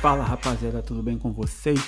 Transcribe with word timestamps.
Fala 0.00 0.24
rapaziada, 0.24 0.82
tudo 0.82 1.02
bem 1.02 1.18
com 1.18 1.30
vocês? 1.30 1.78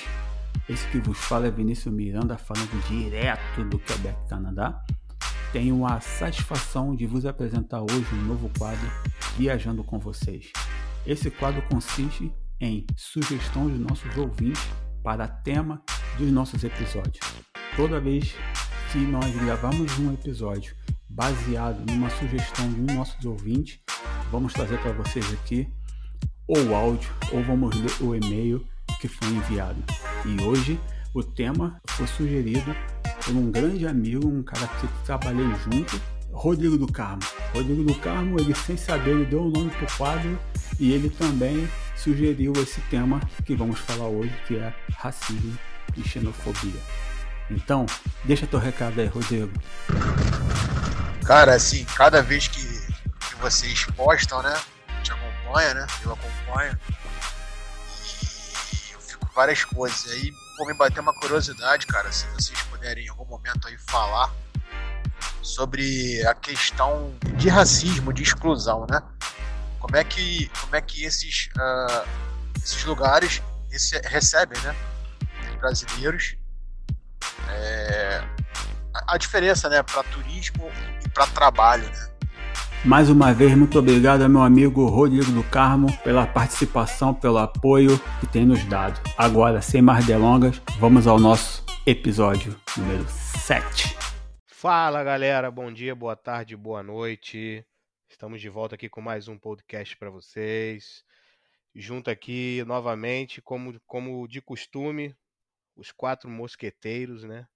Esse 0.69 0.87
que 0.89 0.99
vos 0.99 1.17
fala 1.17 1.47
é 1.47 1.51
Vinícius 1.51 1.95
Miranda, 1.95 2.37
falando 2.37 2.87
direto 2.87 3.65
do 3.65 3.79
Quebec, 3.79 4.29
Canadá. 4.29 4.85
Tenho 5.51 5.87
a 5.87 5.99
satisfação 5.99 6.95
de 6.95 7.07
vos 7.07 7.25
apresentar 7.25 7.81
hoje 7.81 8.07
um 8.13 8.27
novo 8.27 8.51
quadro 8.59 8.87
Viajando 9.39 9.83
com 9.83 9.99
vocês. 9.99 10.53
Esse 11.07 11.31
quadro 11.31 11.63
consiste 11.71 12.31
em 12.61 12.87
sugestão 12.99 13.67
dos 13.67 13.81
nossos 13.81 14.15
ouvintes 14.15 14.63
para 15.03 15.27
tema 15.27 15.83
dos 16.19 16.31
nossos 16.31 16.63
episódios. 16.63 17.27
Toda 17.75 17.99
vez 17.99 18.35
que 18.93 18.99
nós 18.99 19.35
gravamos 19.37 19.99
um 19.99 20.13
episódio 20.13 20.77
baseado 21.09 21.83
numa 21.91 22.11
sugestão 22.11 22.71
de 22.71 22.79
um 22.79 22.95
nossos 22.95 23.25
ouvintes, 23.25 23.81
vamos 24.31 24.53
trazer 24.53 24.79
para 24.83 24.93
vocês 24.93 25.33
aqui 25.33 25.67
ou 26.47 26.59
o 26.67 26.75
áudio 26.75 27.11
ou 27.33 27.43
vamos 27.43 27.75
ler 27.75 27.93
o 28.01 28.15
e-mail 28.15 28.67
que 29.01 29.09
foi 29.09 29.29
enviado. 29.29 29.83
E 30.25 30.43
hoje 30.43 30.81
o 31.15 31.23
tema 31.23 31.81
foi 31.89 32.07
sugerido 32.07 32.75
por 33.25 33.35
um 33.35 33.51
grande 33.51 33.87
amigo, 33.87 34.27
um 34.27 34.43
cara 34.43 34.67
que 34.67 34.89
trabalhei 35.05 35.47
junto, 35.65 36.01
Rodrigo 36.33 36.79
do 36.79 36.91
Carmo. 36.91 37.23
Rodrigo 37.55 37.85
do 37.85 37.95
Carmo, 37.97 38.41
ele 38.41 38.55
sem 38.55 38.77
saber, 38.77 39.11
ele 39.11 39.27
deu 39.27 39.43
o 39.43 39.51
nome 39.51 39.71
pro 39.71 39.87
quadro 39.97 40.39
e 40.79 40.93
ele 40.93 41.11
também 41.11 41.69
sugeriu 41.97 42.53
esse 42.57 42.81
tema 42.83 43.21
que 43.45 43.55
vamos 43.55 43.79
falar 43.81 44.09
hoje, 44.09 44.33
que 44.47 44.57
é 44.57 44.75
racismo 44.97 45.57
e 45.97 46.09
xenofobia. 46.09 46.81
Então, 47.51 47.85
deixa 48.25 48.47
teu 48.47 48.59
recado 48.59 49.01
aí, 49.01 49.07
Rodrigo. 49.07 49.53
Cara, 51.25 51.55
assim, 51.55 51.85
cada 51.97 52.23
vez 52.23 52.49
que, 52.49 52.61
que 52.61 53.35
vocês 53.41 53.85
postam, 53.97 54.43
né? 54.43 54.55
Acompanha, 55.53 55.75
né? 55.75 55.87
Eu 56.03 56.13
acompanho. 56.15 56.81
E 58.73 58.93
eu 58.93 59.01
fico 59.01 59.29
várias 59.35 59.63
coisas. 59.65 60.07
E 60.07 60.13
aí, 60.13 60.33
vou 60.57 60.67
me 60.67 60.75
bater 60.75 61.01
uma 61.01 61.13
curiosidade, 61.13 61.87
cara, 61.87 62.11
se 62.11 62.27
vocês 62.29 62.61
puderem 62.63 63.05
em 63.05 63.09
algum 63.09 63.27
momento 63.27 63.69
aí 63.69 63.77
falar 63.77 64.33
sobre 65.43 66.25
a 66.27 66.35
questão 66.35 67.15
de 67.37 67.51
racismo, 67.51 68.13
de 68.15 68.23
exclusão, 68.23 68.87
né? 68.89 69.03
Como 69.79 69.95
é 69.97 70.05
que, 70.05 70.49
como 70.61 70.75
é 70.75 70.81
que 70.81 71.05
esses, 71.05 71.51
uh, 71.57 72.09
esses 72.63 72.85
lugares 72.85 73.43
esse, 73.71 73.99
recebem, 74.07 74.59
né? 74.63 74.75
Brasileiros. 75.59 76.37
É, 77.51 78.25
a, 78.95 79.15
a 79.15 79.19
diferença, 79.19 79.69
né? 79.69 79.83
Para 79.83 80.03
turismo 80.05 80.71
e 81.05 81.09
para 81.11 81.27
trabalho, 81.27 81.85
né? 81.85 82.12
Mais 82.85 83.09
uma 83.09 83.33
vez, 83.33 83.57
muito 83.57 83.79
obrigado 83.79 84.23
ao 84.23 84.29
meu 84.29 84.43
amigo 84.43 84.85
Rodrigo 84.87 85.31
do 85.31 85.45
Carmo 85.45 85.87
pela 86.03 86.27
participação, 86.27 87.15
pelo 87.15 87.39
apoio 87.39 87.91
que 88.19 88.27
tem 88.27 88.45
nos 88.45 88.65
dado. 88.65 89.01
Agora, 89.17 89.63
sem 89.63 89.81
mais 89.81 90.05
delongas, 90.05 90.61
vamos 90.81 91.07
ao 91.07 91.17
nosso 91.17 91.65
episódio 91.87 92.61
número 92.77 93.05
7. 93.09 93.97
Fala 94.47 95.05
galera, 95.05 95.49
bom 95.49 95.73
dia, 95.73 95.95
boa 95.95 96.17
tarde, 96.17 96.57
boa 96.57 96.83
noite. 96.83 97.65
Estamos 98.09 98.41
de 98.41 98.49
volta 98.49 98.75
aqui 98.75 98.89
com 98.89 99.01
mais 99.01 99.29
um 99.29 99.39
podcast 99.39 99.97
para 99.97 100.11
vocês. 100.11 101.05
Junto 101.73 102.11
aqui 102.11 102.65
novamente, 102.67 103.41
como, 103.41 103.81
como 103.87 104.27
de 104.27 104.43
costume, 104.43 105.15
os 105.77 105.93
quatro 105.93 106.29
mosqueteiros, 106.29 107.23
né? 107.23 107.47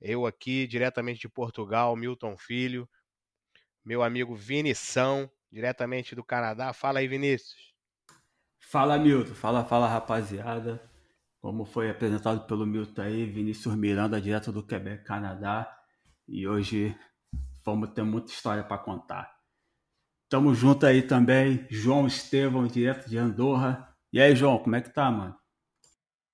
Eu 0.00 0.24
aqui, 0.24 0.66
diretamente 0.66 1.20
de 1.20 1.28
Portugal, 1.28 1.94
Milton 1.94 2.38
Filho, 2.38 2.88
meu 3.84 4.02
amigo 4.02 4.34
Vinição, 4.34 5.30
diretamente 5.52 6.14
do 6.14 6.24
Canadá. 6.24 6.72
Fala 6.72 7.00
aí, 7.00 7.06
Vinícius. 7.06 7.74
Fala, 8.58 8.98
Milton. 8.98 9.34
Fala, 9.34 9.64
fala, 9.64 9.88
rapaziada. 9.88 10.82
Como 11.40 11.64
foi 11.64 11.90
apresentado 11.90 12.46
pelo 12.46 12.66
Milton 12.66 13.02
aí, 13.02 13.26
Vinícius 13.26 13.74
Miranda, 13.74 14.20
direto 14.20 14.50
do 14.50 14.62
Quebec, 14.62 15.04
Canadá. 15.04 15.70
E 16.26 16.48
hoje 16.48 16.96
vamos 17.62 17.90
ter 17.90 18.02
muita 18.02 18.32
história 18.32 18.64
para 18.64 18.78
contar. 18.78 19.34
Tamo 20.28 20.54
junto 20.54 20.86
aí 20.86 21.02
também, 21.02 21.66
João 21.70 22.06
Estevão, 22.06 22.66
direto 22.66 23.08
de 23.08 23.18
Andorra. 23.18 23.94
E 24.10 24.20
aí, 24.20 24.34
João, 24.34 24.58
como 24.58 24.74
é 24.74 24.80
que 24.80 24.92
tá, 24.92 25.10
mano? 25.10 25.36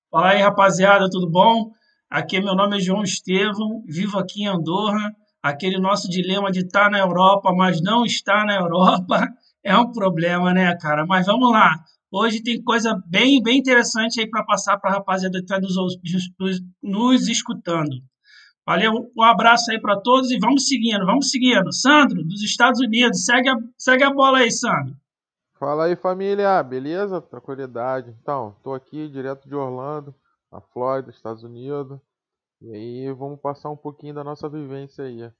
Fala 0.09 0.29
aí, 0.29 0.41
rapaziada, 0.41 1.09
tudo 1.09 1.29
bom? 1.29 1.71
Aqui, 2.09 2.39
meu 2.41 2.55
nome 2.55 2.77
é 2.77 2.79
João 2.79 3.03
Estevão, 3.03 3.83
vivo 3.85 4.17
aqui 4.17 4.43
em 4.43 4.47
Andorra. 4.47 5.15
Aquele 5.41 5.79
nosso 5.79 6.09
dilema 6.09 6.51
de 6.51 6.59
estar 6.59 6.85
tá 6.85 6.89
na 6.89 6.99
Europa, 6.99 7.51
mas 7.53 7.81
não 7.81 8.05
estar 8.05 8.45
na 8.45 8.55
Europa, 8.55 9.27
é 9.63 9.75
um 9.77 9.91
problema, 9.91 10.53
né, 10.53 10.75
cara? 10.77 11.05
Mas 11.05 11.25
vamos 11.25 11.51
lá. 11.51 11.83
Hoje 12.11 12.43
tem 12.43 12.61
coisa 12.61 13.01
bem, 13.07 13.41
bem 13.41 13.57
interessante 13.57 14.19
aí 14.19 14.29
para 14.29 14.43
passar 14.43 14.77
para 14.77 14.91
a 14.91 14.93
rapaziada 14.95 15.37
que 15.37 15.43
está 15.45 15.59
nos, 15.59 15.75
nos, 16.37 16.61
nos 16.83 17.27
escutando. 17.29 18.01
Valeu, 18.65 19.11
um 19.17 19.23
abraço 19.23 19.71
aí 19.71 19.79
para 19.81 19.99
todos 19.99 20.29
e 20.29 20.37
vamos 20.37 20.67
seguindo, 20.67 21.05
vamos 21.05 21.31
seguindo. 21.31 21.73
Sandro, 21.73 22.23
dos 22.23 22.43
Estados 22.43 22.79
Unidos, 22.79 23.25
segue 23.25 23.49
a, 23.49 23.55
segue 23.77 24.03
a 24.03 24.13
bola 24.13 24.39
aí, 24.39 24.51
Sandro. 24.51 24.95
Fala 25.57 25.85
aí, 25.85 25.95
família, 25.95 26.61
beleza? 26.61 27.21
Tranquilidade. 27.21 28.15
Então, 28.21 28.55
tô 28.63 28.73
aqui 28.73 29.07
direto 29.07 29.47
de 29.47 29.55
Orlando, 29.55 30.13
na 30.51 30.59
Flórida, 30.59 31.11
Estados 31.11 31.43
Unidos. 31.43 31.99
E 32.61 32.75
aí, 32.75 33.11
vamos 33.11 33.39
passar 33.41 33.71
um 33.71 33.75
pouquinho 33.75 34.13
da 34.13 34.23
nossa 34.23 34.47
vivência 34.47 35.05
aí, 35.05 35.31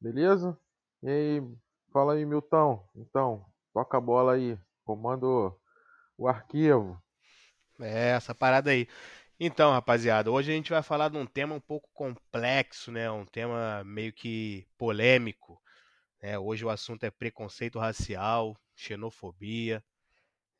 beleza? 0.00 0.58
E 1.02 1.08
aí, 1.08 1.42
fala 1.92 2.14
aí, 2.14 2.24
Milton. 2.24 2.82
Então, 2.96 3.44
toca 3.74 3.98
a 3.98 4.00
bola 4.00 4.32
aí, 4.32 4.58
comando 4.82 5.54
o 6.16 6.26
arquivo. 6.26 6.98
É, 7.78 8.12
essa 8.12 8.34
parada 8.34 8.70
aí. 8.70 8.88
Então, 9.38 9.70
rapaziada, 9.70 10.30
hoje 10.30 10.50
a 10.50 10.54
gente 10.54 10.70
vai 10.70 10.82
falar 10.82 11.10
de 11.10 11.18
um 11.18 11.26
tema 11.26 11.54
um 11.54 11.60
pouco 11.60 11.90
complexo, 11.92 12.90
né? 12.90 13.10
Um 13.10 13.26
tema 13.26 13.84
meio 13.84 14.12
que 14.12 14.66
polêmico. 14.78 15.60
Né? 16.22 16.38
Hoje 16.38 16.64
o 16.64 16.70
assunto 16.70 17.04
é 17.04 17.10
preconceito 17.10 17.78
racial, 17.78 18.56
xenofobia, 18.74 19.84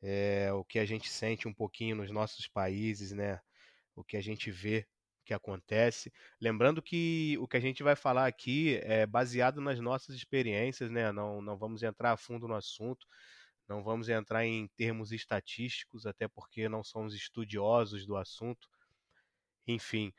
é, 0.03 0.53
o 0.53 0.63
que 0.63 0.79
a 0.79 0.85
gente 0.85 1.09
sente 1.09 1.49
um 1.49 1.55
pouquinho 1.55 1.97
nos 1.97 2.11
nossos 2.11 2.47
países, 2.49 3.13
né? 3.13 3.41
O 3.97 4.05
que 4.05 4.19
a 4.19 4.21
gente 4.21 4.51
vê 4.51 4.87
que 5.25 5.35
acontece. 5.35 6.13
Lembrando 6.41 6.83
que 6.83 7.37
o 7.41 7.49
que 7.49 7.57
a 7.57 7.61
gente 7.61 7.83
vai 7.83 7.97
falar 7.97 8.27
aqui 8.27 8.79
é 8.83 9.07
baseado 9.07 9.61
nas 9.61 9.79
nossas 9.81 10.17
experiências, 10.17 10.91
né? 10.91 11.13
Não, 11.13 11.41
não 11.41 11.57
vamos 11.57 11.83
entrar 11.83 12.13
a 12.13 12.17
fundo 12.17 12.49
no 12.49 12.55
assunto, 12.55 13.07
não 13.69 13.83
vamos 13.83 14.09
entrar 14.09 14.45
em 14.45 14.69
termos 14.77 15.13
estatísticos, 15.13 16.07
até 16.07 16.29
porque 16.29 16.69
não 16.69 16.83
somos 16.83 17.15
estudiosos 17.15 18.07
do 18.07 18.17
assunto. 18.17 18.69
Enfim, 19.67 20.13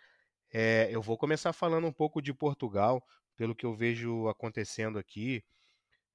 é, 0.52 0.88
eu 0.91 1.02
vou 1.02 1.18
começar 1.18 1.52
falando 1.53 1.88
um 1.88 1.94
pouco 1.94 2.22
de 2.22 2.34
Portugal, 2.34 3.06
pelo 3.35 3.56
que 3.56 3.66
eu 3.66 3.75
vejo 3.75 4.28
acontecendo 4.28 4.97
aqui, 4.97 5.44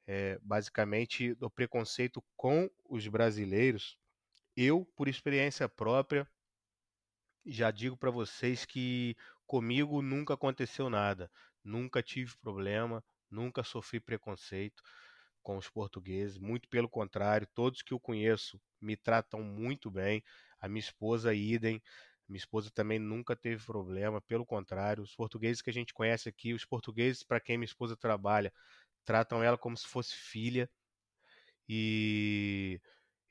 é, 0.06 0.38
basicamente 0.43 1.34
do 1.34 1.50
preconceito 1.50 2.25
com 2.37 2.70
os 2.88 3.06
brasileiros. 3.06 3.99
Eu, 4.56 4.84
por 4.97 5.09
experiência 5.09 5.69
própria, 5.69 6.26
já 7.50 7.70
digo 7.70 7.97
para 7.97 8.10
vocês 8.10 8.64
que 8.64 9.16
comigo 9.47 10.03
nunca 10.03 10.34
aconteceu 10.34 10.91
nada, 10.91 11.31
nunca 11.64 12.03
tive 12.03 12.36
problema, 12.38 13.03
nunca 13.31 13.62
sofri 13.62 14.00
preconceito 14.00 14.82
com 15.42 15.56
os 15.56 15.69
portugueses, 15.69 16.38
muito 16.38 16.69
pelo 16.69 16.88
contrário, 16.88 17.47
todos 17.54 17.82
que 17.82 17.92
eu 17.94 18.00
conheço 18.00 18.60
me 18.81 18.97
tratam 18.97 19.42
muito 19.42 19.91
bem. 19.91 20.22
A 20.60 20.69
minha 20.69 20.81
esposa, 20.81 21.32
idem, 21.34 21.82
minha 22.28 22.38
esposa 22.38 22.70
também 22.70 22.98
nunca 22.98 23.34
teve 23.34 23.64
problema, 23.64 24.20
pelo 24.20 24.44
contrário, 24.44 25.03
os 25.03 25.14
portugueses 25.14 25.62
que 25.62 25.70
a 25.70 25.72
gente 25.72 25.94
conhece 25.94 26.28
aqui, 26.28 26.53
os 26.53 26.64
portugueses 26.66 27.22
para 27.22 27.41
quem 27.41 27.56
minha 27.56 27.64
esposa 27.64 27.97
trabalha, 27.97 28.53
tratam 29.04 29.42
ela 29.42 29.56
como 29.56 29.76
se 29.76 29.87
fosse 29.87 30.14
filha. 30.14 30.69
E, 31.69 32.81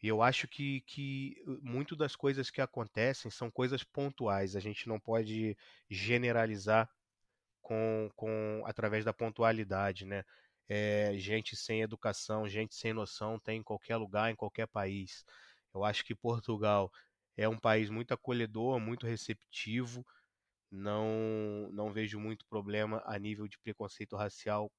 e 0.01 0.07
eu 0.07 0.21
acho 0.21 0.47
que, 0.47 0.81
que 0.81 1.35
muito 1.61 1.95
das 1.95 2.15
coisas 2.15 2.51
que 2.51 2.61
acontecem 2.61 3.31
são 3.31 3.49
coisas 3.49 3.83
pontuais. 3.83 4.55
A 4.55 4.59
gente 4.59 4.87
não 4.87 4.99
pode 4.99 5.57
generalizar 5.89 6.89
com, 7.61 8.09
com 8.15 8.63
através 8.65 9.03
da 9.05 9.13
pontualidade, 9.13 10.05
né? 10.05 10.23
É, 10.69 11.17
gente 11.17 11.55
sem 11.55 11.81
educação, 11.81 12.47
gente 12.47 12.75
sem 12.75 12.93
noção 12.93 13.39
tem 13.39 13.59
em 13.59 13.63
qualquer 13.63 13.97
lugar, 13.97 14.31
em 14.31 14.35
qualquer 14.35 14.67
país. 14.67 15.25
Eu 15.73 15.83
acho 15.83 16.03
que 16.05 16.15
Portugal 16.15 16.91
é 17.35 17.47
um 17.47 17.57
país 17.59 17.89
muito 17.89 18.13
acolhedor, 18.13 18.79
muito 18.79 19.05
receptivo. 19.07 20.05
Não, 20.71 21.69
não 21.71 21.91
vejo 21.93 22.19
muito 22.19 22.45
problema 22.47 23.01
a 23.05 23.17
nível 23.17 23.47
de 23.47 23.57
preconceito 23.59 24.15
racial 24.17 24.71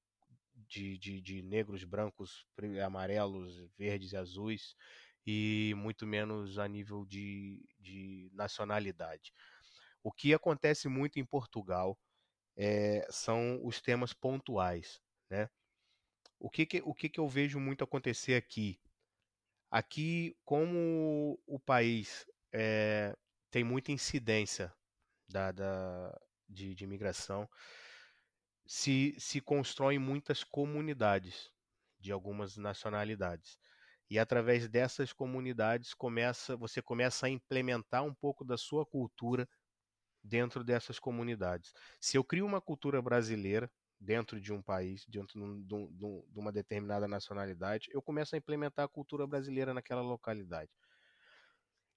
de, 0.67 0.97
de, 0.97 1.21
de 1.21 1.41
negros, 1.41 1.83
brancos, 1.83 2.45
amarelos, 2.85 3.57
verdes 3.77 4.11
e 4.11 4.17
azuis, 4.17 4.75
e 5.31 5.75
muito 5.75 6.07
menos 6.07 6.57
a 6.57 6.67
nível 6.67 7.05
de, 7.05 7.63
de 7.79 8.31
nacionalidade. 8.33 9.31
O 10.03 10.11
que 10.11 10.33
acontece 10.33 10.87
muito 10.87 11.19
em 11.19 11.25
Portugal 11.25 11.99
é, 12.57 13.05
são 13.11 13.59
os 13.63 13.79
temas 13.79 14.11
pontuais. 14.11 14.99
Né? 15.29 15.47
O, 16.39 16.49
que, 16.49 16.65
que, 16.65 16.81
o 16.83 16.95
que, 16.95 17.09
que 17.09 17.19
eu 17.19 17.27
vejo 17.27 17.59
muito 17.59 17.83
acontecer 17.83 18.33
aqui? 18.33 18.79
Aqui, 19.69 20.35
como 20.43 21.39
o 21.45 21.59
país 21.59 22.25
é, 22.51 23.15
tem 23.51 23.63
muita 23.63 23.91
incidência 23.91 24.73
da, 25.27 25.51
da 25.51 26.19
de, 26.47 26.73
de 26.73 26.83
imigração, 26.83 27.47
se, 28.65 29.15
se 29.19 29.39
constroem 29.39 29.99
muitas 29.99 30.43
comunidades 30.43 31.51
de 31.99 32.11
algumas 32.11 32.57
nacionalidades. 32.57 33.59
E 34.09 34.17
através 34.17 34.67
dessas 34.67 35.13
comunidades 35.13 35.93
começa, 35.93 36.57
você 36.57 36.81
começa 36.81 37.27
a 37.27 37.29
implementar 37.29 38.03
um 38.03 38.13
pouco 38.13 38.43
da 38.43 38.57
sua 38.57 38.85
cultura 38.85 39.47
dentro 40.23 40.63
dessas 40.63 40.99
comunidades. 40.99 41.73
Se 41.99 42.17
eu 42.17 42.23
crio 42.23 42.45
uma 42.45 42.61
cultura 42.61 43.01
brasileira 43.01 43.71
dentro 43.99 44.39
de 44.39 44.53
um 44.53 44.61
país, 44.61 45.05
dentro 45.07 45.39
de, 45.63 45.65
de, 45.65 46.23
de 46.31 46.39
uma 46.39 46.51
determinada 46.51 47.07
nacionalidade, 47.07 47.89
eu 47.91 48.01
começo 48.01 48.35
a 48.35 48.37
implementar 48.37 48.85
a 48.85 48.89
cultura 48.89 49.27
brasileira 49.27 49.73
naquela 49.73 50.01
localidade. 50.01 50.71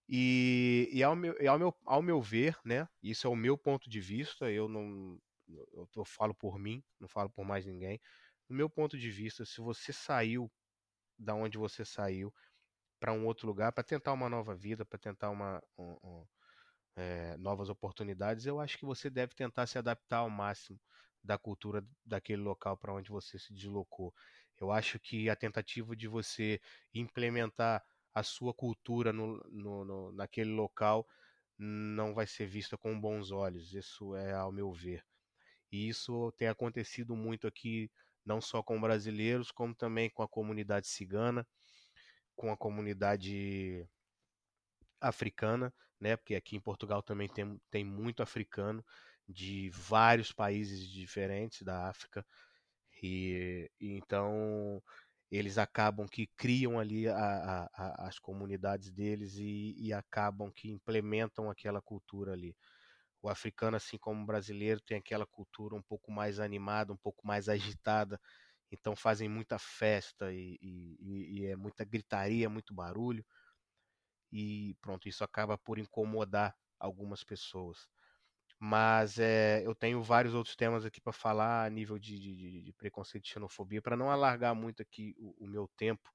E, 0.09 0.91
e, 0.93 1.03
ao, 1.03 1.17
meu, 1.17 1.35
e 1.41 1.47
ao, 1.47 1.59
meu, 1.59 1.75
ao 1.87 2.03
meu 2.03 2.21
ver, 2.21 2.59
né, 2.65 2.89
isso 3.03 3.27
é 3.27 3.31
o 3.31 3.37
meu 3.37 3.57
ponto 3.57 3.89
de 3.89 4.01
vista, 4.01 4.51
eu 4.51 4.69
não 4.69 5.19
eu, 5.49 5.89
eu 5.97 6.05
falo 6.05 6.35
por 6.35 6.59
mim, 6.59 6.83
não 6.99 7.09
falo 7.09 7.31
por 7.31 7.45
mais 7.45 7.65
ninguém. 7.67 8.01
No 8.49 8.57
meu 8.57 8.69
ponto 8.69 8.99
de 8.99 9.11
vista, 9.11 9.45
se 9.45 9.61
você 9.61 9.93
saiu 9.93 10.51
da 11.23 11.35
onde 11.35 11.59
você 11.59 11.85
saiu 11.85 12.33
para 13.01 13.13
um 13.13 13.27
outro 13.27 13.47
lugar, 13.47 13.73
para 13.73 13.85
tentar 13.85 14.13
uma 14.13 14.29
nova 14.29 14.55
vida, 14.55 14.85
para 14.85 14.99
tentar 14.99 15.31
uma, 15.31 15.63
um, 15.79 15.97
um, 16.05 16.27
é, 16.97 17.37
novas 17.39 17.69
oportunidades, 17.69 18.47
eu 18.47 18.61
acho 18.61 18.79
que 18.79 18.85
você 18.85 19.11
deve 19.11 19.35
tentar 19.35 19.67
se 19.67 19.79
adaptar 19.79 20.19
ao 20.19 20.31
máximo 20.31 20.79
da 21.23 21.39
cultura 21.39 21.85
daquele 22.05 22.43
local 22.43 22.77
para 22.77 22.93
onde 22.95 23.11
você 23.11 23.39
se 23.39 23.53
deslocou. 23.55 24.15
Eu 24.61 24.71
acho 24.71 24.99
que 25.01 25.29
a 25.31 25.37
tentativa 25.37 25.97
de 25.97 26.09
você 26.09 26.61
implementar 26.95 27.83
a 28.15 28.23
sua 28.23 28.53
cultura 28.53 29.13
no, 29.13 29.39
no, 29.51 29.85
no, 29.85 30.13
naquele 30.13 30.51
local 30.51 31.07
não 31.59 32.15
vai 32.15 32.27
ser 32.27 32.47
vista 32.47 32.77
com 32.77 32.99
bons 33.01 33.31
olhos. 33.31 33.73
Isso 33.73 34.15
é 34.17 34.33
ao 34.35 34.53
meu 34.53 34.73
ver. 34.73 35.05
E 35.71 35.89
isso 35.89 36.33
tem 36.33 36.49
acontecido 36.49 37.17
muito 37.17 37.47
aqui, 37.47 37.91
não 38.25 38.41
só 38.41 38.63
com 38.63 38.81
brasileiros, 38.81 39.51
como 39.51 39.75
também 39.75 40.11
com 40.11 40.23
a 40.23 40.29
comunidade 40.29 40.89
cigana, 40.89 41.47
com 42.37 42.53
a 42.53 42.57
comunidade 42.57 43.87
africana, 45.01 45.73
né? 46.01 46.17
Porque 46.17 46.35
aqui 46.35 46.57
em 46.57 46.61
Portugal 46.61 47.03
também 47.03 47.29
tem, 47.29 47.61
tem 47.71 47.85
muito 47.85 48.23
africano 48.23 48.85
de 49.29 49.71
vários 49.71 50.33
países 50.33 50.89
diferentes 50.89 51.63
da 51.63 51.89
África. 51.89 52.25
E, 53.03 53.71
e 53.81 53.93
então 53.93 54.83
eles 55.31 55.59
acabam 55.59 56.07
que 56.07 56.27
criam 56.37 56.79
ali 56.79 57.09
a, 57.09 57.17
a, 57.17 57.71
a, 57.75 58.09
as 58.09 58.19
comunidades 58.19 58.91
deles 58.91 59.37
e, 59.37 59.75
e 59.79 59.93
acabam 59.93 60.51
que 60.53 60.71
implementam 60.71 61.51
aquela 61.51 61.81
cultura 61.81 62.33
ali. 62.33 62.55
O 63.23 63.29
africano, 63.29 63.77
assim 63.77 63.97
como 63.97 64.23
o 64.23 64.27
brasileiro, 64.27 64.81
tem 64.81 64.99
aquela 64.99 65.25
cultura 65.25 65.77
um 65.77 65.83
pouco 65.83 66.11
mais 66.11 66.41
animada, 66.41 66.93
um 66.93 66.97
pouco 66.97 67.27
mais 67.27 67.49
agitada. 67.49 68.21
Então 68.71 68.97
fazem 68.97 69.29
muita 69.29 69.59
festa 69.59 70.33
e, 70.33 70.59
e, 70.61 71.41
e 71.41 71.47
é 71.47 71.57
muita 71.57 71.85
gritaria, 71.85 72.51
muito 72.51 72.75
barulho. 72.75 73.25
E 74.33 74.75
pronto, 74.81 75.09
isso 75.09 75.23
acaba 75.23 75.57
por 75.57 75.79
incomodar 75.79 76.57
algumas 76.81 77.23
pessoas. 77.23 77.87
Mas 78.59 79.19
é, 79.19 79.61
eu 79.67 79.75
tenho 79.75 80.03
vários 80.03 80.35
outros 80.35 80.57
temas 80.57 80.85
aqui 80.85 81.01
para 81.01 81.13
falar 81.13 81.67
a 81.67 81.71
nível 81.71 81.99
de, 81.99 82.19
de, 82.19 82.63
de, 82.63 82.73
preconceito 82.73 83.27
e 83.27 83.29
xenofobia. 83.29 83.83
Para 83.83 83.97
não 83.97 84.11
alargar 84.11 84.55
muito 84.55 84.81
aqui 84.81 85.15
o, 85.19 85.45
o, 85.45 85.47
meu 85.49 85.69
tempo, 85.77 86.09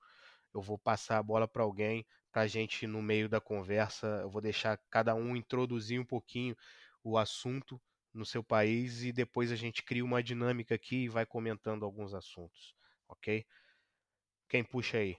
eu 0.53 0.61
vou 0.61 0.79
passar 0.79 1.17
a 1.17 1.23
bola 1.23 1.47
para 1.47 1.63
alguém, 1.63 2.05
para 2.31 2.43
a 2.43 2.47
gente, 2.47 2.87
no 2.87 3.01
meio 3.01 3.27
da 3.27 3.41
conversa, 3.41 4.07
eu 4.21 4.29
vou 4.29 4.41
deixar 4.41 4.79
cada 4.89 5.13
um 5.13 5.35
introduzir 5.35 5.99
um 5.99 6.05
pouquinho 6.05 6.55
o 7.07 7.17
assunto 7.17 7.81
no 8.13 8.25
seu 8.25 8.43
país 8.43 9.03
e 9.03 9.13
depois 9.13 9.51
a 9.51 9.55
gente 9.55 9.81
cria 9.81 10.03
uma 10.03 10.21
dinâmica 10.21 10.75
aqui 10.75 11.03
e 11.03 11.09
vai 11.09 11.25
comentando 11.25 11.85
alguns 11.85 12.13
assuntos, 12.13 12.75
ok? 13.07 13.45
Quem 14.49 14.63
puxa 14.63 14.97
aí? 14.97 15.17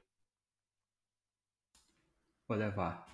Vou 2.46 2.56
levar. 2.56 3.06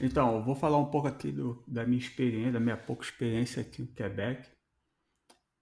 Então, 0.00 0.36
eu 0.36 0.42
vou 0.42 0.54
falar 0.54 0.78
um 0.78 0.90
pouco 0.90 1.08
aqui 1.08 1.32
do, 1.32 1.62
da 1.66 1.86
minha 1.86 1.98
experiência, 1.98 2.52
da 2.52 2.60
minha 2.60 2.76
pouca 2.76 3.04
experiência 3.04 3.62
aqui 3.62 3.82
no 3.82 3.94
Quebec. 3.94 4.50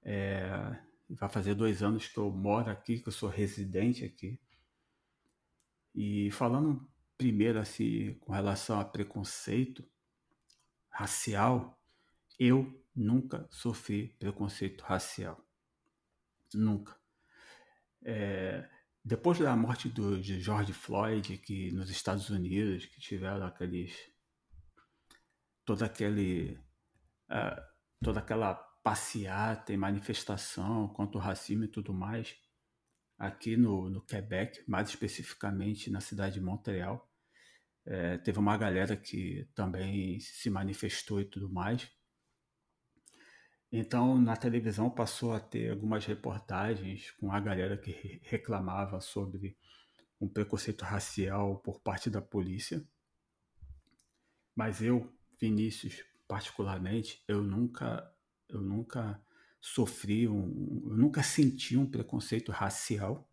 É, 0.03 0.77
vai 1.09 1.29
fazer 1.29 1.55
dois 1.55 1.83
anos 1.83 2.09
que 2.09 2.19
eu 2.19 2.31
moro 2.31 2.71
aqui, 2.71 2.99
que 2.99 3.09
eu 3.09 3.13
sou 3.13 3.29
residente 3.29 4.05
aqui. 4.05 4.41
E 5.95 6.31
falando 6.33 6.89
primeiro 7.17 7.61
assim, 7.61 8.15
com 8.15 8.33
relação 8.33 8.81
a 8.81 8.85
preconceito 8.85 9.85
racial, 10.89 11.79
eu 12.39 12.85
nunca 12.95 13.47
sofri 13.51 14.09
preconceito 14.19 14.83
racial. 14.83 15.45
Nunca. 16.53 16.97
É, 18.03 18.69
depois 19.05 19.39
da 19.39 19.55
morte 19.57 19.89
do, 19.89 20.21
de 20.21 20.41
George 20.41 20.73
Floyd, 20.73 21.39
que 21.39 21.71
nos 21.73 21.91
Estados 21.91 22.31
Unidos, 22.31 22.87
que 22.87 23.01
tiveram 23.01 23.47
aqueles. 23.47 23.95
toda 25.65 25.87
aquele. 25.87 26.59
Uh, 27.31 27.75
toda 28.03 28.21
aquela 28.21 28.55
passeata 28.83 29.73
e 29.73 29.77
manifestação 29.79 30.89
contra 30.89 31.17
o 31.17 31.21
racismo 31.21 31.65
e 31.65 31.69
tudo 31.69 31.95
mais, 31.95 32.37
aqui 33.19 33.57
no, 33.57 33.89
no 33.89 34.03
Quebec, 34.03 34.63
mais 34.69 34.91
especificamente 34.91 35.91
na 35.91 36.01
cidade 36.01 36.35
de 36.35 36.41
Montreal, 36.43 37.11
é, 37.87 38.19
teve 38.19 38.39
uma 38.39 38.57
galera 38.57 38.97
que 38.97 39.49
também 39.55 40.21
se 40.21 40.51
manifestou 40.51 41.21
e 41.21 41.25
tudo 41.25 41.51
mais. 41.51 41.91
Então, 43.77 44.17
na 44.17 44.37
televisão 44.37 44.89
passou 44.89 45.33
a 45.33 45.41
ter 45.41 45.73
algumas 45.73 46.07
reportagens 46.07 47.11
com 47.11 47.33
a 47.33 47.41
galera 47.41 47.77
que 47.77 48.21
reclamava 48.23 49.01
sobre 49.01 49.59
um 50.21 50.29
preconceito 50.29 50.85
racial 50.85 51.59
por 51.59 51.81
parte 51.81 52.09
da 52.09 52.23
polícia. 52.23 52.87
Mas 54.55 54.81
eu, 54.81 55.13
Vinícius, 55.41 56.05
particularmente, 56.29 57.25
eu 57.27 57.43
nunca, 57.43 58.09
eu 58.49 58.61
nunca 58.61 59.21
sofri 59.61 60.29
um, 60.29 60.85
eu 60.89 60.97
nunca 60.97 61.25
senti 61.25 61.77
um 61.77 61.91
preconceito 61.91 62.53
racial 62.53 63.29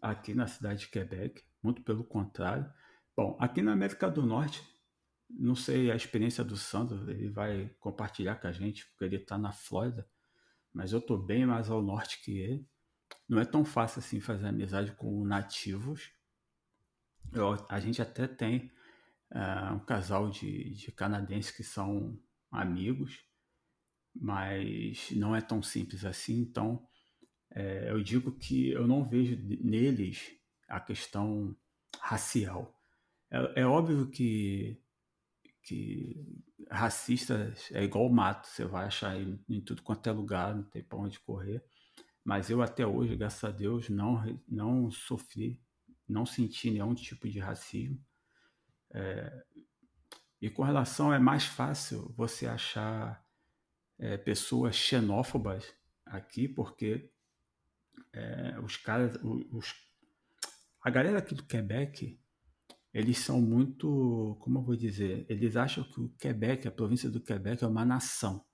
aqui 0.00 0.32
na 0.32 0.46
cidade 0.46 0.80
de 0.80 0.88
Quebec, 0.88 1.44
muito 1.62 1.82
pelo 1.82 2.04
contrário. 2.04 2.72
Bom, 3.14 3.36
aqui 3.38 3.60
na 3.60 3.74
América 3.74 4.10
do 4.10 4.24
Norte 4.24 4.62
não 5.38 5.54
sei 5.54 5.90
a 5.90 5.96
experiência 5.96 6.44
do 6.44 6.56
Sandro, 6.56 7.10
ele 7.10 7.28
vai 7.28 7.70
compartilhar 7.80 8.36
com 8.36 8.46
a 8.46 8.52
gente, 8.52 8.86
porque 8.86 9.04
ele 9.04 9.16
está 9.16 9.38
na 9.38 9.52
Flórida, 9.52 10.08
mas 10.72 10.92
eu 10.92 10.98
estou 10.98 11.18
bem 11.18 11.46
mais 11.46 11.70
ao 11.70 11.82
norte 11.82 12.22
que 12.22 12.38
ele. 12.38 12.66
Não 13.28 13.40
é 13.40 13.44
tão 13.44 13.64
fácil 13.64 14.00
assim 14.00 14.20
fazer 14.20 14.46
amizade 14.46 14.92
com 14.92 15.24
nativos. 15.24 16.10
Eu, 17.32 17.66
a 17.68 17.80
gente 17.80 18.00
até 18.00 18.26
tem 18.26 18.70
uh, 19.30 19.74
um 19.74 19.80
casal 19.80 20.30
de, 20.30 20.70
de 20.74 20.92
canadenses 20.92 21.50
que 21.50 21.62
são 21.62 22.18
amigos, 22.50 23.24
mas 24.14 25.10
não 25.12 25.34
é 25.34 25.40
tão 25.40 25.62
simples 25.62 26.04
assim. 26.04 26.40
Então, 26.40 26.86
é, 27.50 27.90
eu 27.90 28.02
digo 28.02 28.32
que 28.32 28.70
eu 28.70 28.86
não 28.86 29.04
vejo 29.04 29.36
neles 29.62 30.32
a 30.68 30.80
questão 30.80 31.56
racial. 31.98 32.78
É, 33.30 33.62
é 33.62 33.66
óbvio 33.66 34.10
que 34.10 34.81
que 35.62 36.44
racistas 36.70 37.70
é 37.72 37.82
igual 37.84 38.08
mato, 38.08 38.46
você 38.48 38.64
vai 38.64 38.86
achar 38.86 39.20
em, 39.20 39.42
em 39.48 39.60
tudo 39.60 39.82
quanto 39.82 40.06
é 40.08 40.12
lugar, 40.12 40.54
não 40.54 40.64
tem 40.64 40.82
para 40.82 40.98
onde 40.98 41.20
correr. 41.20 41.64
Mas 42.24 42.50
eu 42.50 42.62
até 42.62 42.86
hoje, 42.86 43.16
graças 43.16 43.42
a 43.42 43.50
Deus, 43.50 43.88
não, 43.88 44.22
não 44.48 44.90
sofri, 44.90 45.60
não 46.08 46.24
senti 46.24 46.70
nenhum 46.70 46.94
tipo 46.94 47.28
de 47.28 47.38
racismo. 47.38 48.00
É, 48.94 49.44
e 50.40 50.50
com 50.50 50.62
relação, 50.62 51.12
é 51.12 51.18
mais 51.18 51.44
fácil 51.44 52.12
você 52.16 52.46
achar 52.46 53.24
é, 53.98 54.16
pessoas 54.16 54.74
xenófobas 54.76 55.72
aqui, 56.04 56.48
porque 56.48 57.10
é, 58.12 58.58
os 58.60 58.76
caras, 58.76 59.16
os, 59.22 59.74
a 60.80 60.90
galera 60.90 61.18
aqui 61.18 61.34
do 61.34 61.44
Quebec 61.44 62.20
eles 62.92 63.18
são 63.18 63.40
muito, 63.40 64.36
como 64.40 64.58
eu 64.58 64.62
vou 64.62 64.76
dizer, 64.76 65.24
eles 65.28 65.56
acham 65.56 65.82
que 65.84 66.00
o 66.00 66.08
Quebec, 66.18 66.68
a 66.68 66.70
província 66.70 67.10
do 67.10 67.20
Quebec 67.20 67.64
é 67.64 67.66
uma 67.66 67.84
nação. 67.84 68.44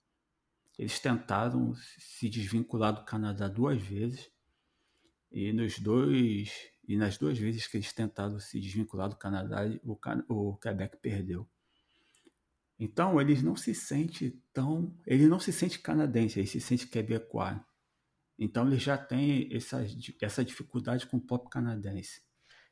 Eles 0.78 1.00
tentaram 1.00 1.74
se 1.98 2.28
desvincular 2.28 2.94
do 2.94 3.04
Canadá 3.04 3.48
duas 3.48 3.82
vezes 3.82 4.30
e 5.30 5.52
nos 5.52 5.78
dois 5.78 6.52
e 6.86 6.96
nas 6.96 7.18
duas 7.18 7.36
vezes 7.36 7.66
que 7.66 7.76
eles 7.76 7.92
tentaram 7.92 8.38
se 8.40 8.58
desvincular 8.58 9.10
do 9.10 9.16
Canadá, 9.16 9.62
o, 9.84 9.98
o 10.28 10.56
Quebec 10.56 10.96
perdeu. 11.02 11.46
Então 12.78 13.20
eles 13.20 13.42
não 13.42 13.56
se 13.56 13.74
sentem 13.74 14.40
tão, 14.52 14.96
ele 15.04 15.26
não 15.26 15.40
se 15.40 15.52
sente 15.52 15.80
canadense, 15.80 16.38
ele 16.38 16.46
se 16.46 16.60
sente 16.60 16.86
quebecois. 16.86 17.60
Então 18.38 18.66
ele 18.66 18.78
já 18.78 18.96
tem 18.96 19.52
essa, 19.52 19.84
essa 20.22 20.44
dificuldade 20.44 21.06
com 21.06 21.16
o 21.16 21.20
próprio 21.20 21.50
canadense. 21.50 22.22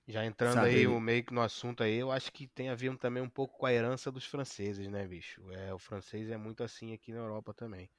Já 0.08 0.24
entrando 0.24 0.64
Sabe, 0.64 0.64
aí 0.64 0.84
ele- 0.84 0.86
o 0.86 0.98
meio 1.00 1.22
que 1.24 1.34
no 1.34 1.40
assunto 1.42 1.82
aí, 1.82 1.96
eu 1.96 2.10
acho 2.10 2.32
que 2.32 2.46
tem 2.48 2.68
a 2.70 2.74
ver 2.74 2.96
também 2.98 3.22
um 3.22 3.28
pouco 3.28 3.58
com 3.58 3.66
a 3.66 3.72
herança 3.72 4.10
dos 4.10 4.24
franceses, 4.24 4.88
né, 4.88 5.06
bicho? 5.06 5.50
É, 5.52 5.72
o 5.74 5.78
francês 5.78 6.30
é 6.30 6.36
muito 6.36 6.62
assim 6.64 6.92
aqui 6.92 7.12
na 7.12 7.18
Europa 7.18 7.52
também. 7.54 7.90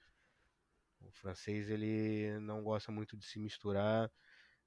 O 1.02 1.12
francês 1.12 1.70
ele 1.72 2.40
não 2.40 2.64
gosta 2.64 2.92
muito 2.92 3.18
de 3.18 3.26
se 3.26 3.40
misturar. 3.40 4.12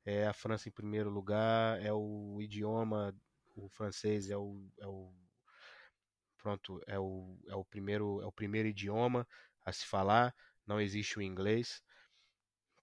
É 0.05 0.27
a 0.27 0.33
França 0.33 0.69
em 0.69 0.73
primeiro 0.73 1.11
lugar, 1.11 1.81
é 1.83 1.93
o 1.93 2.39
idioma, 2.41 3.15
o 3.57 3.69
francês 3.69 4.31
é 4.31 4.37
o, 4.37 4.71
é 4.79 4.87
o 4.87 5.13
pronto, 6.39 6.81
é 6.87 6.99
o, 6.99 7.39
é 7.49 7.55
o 7.55 7.65
primeiro 7.65 8.21
é 8.23 8.27
o 8.27 8.33
primeiro 8.33 8.69
idioma 8.69 9.27
a 9.65 9.73
se 9.73 9.87
falar. 9.87 10.35
Não 10.67 10.81
existe 10.81 11.19
o 11.19 11.23
inglês, 11.23 11.83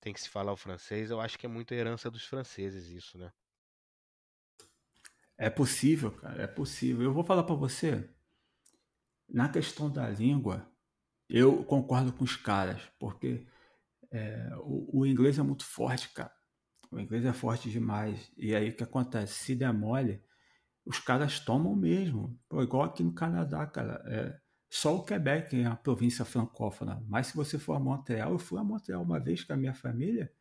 tem 0.02 0.12
que 0.12 0.20
se 0.20 0.28
falar 0.30 0.52
o 0.54 0.58
francês. 0.58 1.12
Eu 1.12 1.22
acho 1.22 1.38
que 1.38 1.46
é 1.46 1.50
muito 1.50 1.72
herança 1.74 2.10
dos 2.10 2.26
franceses 2.26 2.88
isso, 2.88 3.16
né? 3.18 3.32
É 5.38 5.50
possível, 5.50 6.12
cara, 6.12 6.42
é 6.42 6.48
possível. 6.48 7.04
Eu 7.04 7.14
vou 7.14 7.24
falar 7.24 7.44
pra 7.44 7.56
você, 7.56 8.10
na 9.30 9.48
questão 9.50 9.90
da 9.90 10.10
língua, 10.10 10.68
eu 11.30 11.64
concordo 11.64 12.12
com 12.12 12.24
os 12.24 12.36
caras, 12.36 12.82
porque 13.00 13.46
é, 14.12 14.50
o, 14.62 15.02
o 15.02 15.06
inglês 15.06 15.38
é 15.38 15.44
muito 15.44 15.66
forte, 15.66 16.10
cara. 16.10 16.34
O 16.92 17.00
inglês 17.00 17.26
é 17.26 17.34
forte 17.34 17.70
demais. 17.70 18.32
E 18.38 18.56
aí 18.56 18.70
o 18.70 18.76
que 18.76 18.84
acontece? 18.84 19.34
Se 19.34 19.56
der 19.56 19.74
mole, 19.74 20.24
os 20.86 21.00
caras 21.00 21.40
tomam 21.40 21.76
mesmo. 21.76 22.40
Pô, 22.50 22.64
igual 22.64 22.84
aqui 22.84 23.04
no 23.04 23.14
Canadá, 23.14 23.66
cara. 23.68 24.02
É, 24.08 24.40
só 24.70 24.96
o 24.96 25.04
Quebec 25.04 25.60
é 25.62 25.66
a 25.66 25.76
província 25.76 26.26
francófona. 26.26 27.04
Mas 27.08 27.28
se 27.28 27.36
você 27.36 27.60
for 27.60 27.74
a 27.74 27.80
Montreal, 27.80 28.32
eu 28.32 28.40
fui 28.40 28.60
a 28.60 28.64
Montreal 28.64 29.04
uma 29.04 29.20
vez 29.20 29.44
com 29.44 29.54
a 29.54 29.58
minha 29.58 29.74
família. 29.74 30.32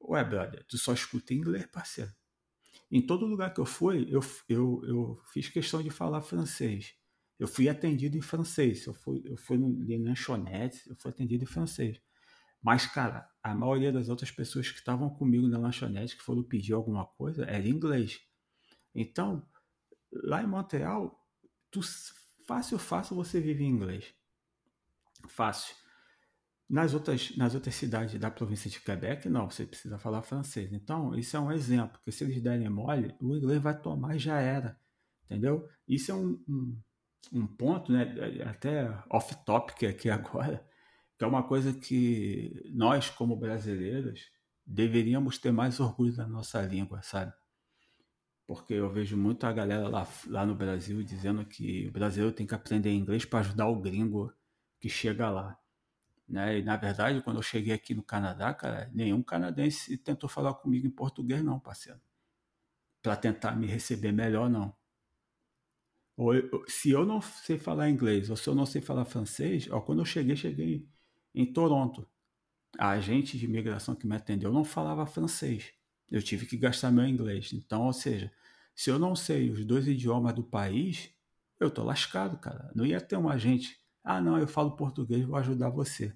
Ué, 0.00 0.22
brother, 0.24 0.64
tu 0.66 0.76
só 0.76 0.92
escuta 0.92 1.32
inglês, 1.32 1.64
parceiro. 1.66 2.12
Em 2.92 3.00
todo 3.00 3.24
lugar 3.24 3.54
que 3.54 3.60
eu 3.60 3.64
fui, 3.64 4.06
eu, 4.10 4.20
eu, 4.46 4.82
eu 4.84 5.22
fiz 5.32 5.48
questão 5.48 5.82
de 5.82 5.88
falar 5.88 6.20
francês. 6.20 6.94
Eu 7.38 7.48
fui 7.48 7.66
atendido 7.66 8.18
em 8.18 8.20
francês. 8.20 8.84
Eu 8.84 8.92
fui, 8.92 9.22
eu 9.24 9.34
fui 9.38 9.56
lanchonete, 9.96 10.86
eu 10.90 10.94
fui 10.96 11.10
atendido 11.10 11.42
em 11.42 11.46
francês. 11.46 11.98
Mas, 12.62 12.84
cara, 12.84 13.26
a 13.42 13.54
maioria 13.54 13.90
das 13.90 14.10
outras 14.10 14.30
pessoas 14.30 14.70
que 14.70 14.78
estavam 14.78 15.08
comigo 15.08 15.48
na 15.48 15.58
lanchonete, 15.58 16.18
que 16.18 16.22
foram 16.22 16.42
pedir 16.42 16.74
alguma 16.74 17.06
coisa, 17.06 17.44
era 17.46 17.66
inglês. 17.66 18.20
Então, 18.94 19.48
lá 20.12 20.42
em 20.42 20.46
Montreal, 20.46 21.18
tu, 21.70 21.80
fácil, 22.46 22.78
fácil 22.78 23.16
você 23.16 23.40
vive 23.40 23.64
em 23.64 23.68
inglês. 23.68 24.14
Fácil. 25.28 25.74
Nas 26.68 26.94
outras, 26.94 27.36
nas 27.36 27.54
outras 27.54 27.74
cidades 27.74 28.18
da 28.18 28.30
província 28.30 28.70
de 28.70 28.80
Quebec, 28.80 29.28
não, 29.28 29.50
você 29.50 29.66
precisa 29.66 29.98
falar 29.98 30.22
francês. 30.22 30.72
Então, 30.72 31.14
isso 31.14 31.36
é 31.36 31.40
um 31.40 31.52
exemplo, 31.52 31.98
porque 31.98 32.12
se 32.12 32.24
eles 32.24 32.40
derem 32.40 32.68
mole, 32.68 33.14
o 33.20 33.36
inglês 33.36 33.60
vai 33.60 33.78
tomar 33.78 34.16
e 34.16 34.18
já 34.18 34.40
era. 34.40 34.78
Entendeu? 35.24 35.68
Isso 35.86 36.10
é 36.10 36.14
um, 36.14 36.42
um, 36.48 36.80
um 37.32 37.46
ponto, 37.46 37.92
né, 37.92 38.14
até 38.46 38.88
off-topic 39.10 39.84
aqui 39.84 40.08
agora, 40.10 40.66
que 41.18 41.24
é 41.24 41.26
uma 41.26 41.42
coisa 41.42 41.72
que 41.72 42.70
nós, 42.74 43.10
como 43.10 43.36
brasileiros, 43.36 44.30
deveríamos 44.66 45.38
ter 45.38 45.52
mais 45.52 45.80
orgulho 45.80 46.14
da 46.16 46.26
nossa 46.26 46.62
língua, 46.62 47.02
sabe? 47.02 47.32
Porque 48.46 48.74
eu 48.74 48.90
vejo 48.90 49.16
muito 49.16 49.46
a 49.46 49.52
galera 49.52 49.88
lá, 49.88 50.06
lá 50.26 50.44
no 50.44 50.54
Brasil 50.54 51.02
dizendo 51.02 51.44
que 51.44 51.88
o 51.88 51.92
brasileiro 51.92 52.34
tem 52.34 52.46
que 52.46 52.54
aprender 52.54 52.92
inglês 52.92 53.24
para 53.24 53.40
ajudar 53.40 53.68
o 53.68 53.80
gringo 53.80 54.32
que 54.80 54.88
chega 54.88 55.30
lá. 55.30 55.56
Né? 56.28 56.58
E 56.58 56.62
na 56.62 56.76
verdade, 56.76 57.20
quando 57.22 57.36
eu 57.36 57.42
cheguei 57.42 57.74
aqui 57.74 57.94
no 57.94 58.02
Canadá, 58.02 58.54
cara, 58.54 58.90
nenhum 58.94 59.22
canadense 59.22 59.96
tentou 59.98 60.28
falar 60.28 60.54
comigo 60.54 60.86
em 60.86 60.90
português, 60.90 61.42
não, 61.42 61.58
parceiro. 61.60 62.00
Para 63.02 63.16
tentar 63.16 63.56
me 63.56 63.66
receber 63.66 64.12
melhor, 64.12 64.48
não. 64.48 64.74
Ou 66.16 66.34
eu, 66.34 66.64
se 66.68 66.90
eu 66.90 67.04
não 67.04 67.20
sei 67.20 67.58
falar 67.58 67.90
inglês 67.90 68.30
ou 68.30 68.36
se 68.36 68.48
eu 68.48 68.54
não 68.54 68.66
sei 68.66 68.80
falar 68.80 69.04
francês, 69.04 69.68
ó, 69.70 69.80
quando 69.80 70.00
eu 70.00 70.04
cheguei, 70.04 70.36
cheguei 70.36 70.88
em 71.34 71.50
Toronto. 71.52 72.06
A 72.78 72.90
agente 72.90 73.38
de 73.38 73.46
imigração 73.46 73.94
que 73.94 74.06
me 74.06 74.16
atendeu 74.16 74.52
não 74.52 74.64
falava 74.64 75.06
francês. 75.06 75.72
Eu 76.10 76.22
tive 76.22 76.46
que 76.46 76.56
gastar 76.56 76.90
meu 76.90 77.06
inglês. 77.06 77.52
Então, 77.52 77.86
ou 77.86 77.92
seja, 77.92 78.32
se 78.74 78.90
eu 78.90 78.98
não 78.98 79.16
sei 79.16 79.50
os 79.50 79.64
dois 79.64 79.86
idiomas 79.88 80.34
do 80.34 80.42
país, 80.44 81.10
eu 81.60 81.70
tô 81.70 81.82
lascado, 81.82 82.38
cara. 82.38 82.70
Não 82.74 82.86
ia 82.86 83.00
ter 83.00 83.16
um 83.16 83.28
agente. 83.28 83.81
Ah, 84.04 84.20
não, 84.20 84.38
eu 84.38 84.48
falo 84.48 84.76
português, 84.76 85.24
vou 85.24 85.36
ajudar 85.36 85.70
você. 85.70 86.14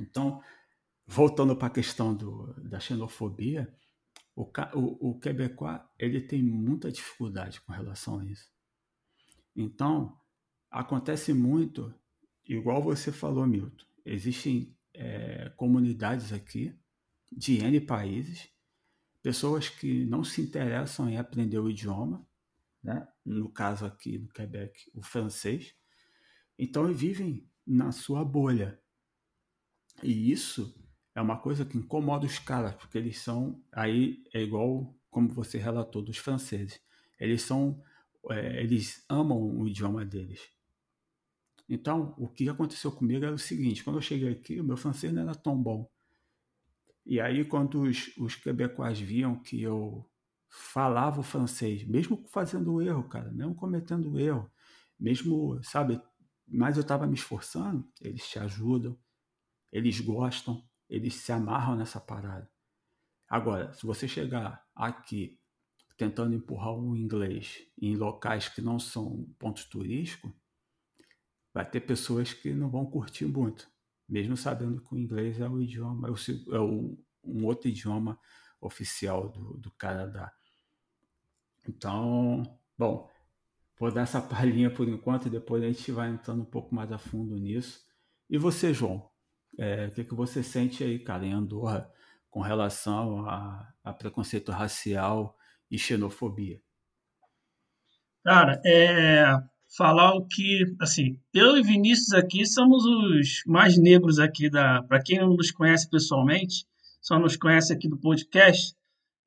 Então, 0.00 0.42
voltando 1.06 1.54
para 1.56 1.68
a 1.68 1.70
questão 1.70 2.14
do, 2.14 2.54
da 2.54 2.80
xenofobia, 2.80 3.72
o, 4.34 4.42
o, 4.74 5.10
o 5.10 5.20
quebecois 5.20 5.80
ele 5.98 6.20
tem 6.20 6.42
muita 6.42 6.90
dificuldade 6.90 7.60
com 7.60 7.72
relação 7.72 8.18
a 8.18 8.24
isso. 8.24 8.50
Então, 9.54 10.18
acontece 10.70 11.32
muito, 11.32 11.94
igual 12.48 12.82
você 12.82 13.12
falou, 13.12 13.46
Milton, 13.46 13.84
existem 14.04 14.76
é, 14.92 15.50
comunidades 15.56 16.32
aqui 16.32 16.76
de 17.30 17.58
N 17.58 17.80
países, 17.80 18.48
pessoas 19.22 19.68
que 19.68 20.04
não 20.04 20.24
se 20.24 20.42
interessam 20.42 21.08
em 21.08 21.16
aprender 21.16 21.58
o 21.58 21.70
idioma, 21.70 22.26
né? 22.82 23.06
no 23.24 23.48
caso 23.48 23.86
aqui 23.86 24.18
no 24.18 24.28
Quebec, 24.28 24.90
o 24.92 25.02
francês, 25.02 25.74
então 26.58 26.92
vivem 26.92 27.48
na 27.66 27.92
sua 27.92 28.24
bolha. 28.24 28.80
E 30.02 30.30
isso 30.30 30.74
é 31.14 31.20
uma 31.20 31.38
coisa 31.38 31.64
que 31.64 31.78
incomoda 31.78 32.26
os 32.26 32.38
caras, 32.38 32.74
porque 32.74 32.98
eles 32.98 33.18
são, 33.18 33.62
aí 33.72 34.22
é 34.32 34.42
igual 34.42 34.94
como 35.10 35.28
você 35.28 35.58
relatou 35.58 36.02
dos 36.02 36.18
franceses, 36.18 36.80
eles 37.18 37.42
são, 37.42 37.80
é, 38.30 38.60
eles 38.62 39.04
amam 39.08 39.58
o 39.58 39.68
idioma 39.68 40.04
deles. 40.04 40.40
Então, 41.68 42.14
o 42.18 42.28
que 42.28 42.48
aconteceu 42.48 42.92
comigo 42.92 43.24
era 43.24 43.34
o 43.34 43.38
seguinte: 43.38 43.82
quando 43.82 43.96
eu 43.96 44.02
cheguei 44.02 44.30
aqui, 44.30 44.60
o 44.60 44.64
meu 44.64 44.76
francês 44.76 45.12
não 45.12 45.22
era 45.22 45.34
tão 45.34 45.60
bom. 45.60 45.88
E 47.06 47.20
aí, 47.20 47.44
quando 47.44 47.82
os, 47.82 48.14
os 48.18 48.34
quebecois 48.34 48.98
viam 48.98 49.40
que 49.40 49.62
eu 49.62 50.04
falava 50.48 51.20
o 51.20 51.24
francês, 51.24 51.84
mesmo 51.84 52.24
fazendo 52.28 52.80
erro, 52.82 53.08
cara, 53.08 53.30
mesmo 53.30 53.54
cometendo 53.54 54.18
erro, 54.18 54.50
mesmo, 54.98 55.60
sabe, 55.62 56.00
mas 56.46 56.76
eu 56.76 56.82
estava 56.82 57.06
me 57.06 57.14
esforçando, 57.14 57.88
eles 58.00 58.28
te 58.28 58.38
ajudam, 58.38 58.98
eles 59.72 60.00
gostam, 60.00 60.62
eles 60.88 61.14
se 61.14 61.32
amarram 61.32 61.76
nessa 61.76 62.00
parada. 62.00 62.50
Agora, 63.28 63.72
se 63.72 63.84
você 63.86 64.06
chegar 64.06 64.64
aqui 64.74 65.40
tentando 65.96 66.34
empurrar 66.34 66.74
um 66.74 66.94
inglês 66.96 67.66
em 67.80 67.96
locais 67.96 68.48
que 68.48 68.60
não 68.60 68.78
são 68.78 69.24
pontos 69.38 69.64
turísticos, 69.64 70.30
vai 71.52 71.68
ter 71.68 71.80
pessoas 71.80 72.32
que 72.32 72.52
não 72.52 72.68
vão 72.68 72.84
curtir 72.84 73.26
muito, 73.26 73.70
mesmo 74.08 74.36
sabendo 74.36 74.82
que 74.82 74.94
o 74.94 74.98
inglês 74.98 75.40
é 75.40 75.48
o 75.48 75.60
idioma, 75.60 76.08
é, 76.08 76.10
o, 76.10 76.54
é 76.54 76.58
o, 76.58 76.98
um 77.22 77.44
outro 77.44 77.68
idioma 77.68 78.18
oficial 78.60 79.28
do, 79.28 79.56
do 79.58 79.70
Canadá. 79.72 80.32
Então, 81.66 82.42
bom, 82.76 83.08
vou 83.78 83.92
dar 83.92 84.02
essa 84.02 84.20
palhinha 84.22 84.70
por 84.70 84.88
enquanto 84.88 85.26
e 85.26 85.30
depois 85.30 85.62
a 85.62 85.66
gente 85.66 85.90
vai 85.92 86.10
entrando 86.10 86.42
um 86.42 86.46
pouco 86.46 86.74
mais 86.74 86.90
a 86.92 86.98
fundo 86.98 87.36
nisso. 87.36 87.80
E 88.28 88.38
você, 88.38 88.72
João? 88.72 89.08
É, 89.58 89.86
o 89.86 89.92
que, 89.92 90.04
que 90.04 90.14
você 90.14 90.42
sente 90.42 90.82
aí, 90.82 90.98
cara, 90.98 91.24
em 91.24 91.32
Andorra 91.32 91.88
com 92.28 92.40
relação 92.40 93.28
a, 93.28 93.72
a 93.84 93.92
preconceito 93.92 94.50
racial 94.50 95.36
e 95.70 95.78
xenofobia? 95.78 96.60
Cara, 98.24 98.60
é, 98.64 99.24
falar 99.76 100.14
o 100.14 100.26
que, 100.26 100.64
assim, 100.80 101.20
eu 101.32 101.56
e 101.56 101.62
Vinícius 101.62 102.12
aqui 102.12 102.44
somos 102.46 102.84
os 102.84 103.42
mais 103.46 103.78
negros 103.78 104.18
aqui 104.18 104.50
da, 104.50 104.82
para 104.82 105.02
quem 105.02 105.20
não 105.20 105.34
nos 105.34 105.50
conhece 105.50 105.88
pessoalmente, 105.88 106.66
só 107.00 107.18
nos 107.18 107.36
conhece 107.36 107.72
aqui 107.72 107.88
do 107.88 107.98
podcast, 107.98 108.74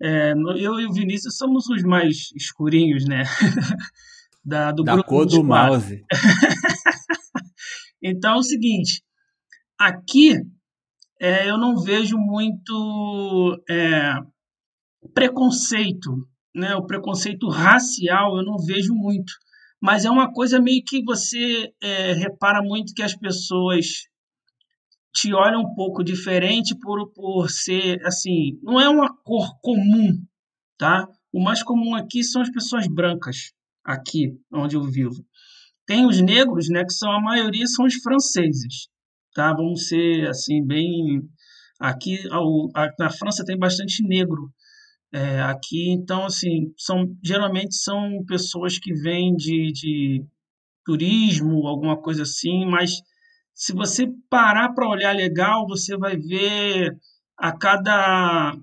é, 0.02 0.34
eu 0.34 0.80
e 0.80 0.86
o 0.86 0.94
Vinícius 0.94 1.38
somos 1.38 1.68
os 1.68 1.84
mais 1.84 2.32
escurinhos, 2.36 3.06
né? 3.06 3.24
da, 4.48 4.72
do 4.72 4.84
da 4.84 5.04
cor 5.04 5.26
do 5.26 5.44
mouse. 5.44 6.06
então 8.02 8.36
é 8.36 8.38
o 8.38 8.44
seguinte, 8.44 9.04
aqui 9.78 10.38
é, 11.20 11.50
eu 11.50 11.58
não 11.58 11.78
vejo 11.78 12.18
muito 12.18 13.62
é, 13.70 14.14
preconceito, 15.14 16.26
né? 16.56 16.76
O 16.76 16.86
preconceito 16.86 17.50
racial 17.50 18.38
eu 18.38 18.44
não 18.44 18.58
vejo 18.58 18.94
muito, 18.96 19.34
mas 19.82 20.06
é 20.06 20.10
uma 20.10 20.32
coisa 20.32 20.62
meio 20.62 20.82
que 20.86 21.04
você 21.04 21.74
é, 21.84 22.14
repara 22.14 22.62
muito 22.62 22.94
que 22.94 23.04
as 23.04 23.16
pessoas 23.16 23.86
te 25.14 25.34
olham 25.34 25.62
um 25.62 25.76
pouco 25.76 26.06
diferente 26.06 26.74
por, 26.80 27.12
por 27.12 27.50
ser 27.50 28.00
assim, 28.06 28.58
não 28.62 28.80
é 28.80 28.88
uma 28.88 29.14
cor 29.24 29.60
comum, 29.62 30.24
tá? 30.78 31.06
O 31.34 31.44
mais 31.44 31.62
comum 31.64 31.96
aqui 31.96 32.24
são 32.24 32.42
as 32.42 32.50
pessoas 32.50 32.88
brancas, 32.88 33.52
aqui 33.88 34.34
onde 34.54 34.76
eu 34.78 34.84
vivo. 34.84 35.26
Tem 35.88 36.06
os 36.06 36.22
negros, 36.22 36.70
né, 36.70 36.84
que 36.86 36.94
são 36.94 37.12
a 37.12 37.22
maioria 37.22 37.66
são 37.68 37.86
os 37.86 37.96
franceses, 37.96 38.90
tá? 39.34 39.54
Vamos 39.54 39.88
ser 39.88 40.28
assim 40.30 40.66
bem 40.66 41.22
aqui 41.80 42.18
ao, 42.32 42.70
a, 42.76 42.90
na 43.00 43.10
França 43.12 43.46
tem 43.46 43.58
bastante 43.58 44.04
negro 44.04 44.52
É, 45.14 45.42
aqui, 45.42 45.92
então, 45.92 46.26
assim, 46.26 46.74
são, 46.78 47.06
geralmente 47.24 47.76
são 47.76 48.24
pessoas 48.28 48.78
que 48.80 48.94
vêm 48.94 49.36
de, 49.36 49.72
de 49.74 50.26
turismo, 50.86 51.68
alguma 51.68 51.98
coisa 52.02 52.24
assim, 52.24 52.66
mas 52.66 52.92
se 53.54 53.74
você 53.74 54.08
parar 54.30 54.74
para 54.74 54.88
olhar 54.90 55.16
legal, 55.16 55.68
você 55.68 55.98
vai 55.98 56.18
ver 56.18 56.96
a 57.38 57.52
cada 57.58 58.56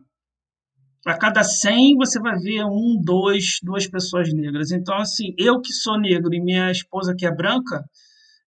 a 1.07 1.19
cada 1.19 1.43
100 1.43 1.97
você 1.97 2.19
vai 2.19 2.37
ver 2.39 2.65
um, 2.65 3.01
dois, 3.03 3.59
duas 3.63 3.87
pessoas 3.87 4.33
negras. 4.33 4.71
Então, 4.71 4.97
assim, 4.97 5.35
eu 5.39 5.61
que 5.61 5.73
sou 5.73 5.99
negro 5.99 6.33
e 6.35 6.41
minha 6.41 6.71
esposa 6.71 7.15
que 7.17 7.27
é 7.27 7.35
branca, 7.35 7.85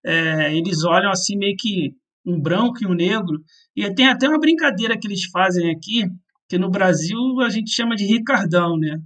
é, 0.04 0.56
eles 0.56 0.84
olham 0.84 1.12
assim 1.12 1.38
meio 1.38 1.56
que 1.58 1.94
um 2.26 2.40
branco 2.40 2.78
e 2.82 2.88
um 2.88 2.94
negro. 2.94 3.42
E 3.76 3.94
tem 3.94 4.08
até 4.08 4.28
uma 4.28 4.40
brincadeira 4.40 4.98
que 4.98 5.08
eles 5.08 5.26
fazem 5.26 5.70
aqui, 5.72 6.06
que 6.50 6.58
no 6.58 6.70
Brasil 6.70 7.40
a 7.42 7.50
gente 7.50 7.72
chama 7.72 7.96
de 7.96 8.06
Ricardão, 8.06 8.78
né? 8.78 9.00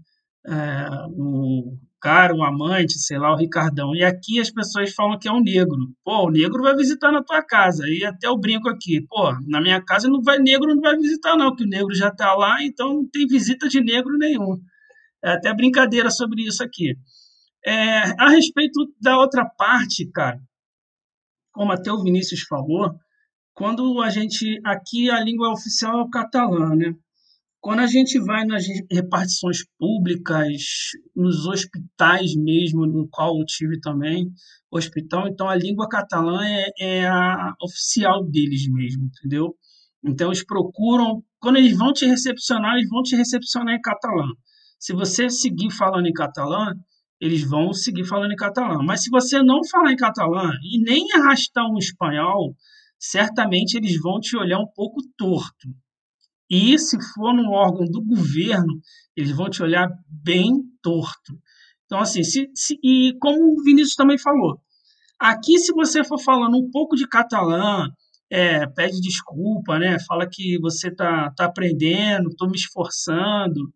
É, 0.48 0.88
o 1.10 1.78
cara, 2.02 2.34
um 2.34 2.44
amante, 2.44 2.98
sei 3.00 3.20
lá, 3.20 3.32
o 3.32 3.38
Ricardão. 3.38 3.96
E 3.96 4.04
aqui 4.04 4.40
as 4.40 4.50
pessoas 4.50 4.94
falam 4.94 5.20
que 5.20 5.28
é 5.28 5.32
um 5.32 5.42
negro. 5.42 5.78
Pô, 6.04 6.28
o 6.28 6.32
negro 6.32 6.64
vai 6.64 6.76
visitar 6.76 7.12
na 7.12 7.24
tua 7.24 7.44
casa. 7.44 7.88
E 7.88 8.04
até 8.04 8.28
eu 8.28 8.38
brinco 8.38 8.68
aqui, 8.68 9.06
pô, 9.08 9.32
na 9.48 9.62
minha 9.62 9.80
casa 9.82 10.10
não 10.10 10.22
vai 10.22 10.40
negro 10.40 10.74
não 10.74 10.82
vai 10.82 10.98
visitar 10.98 11.38
não, 11.38 11.56
que 11.56 11.64
o 11.64 11.68
negro 11.68 11.94
já 11.94 12.10
tá 12.12 12.34
lá, 12.34 12.62
então 12.64 12.96
não 12.96 13.10
tem 13.10 13.28
visita 13.28 13.70
de 13.70 13.80
negro 13.82 14.18
nenhum. 14.18 14.60
É 15.24 15.34
até 15.34 15.54
brincadeira 15.54 16.10
sobre 16.10 16.42
isso 16.42 16.64
aqui. 16.64 16.96
É, 17.64 18.00
a 18.20 18.30
respeito 18.30 18.92
da 19.00 19.18
outra 19.20 19.46
parte, 19.46 20.10
cara, 20.12 20.40
como 21.54 21.72
até 21.72 21.92
o 21.92 22.02
Vinícius 22.02 22.42
falou, 22.42 22.96
quando 23.54 24.02
a 24.02 24.10
gente 24.10 24.60
aqui 24.66 25.12
a 25.12 25.20
língua 25.20 25.52
oficial 25.52 26.00
é 26.00 26.02
o 26.02 26.10
catalã, 26.10 26.76
né? 26.76 26.96
Quando 27.62 27.82
a 27.82 27.88
gente 27.88 28.20
vai 28.20 28.44
nas 28.44 28.66
repartições 28.92 29.60
públicas, 29.78 30.52
nos 31.16 31.46
hospitais 31.46 32.36
mesmo, 32.36 32.88
no 32.88 33.08
qual 33.08 33.38
eu 33.38 33.46
tive 33.46 33.80
também 33.80 34.32
hospital, 34.72 35.28
então 35.28 35.48
a 35.48 35.56
língua 35.56 35.88
catalã 35.88 36.44
é, 36.44 36.70
é 36.80 37.08
a 37.08 37.54
oficial 37.62 38.26
deles 38.26 38.68
mesmo, 38.68 39.06
entendeu? 39.06 39.56
Então 40.04 40.30
eles 40.30 40.44
procuram, 40.44 41.24
quando 41.40 41.58
eles 41.58 41.78
vão 41.78 41.94
te 41.94 42.04
recepcionar, 42.08 42.78
eles 42.78 42.90
vão 42.90 43.04
te 43.04 43.16
recepcionar 43.16 43.76
em 43.76 43.82
catalã. 43.82 44.28
Se 44.80 44.92
você 44.92 45.30
seguir 45.30 45.70
falando 45.70 46.08
em 46.08 46.14
catalã, 46.14 46.74
eles 47.20 47.48
vão 47.48 47.74
seguir 47.74 48.06
falando 48.06 48.32
em 48.32 48.36
catalã. 48.36 48.80
Mas 48.84 49.04
se 49.04 49.12
você 49.12 49.44
não 49.44 49.64
falar 49.64 49.92
em 49.92 49.96
catalã 49.96 50.52
e 50.64 50.82
nem 50.82 51.06
arrastar 51.14 51.70
um 51.70 51.78
espanhol, 51.78 52.56
certamente 52.98 53.78
eles 53.78 54.02
vão 54.02 54.20
te 54.20 54.36
olhar 54.36 54.58
um 54.58 54.68
pouco 54.74 55.00
torto. 55.16 55.70
E 56.52 56.78
se 56.78 56.98
for 57.14 57.34
num 57.34 57.50
órgão 57.50 57.86
do 57.86 58.04
governo, 58.04 58.82
eles 59.16 59.32
vão 59.32 59.50
te 59.50 59.64
olhar 59.64 59.90
bem 60.06 60.62
torto. 60.82 61.40
Então, 61.86 62.00
assim, 62.00 62.24
se, 62.24 62.50
se, 62.54 62.78
e 62.84 63.14
como 63.22 63.38
o 63.38 63.64
Vinícius 63.64 63.96
também 63.96 64.18
falou, 64.18 64.60
aqui 65.18 65.58
se 65.58 65.72
você 65.72 66.04
for 66.04 66.20
falando 66.20 66.58
um 66.58 66.70
pouco 66.70 66.98
de 66.98 67.08
catalã, 67.08 67.88
é, 68.30 68.68
pede 68.68 69.00
desculpa, 69.00 69.80
né? 69.80 69.98
Fala 70.06 70.28
que 70.30 70.60
você 70.60 70.94
tá, 70.94 71.32
tá 71.38 71.46
aprendendo, 71.46 72.30
estou 72.30 72.50
me 72.50 72.58
esforçando, 72.58 73.74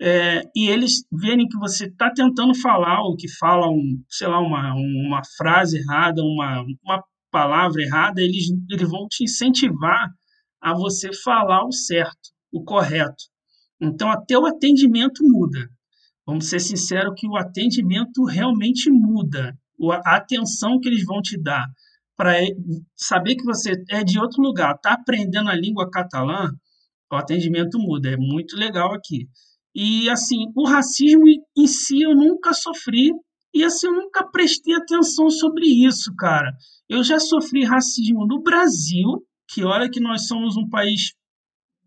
é, 0.00 0.42
e 0.56 0.68
eles 0.68 1.04
verem 1.12 1.46
que 1.46 1.58
você 1.58 1.86
está 1.86 2.10
tentando 2.10 2.54
falar 2.56 3.02
ou 3.02 3.16
que 3.16 3.28
fala 3.28 3.68
um, 3.68 4.02
sei 4.08 4.26
lá, 4.26 4.40
uma, 4.40 4.74
uma 4.74 5.22
frase 5.36 5.78
errada, 5.78 6.22
uma, 6.22 6.64
uma 6.84 7.04
palavra 7.30 7.82
errada, 7.82 8.20
eles, 8.20 8.46
eles 8.68 8.88
vão 8.88 9.06
te 9.08 9.24
incentivar 9.24 10.08
a 10.60 10.74
você 10.74 11.10
falar 11.12 11.64
o 11.64 11.72
certo, 11.72 12.30
o 12.52 12.62
correto. 12.62 13.24
Então, 13.80 14.10
até 14.10 14.38
o 14.38 14.46
atendimento 14.46 15.24
muda. 15.24 15.68
Vamos 16.26 16.48
ser 16.48 16.60
sinceros 16.60 17.14
que 17.16 17.26
o 17.26 17.36
atendimento 17.36 18.24
realmente 18.24 18.90
muda. 18.90 19.56
A 20.04 20.16
atenção 20.16 20.78
que 20.78 20.88
eles 20.88 21.04
vão 21.04 21.22
te 21.22 21.40
dar 21.40 21.66
para 22.16 22.34
saber 22.94 23.34
que 23.34 23.44
você 23.44 23.72
é 23.88 24.04
de 24.04 24.20
outro 24.20 24.42
lugar, 24.42 24.74
está 24.74 24.92
aprendendo 24.92 25.48
a 25.48 25.54
língua 25.54 25.90
catalã, 25.90 26.52
o 27.10 27.16
atendimento 27.16 27.78
muda. 27.78 28.10
É 28.10 28.16
muito 28.18 28.56
legal 28.56 28.92
aqui. 28.92 29.26
E, 29.74 30.10
assim, 30.10 30.52
o 30.54 30.66
racismo 30.66 31.24
em 31.56 31.66
si 31.66 32.02
eu 32.02 32.14
nunca 32.14 32.52
sofri 32.52 33.10
e, 33.54 33.64
assim, 33.64 33.86
eu 33.86 33.94
nunca 33.94 34.28
prestei 34.30 34.74
atenção 34.74 35.30
sobre 35.30 35.66
isso, 35.66 36.14
cara. 36.14 36.52
Eu 36.88 37.02
já 37.02 37.18
sofri 37.18 37.64
racismo 37.64 38.26
no 38.26 38.42
Brasil, 38.42 39.24
que 39.52 39.64
olha 39.64 39.90
que 39.90 40.00
nós 40.00 40.26
somos 40.26 40.56
um 40.56 40.68
país 40.68 41.12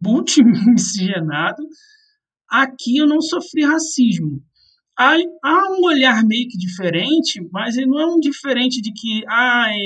multimiscigenado, 0.02 1.64
aqui 2.50 2.98
eu 2.98 3.08
não 3.08 3.22
sofri 3.22 3.64
racismo. 3.64 4.42
Há, 4.98 5.16
há 5.44 5.72
um 5.72 5.86
olhar 5.86 6.24
meio 6.24 6.48
que 6.48 6.58
diferente, 6.58 7.42
mas 7.52 7.78
ele 7.78 7.88
não 7.88 8.00
é 8.00 8.06
um 8.06 8.20
diferente 8.20 8.82
de 8.82 8.92
que, 8.92 9.24
ai, 9.28 9.80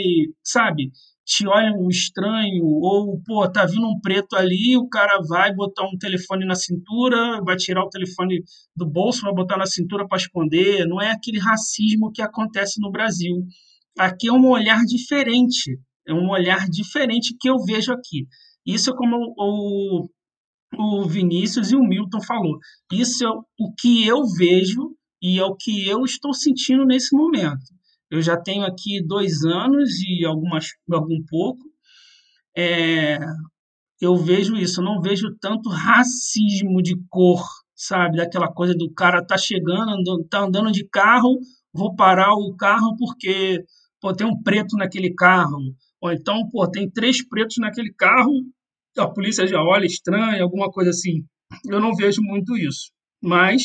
sabe, 0.43 0.91
te 1.23 1.47
olha 1.47 1.71
um 1.71 1.87
estranho, 1.87 2.65
ou, 2.65 3.21
pô, 3.25 3.49
tá 3.49 3.65
vindo 3.65 3.87
um 3.87 3.99
preto 4.01 4.35
ali, 4.35 4.75
o 4.75 4.89
cara 4.89 5.21
vai 5.27 5.53
botar 5.53 5.85
um 5.85 5.97
telefone 5.97 6.45
na 6.45 6.55
cintura, 6.55 7.41
vai 7.43 7.55
tirar 7.55 7.83
o 7.83 7.89
telefone 7.89 8.43
do 8.75 8.89
bolso, 8.89 9.21
vai 9.21 9.33
botar 9.33 9.57
na 9.57 9.65
cintura 9.65 10.07
para 10.07 10.17
esconder. 10.17 10.85
Não 10.87 11.01
é 11.01 11.11
aquele 11.11 11.39
racismo 11.39 12.11
que 12.11 12.21
acontece 12.21 12.81
no 12.81 12.91
Brasil. 12.91 13.45
Aqui 13.97 14.27
é 14.27 14.33
um 14.33 14.49
olhar 14.49 14.83
diferente 14.85 15.77
é 16.07 16.13
um 16.13 16.29
olhar 16.29 16.67
diferente 16.69 17.35
que 17.39 17.49
eu 17.49 17.57
vejo 17.63 17.91
aqui. 17.91 18.27
Isso 18.65 18.89
é 18.89 18.95
como 18.95 19.33
o, 19.37 20.09
o 20.75 21.05
Vinícius 21.07 21.71
e 21.71 21.75
o 21.75 21.83
Milton 21.83 22.21
falou. 22.21 22.57
Isso 22.91 23.25
é 23.25 23.29
o 23.29 23.73
que 23.77 24.05
eu 24.05 24.23
vejo 24.37 24.95
e 25.21 25.39
é 25.39 25.43
o 25.43 25.55
que 25.55 25.87
eu 25.87 26.03
estou 26.03 26.33
sentindo 26.33 26.85
nesse 26.85 27.15
momento. 27.15 27.75
Eu 28.09 28.21
já 28.21 28.37
tenho 28.37 28.63
aqui 28.65 29.05
dois 29.05 29.43
anos 29.43 29.99
e 29.99 30.25
algumas, 30.25 30.67
algum 30.89 31.21
pouco. 31.29 31.63
É, 32.55 33.19
eu 33.99 34.15
vejo 34.15 34.55
isso, 34.55 34.79
eu 34.79 34.85
não 34.85 35.01
vejo 35.01 35.35
tanto 35.39 35.69
racismo 35.69 36.81
de 36.81 36.95
cor, 37.09 37.43
sabe? 37.75 38.17
Daquela 38.17 38.51
coisa 38.51 38.73
do 38.73 38.91
cara 38.93 39.25
tá 39.25 39.37
chegando, 39.37 39.91
andando, 39.91 40.23
tá 40.29 40.39
andando 40.39 40.71
de 40.71 40.87
carro, 40.87 41.37
vou 41.73 41.95
parar 41.95 42.33
o 42.33 42.55
carro 42.55 42.95
porque 42.97 43.63
pô, 43.99 44.13
tem 44.13 44.25
um 44.25 44.41
preto 44.41 44.75
naquele 44.77 45.13
carro, 45.13 45.57
ou 46.01 46.11
então, 46.11 46.47
pô, 46.49 46.69
tem 46.69 46.89
três 46.89 47.27
pretos 47.27 47.57
naquele 47.57 47.93
carro, 47.93 48.33
a 48.97 49.07
polícia 49.07 49.47
já 49.47 49.61
olha 49.61 49.85
estranho, 49.85 50.43
alguma 50.43 50.71
coisa 50.71 50.89
assim. 50.89 51.25
Eu 51.65 51.79
não 51.79 51.95
vejo 51.95 52.21
muito 52.21 52.57
isso. 52.57 52.91
Mas 53.21 53.63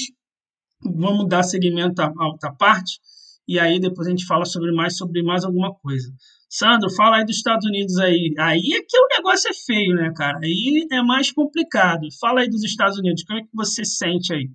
vamos 0.83 1.29
dar 1.29 1.43
seguimento 1.43 2.01
à 2.01 2.13
outra 2.27 2.53
parte 2.55 3.01
e 3.47 3.59
aí 3.59 3.81
depois 3.81 4.07
a 4.07 4.11
gente 4.11 4.27
fala 4.27 4.45
sobre 4.45 4.73
mais 4.73 4.97
sobre 4.97 5.23
mais 5.23 5.45
alguma 5.45 5.75
coisa. 5.75 6.13
Sandro, 6.49 6.91
fala 6.95 7.17
aí 7.17 7.25
dos 7.25 7.37
Estados 7.37 7.67
Unidos 7.67 7.99
aí. 7.99 8.35
Aí 8.39 8.73
é 8.75 8.83
que 8.83 8.99
o 8.99 9.09
negócio 9.17 9.51
é 9.51 9.55
feio, 9.55 9.95
né, 9.97 10.13
cara? 10.15 10.39
Aí 10.39 10.87
é 10.93 11.03
mais 11.03 11.33
complicado. 11.33 12.07
Fala 12.21 12.41
aí 12.41 12.49
dos 12.49 12.63
Estados 12.63 12.99
Unidos. 12.99 13.25
Como 13.25 13.39
é 13.39 13.43
que 13.43 13.49
você 13.55 13.85
sente 13.85 14.33
aí? 14.33 14.51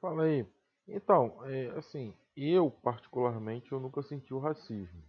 Fala 0.00 0.24
aí. 0.24 0.44
Então, 0.88 1.34
é, 1.44 1.68
assim, 1.76 2.12
eu 2.36 2.70
particularmente 2.70 3.70
eu 3.72 3.80
nunca 3.80 4.02
senti 4.02 4.34
o 4.34 4.38
racismo. 4.38 5.02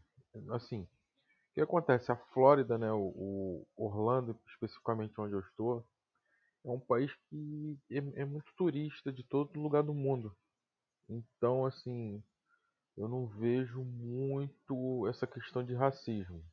Assim, 0.52 0.88
o 1.52 1.54
que 1.56 1.62
acontece? 1.62 2.12
A 2.12 2.16
Flórida, 2.16 2.78
né, 2.78 2.92
o, 2.92 3.66
o 3.76 3.86
Orlando, 3.86 4.40
especificamente 4.48 5.20
onde 5.20 5.34
eu 5.34 5.40
estou, 5.40 5.86
é 6.66 6.70
um 6.70 6.80
país 6.80 7.12
que 7.30 7.78
é, 7.92 7.98
é, 8.22 8.26
muito 8.26 8.52
turista 8.56 9.12
de 9.12 9.24
todo 9.24 9.60
lugar 9.60 9.84
do 9.84 9.94
mundo. 9.94 10.36
Então, 11.08 11.66
assim, 11.66 12.24
eu 12.98 13.08
não 13.08 13.28
vejo 13.28 13.84
muito 13.84 15.08
essa 15.08 15.26
questão 15.26 15.64
de 15.64 15.74
racismo, 15.74 16.44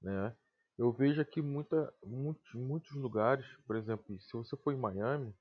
né? 0.00 0.34
Eu 0.78 0.90
vejo 0.92 1.20
aqui 1.20 1.42
muita, 1.42 1.92
muitos, 2.02 2.54
muitos 2.54 2.92
lugares, 2.92 3.44
por 3.66 3.76
exemplo, 3.76 4.18
se 4.18 4.32
você 4.32 4.56
for 4.56 4.72
em 4.72 4.78
Miami, 4.78 5.34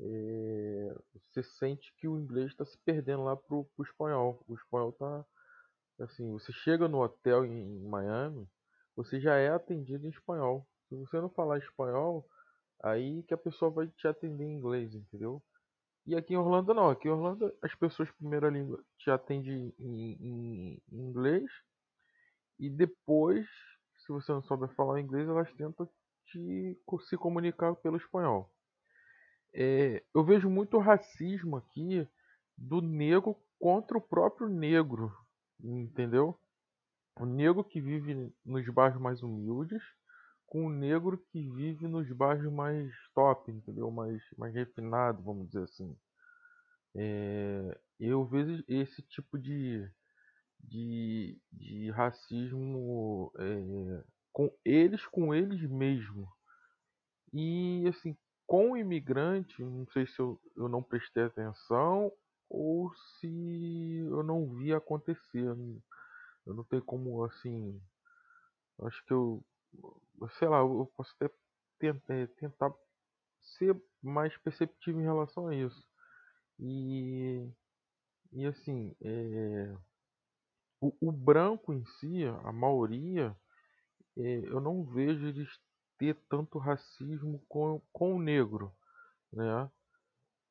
é, 0.00 0.94
você 1.12 1.42
sente 1.42 1.94
que 1.98 2.08
o 2.08 2.18
inglês 2.18 2.50
está 2.50 2.64
se 2.64 2.76
perdendo 2.78 3.22
lá 3.22 3.36
pro, 3.36 3.68
espanhol. 3.80 4.42
O 4.48 4.54
espanhol 4.54 4.90
está 4.90 5.24
Assim, 6.02 6.30
você 6.32 6.52
chega 6.52 6.88
no 6.88 7.00
hotel 7.00 7.44
em 7.44 7.88
Miami, 7.88 8.48
você 8.96 9.20
já 9.20 9.36
é 9.36 9.50
atendido 9.50 10.06
em 10.06 10.10
espanhol. 10.10 10.66
Se 10.88 10.96
você 10.96 11.20
não 11.20 11.30
falar 11.30 11.58
espanhol, 11.58 12.28
aí 12.82 13.22
que 13.22 13.32
a 13.32 13.38
pessoa 13.38 13.70
vai 13.70 13.86
te 13.86 14.08
atender 14.08 14.44
em 14.44 14.56
inglês, 14.56 14.94
entendeu? 14.94 15.42
E 16.04 16.16
aqui 16.16 16.34
em 16.34 16.36
Orlando 16.36 16.74
não, 16.74 16.90
aqui 16.90 17.06
em 17.06 17.12
Orlando 17.12 17.54
as 17.62 17.74
pessoas 17.76 18.10
primeira 18.10 18.50
língua 18.50 18.82
te 18.98 19.10
atendem 19.10 19.72
em, 19.78 20.12
em, 20.20 20.82
em 20.90 20.98
inglês 20.98 21.48
e 22.58 22.68
depois, 22.68 23.46
se 23.98 24.12
você 24.12 24.32
não 24.32 24.42
souber 24.42 24.68
falar 24.74 25.00
inglês, 25.00 25.28
elas 25.28 25.52
tentam 25.54 25.88
te 26.26 26.76
se 27.08 27.16
comunicar 27.16 27.74
pelo 27.76 27.96
espanhol. 27.96 28.52
É, 29.54 30.02
eu 30.14 30.24
vejo 30.24 30.48
muito 30.50 30.78
racismo 30.78 31.56
aqui 31.56 32.08
do 32.56 32.80
negro 32.80 33.36
contra 33.58 33.96
o 33.96 34.00
próprio 34.00 34.48
negro, 34.48 35.12
Entendeu? 35.62 36.38
O 37.20 37.24
negro 37.24 37.62
que 37.62 37.80
vive 37.80 38.32
nos 38.44 38.68
bairros 38.70 39.00
mais 39.00 39.22
humildes 39.22 39.82
com 40.46 40.66
o 40.66 40.70
negro 40.70 41.16
que 41.30 41.48
vive 41.48 41.88
nos 41.88 42.10
bairros 42.12 42.52
mais 42.52 42.92
top, 43.14 43.50
entendeu? 43.50 43.90
Mais, 43.90 44.22
mais 44.36 44.52
refinado, 44.54 45.22
vamos 45.22 45.46
dizer 45.46 45.62
assim. 45.64 45.96
É, 46.94 47.80
eu 47.98 48.24
vejo 48.26 48.62
esse 48.68 49.00
tipo 49.02 49.38
de, 49.38 49.88
de, 50.60 51.40
de 51.50 51.90
racismo 51.92 53.32
é, 53.38 54.04
com 54.30 54.54
eles, 54.64 55.06
com 55.06 55.34
eles 55.34 55.62
mesmo. 55.62 56.28
E 57.32 57.84
assim, 57.88 58.14
com 58.46 58.72
o 58.72 58.76
imigrante, 58.76 59.62
não 59.62 59.86
sei 59.86 60.06
se 60.06 60.20
eu, 60.20 60.38
eu 60.54 60.68
não 60.68 60.82
prestei 60.82 61.22
atenção 61.22 62.12
ou 62.52 62.94
se 62.94 63.96
eu 64.10 64.22
não 64.22 64.46
vi 64.54 64.74
acontecer. 64.74 65.46
Eu 66.44 66.54
não 66.54 66.62
tenho 66.64 66.84
como 66.84 67.24
assim. 67.24 67.80
Acho 68.82 69.04
que 69.06 69.12
eu. 69.12 69.42
Sei 70.38 70.46
lá, 70.46 70.58
eu 70.58 70.92
posso 70.94 71.14
até 71.18 71.34
tentar, 71.78 72.28
tentar 72.36 72.74
ser 73.40 73.74
mais 74.02 74.36
perceptivo 74.36 75.00
em 75.00 75.04
relação 75.04 75.48
a 75.48 75.54
isso. 75.54 75.82
E. 76.60 77.50
E 78.34 78.46
assim, 78.46 78.94
é, 79.02 79.76
o, 80.80 81.08
o 81.08 81.12
branco 81.12 81.72
em 81.72 81.84
si, 81.84 82.24
a 82.44 82.52
maioria, 82.52 83.36
é, 84.16 84.38
eu 84.46 84.60
não 84.60 84.84
vejo 84.84 85.26
eles 85.26 85.48
ter 85.98 86.16
tanto 86.30 86.58
racismo 86.58 87.44
com, 87.46 87.80
com 87.92 88.14
o 88.14 88.22
negro, 88.22 88.74
né? 89.32 89.70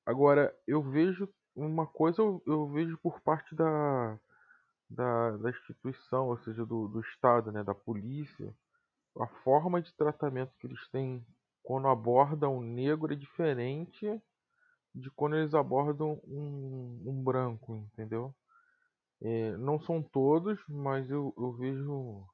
Agora, 0.05 0.55
eu 0.67 0.81
vejo 0.81 1.27
uma 1.55 1.87
coisa, 1.87 2.21
eu, 2.21 2.41
eu 2.45 2.67
vejo 2.69 2.97
por 2.99 3.21
parte 3.21 3.55
da, 3.55 4.17
da, 4.89 5.37
da 5.37 5.49
instituição, 5.49 6.27
ou 6.27 6.37
seja, 6.39 6.65
do, 6.65 6.87
do 6.87 7.01
Estado, 7.01 7.51
né, 7.51 7.63
da 7.63 7.73
polícia, 7.75 8.53
a 9.19 9.27
forma 9.43 9.81
de 9.81 9.93
tratamento 9.93 10.53
que 10.59 10.67
eles 10.67 10.87
têm 10.89 11.25
quando 11.63 11.87
abordam 11.87 12.57
um 12.57 12.61
negro 12.61 13.13
é 13.13 13.15
diferente 13.15 14.21
de 14.93 15.09
quando 15.11 15.37
eles 15.37 15.53
abordam 15.53 16.19
um, 16.25 17.03
um 17.05 17.23
branco, 17.23 17.75
entendeu? 17.75 18.33
É, 19.21 19.55
não 19.57 19.79
são 19.79 20.01
todos, 20.01 20.59
mas 20.67 21.09
eu, 21.09 21.33
eu 21.37 21.51
vejo. 21.53 22.25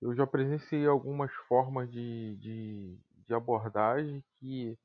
Eu 0.00 0.14
já 0.14 0.26
presenciei 0.26 0.86
algumas 0.86 1.32
formas 1.48 1.90
de, 1.90 2.36
de, 2.36 2.98
de 3.26 3.34
abordagem 3.34 4.22
que 4.38 4.76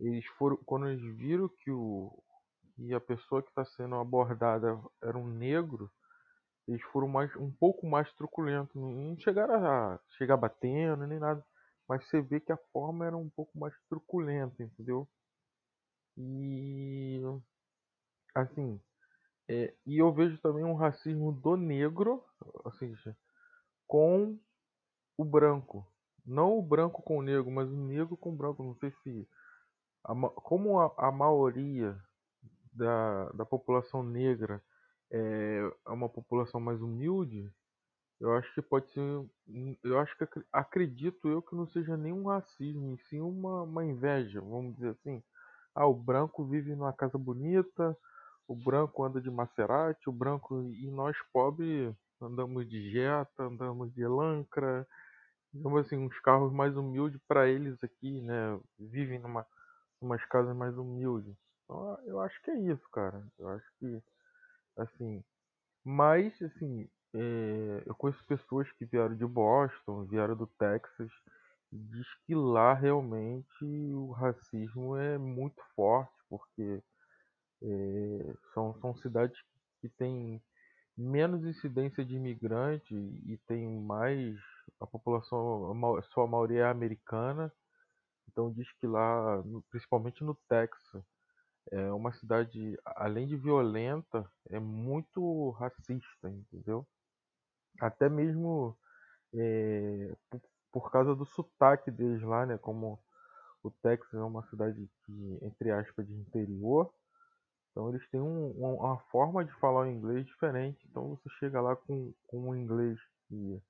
eles 0.00 0.26
foram. 0.38 0.56
Quando 0.64 0.88
eles 0.88 1.02
viram 1.16 1.48
que, 1.48 1.70
o, 1.70 2.12
que 2.78 2.94
a 2.94 3.00
pessoa 3.00 3.42
que 3.42 3.48
está 3.48 3.64
sendo 3.64 3.96
abordada 3.96 4.80
era 5.02 5.18
um 5.18 5.26
negro, 5.26 5.90
eles 6.66 6.82
foram 6.92 7.08
mais, 7.08 7.34
um 7.34 7.50
pouco 7.50 7.86
mais 7.86 8.12
truculentos. 8.12 8.74
Não 8.76 9.18
chegaram 9.18 9.66
a 9.66 10.00
chegar 10.16 10.36
batendo 10.36 11.06
nem 11.06 11.18
nada. 11.18 11.44
Mas 11.88 12.06
você 12.06 12.20
vê 12.20 12.38
que 12.38 12.52
a 12.52 12.58
forma 12.72 13.04
era 13.04 13.16
um 13.16 13.28
pouco 13.30 13.58
mais 13.58 13.74
truculenta, 13.88 14.62
entendeu? 14.62 15.08
E. 16.16 17.20
Assim. 18.34 18.80
É, 19.48 19.74
e 19.86 19.98
eu 19.98 20.12
vejo 20.12 20.38
também 20.38 20.62
um 20.62 20.74
racismo 20.74 21.32
do 21.32 21.56
negro, 21.56 22.22
assim, 22.66 22.94
com 23.86 24.38
o 25.16 25.24
branco. 25.24 25.90
Não 26.24 26.58
o 26.58 26.62
branco 26.62 27.02
com 27.02 27.18
o 27.18 27.22
negro, 27.22 27.50
mas 27.50 27.68
o 27.68 27.76
negro 27.76 28.16
com 28.16 28.30
o 28.30 28.36
branco. 28.36 28.62
Não 28.62 28.76
sei 28.76 28.92
se. 29.02 29.28
A, 30.04 30.14
como 30.14 30.78
a, 30.78 30.94
a 30.98 31.10
maioria 31.10 31.98
da, 32.78 33.30
da 33.30 33.44
população 33.44 34.02
negra 34.02 34.62
é, 35.10 35.72
uma 35.86 36.08
população 36.08 36.60
mais 36.60 36.80
humilde, 36.80 37.50
eu 38.20 38.32
acho 38.34 38.52
que 38.54 38.62
pode 38.62 38.90
ser. 38.92 39.00
Eu 39.84 39.98
acho 39.98 40.16
que 40.16 40.26
acredito 40.52 41.28
eu 41.28 41.42
que 41.42 41.54
não 41.54 41.66
seja 41.68 41.96
nenhum 41.96 42.26
racismo, 42.26 42.94
e 42.94 42.98
sim 43.08 43.20
uma, 43.20 43.62
uma 43.62 43.84
inveja, 43.84 44.40
vamos 44.40 44.74
dizer 44.74 44.90
assim. 44.90 45.22
Ah, 45.74 45.86
o 45.86 45.94
branco 45.94 46.44
vive 46.44 46.74
numa 46.74 46.92
casa 46.92 47.16
bonita, 47.16 47.96
o 48.48 48.54
branco 48.56 49.04
anda 49.04 49.20
de 49.20 49.30
Maserati, 49.30 50.08
o 50.08 50.12
branco 50.12 50.62
e 50.72 50.90
nós 50.90 51.16
pobres 51.32 51.94
andamos 52.20 52.68
de 52.68 52.90
Jetta, 52.90 53.44
andamos 53.44 53.92
de 53.94 54.02
Elantra, 54.02 54.86
digamos 55.52 55.86
assim, 55.86 55.96
uns 55.98 56.18
carros 56.20 56.52
mais 56.52 56.76
humildes 56.76 57.20
para 57.28 57.48
eles 57.48 57.82
aqui, 57.84 58.20
né? 58.22 58.60
Vivem 58.78 59.18
numa 59.20 59.46
umas 60.00 60.24
casas 60.26 60.56
mais 60.56 60.76
humildes. 60.78 61.34
Então, 61.68 61.98
eu 62.06 62.20
acho 62.20 62.40
que 62.42 62.50
é 62.50 62.58
isso, 62.58 62.88
cara. 62.90 63.22
Eu 63.38 63.48
acho 63.48 63.66
que 63.78 64.02
assim, 64.78 65.22
mas 65.84 66.40
assim, 66.42 66.88
é, 67.14 67.82
eu 67.86 67.94
conheço 67.94 68.24
pessoas 68.26 68.70
que 68.72 68.86
vieram 68.86 69.16
de 69.16 69.26
Boston, 69.26 70.04
vieram 70.06 70.36
do 70.36 70.46
Texas, 70.46 71.10
diz 71.72 72.06
que 72.26 72.34
lá 72.34 72.74
realmente 72.74 73.64
o 73.64 74.12
racismo 74.12 74.96
é 74.96 75.18
muito 75.18 75.62
forte, 75.76 76.12
porque 76.30 76.82
é, 77.62 78.34
são, 78.54 78.78
são 78.80 78.96
cidades 78.96 79.38
que 79.80 79.88
têm 79.90 80.42
menos 80.96 81.44
incidência 81.44 82.04
de 82.04 82.16
imigrante 82.16 82.94
e 82.94 83.38
tem 83.46 83.80
mais 83.80 84.36
a 84.80 84.86
população, 84.86 85.96
a 85.98 86.02
sua 86.02 86.26
maioria 86.26 86.62
é 86.62 86.70
americana. 86.70 87.52
Então 88.28 88.52
diz 88.52 88.70
que 88.80 88.86
lá, 88.86 89.42
principalmente 89.70 90.24
no 90.24 90.34
Texas, 90.48 91.04
é 91.70 91.92
uma 91.92 92.12
cidade, 92.12 92.78
além 92.84 93.26
de 93.26 93.36
violenta, 93.36 94.30
é 94.48 94.58
muito 94.58 95.50
racista, 95.50 96.28
entendeu? 96.28 96.86
Até 97.80 98.08
mesmo 98.08 98.76
é, 99.34 100.14
por, 100.30 100.40
por, 100.72 100.90
causa 100.90 101.14
do 101.14 101.24
sotaque 101.26 101.90
deles 101.90 102.22
lá, 102.22 102.46
né? 102.46 102.58
Como 102.58 102.98
o 103.62 103.70
Texas 103.70 104.14
é 104.14 104.22
uma 104.22 104.42
cidade 104.48 104.88
de, 105.08 105.38
entre 105.42 105.70
aspas, 105.70 106.06
de 106.06 106.14
interior, 106.14 106.92
então 107.70 107.90
eles 107.90 108.08
têm 108.10 108.20
um, 108.20 108.50
uma 108.50 108.98
forma 109.10 109.44
de 109.44 109.52
falar 109.60 109.82
o 109.82 109.90
inglês 109.90 110.26
diferente. 110.26 110.84
Então 110.90 111.10
você 111.10 111.28
chega 111.38 111.60
lá 111.60 111.76
com, 111.76 112.12
com 112.26 112.48
um 112.48 112.56
inglês 112.56 112.98
que 113.28 113.62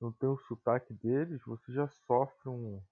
não 0.00 0.10
tem 0.10 0.28
o 0.28 0.38
sotaque 0.48 0.92
deles, 0.94 1.40
você 1.46 1.72
já 1.72 1.86
sofre 2.08 2.48
um, 2.48 2.82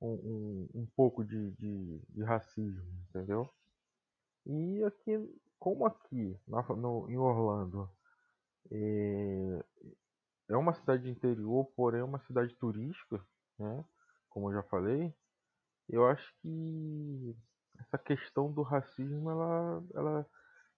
um, 0.00 0.68
um, 0.74 0.86
pouco 0.96 1.22
de, 1.22 1.50
de, 1.52 2.00
de, 2.08 2.22
racismo, 2.22 2.82
entendeu? 3.10 3.50
E 4.48 4.82
aqui, 4.84 5.40
como 5.58 5.84
aqui 5.84 6.38
na, 6.48 6.62
no, 6.74 7.08
em 7.10 7.18
Orlando 7.18 7.88
é, 8.70 9.64
é 10.48 10.56
uma 10.56 10.72
cidade 10.72 11.02
de 11.02 11.10
interior, 11.10 11.66
porém 11.76 12.00
é 12.00 12.04
uma 12.04 12.20
cidade 12.20 12.54
turística, 12.56 13.22
né? 13.58 13.84
Como 14.30 14.50
eu 14.50 14.54
já 14.54 14.62
falei, 14.64 15.14
eu 15.88 16.06
acho 16.06 16.32
que 16.40 17.36
essa 17.78 17.98
questão 17.98 18.50
do 18.50 18.62
racismo 18.62 19.30
ela, 19.30 19.84
ela, 19.94 20.26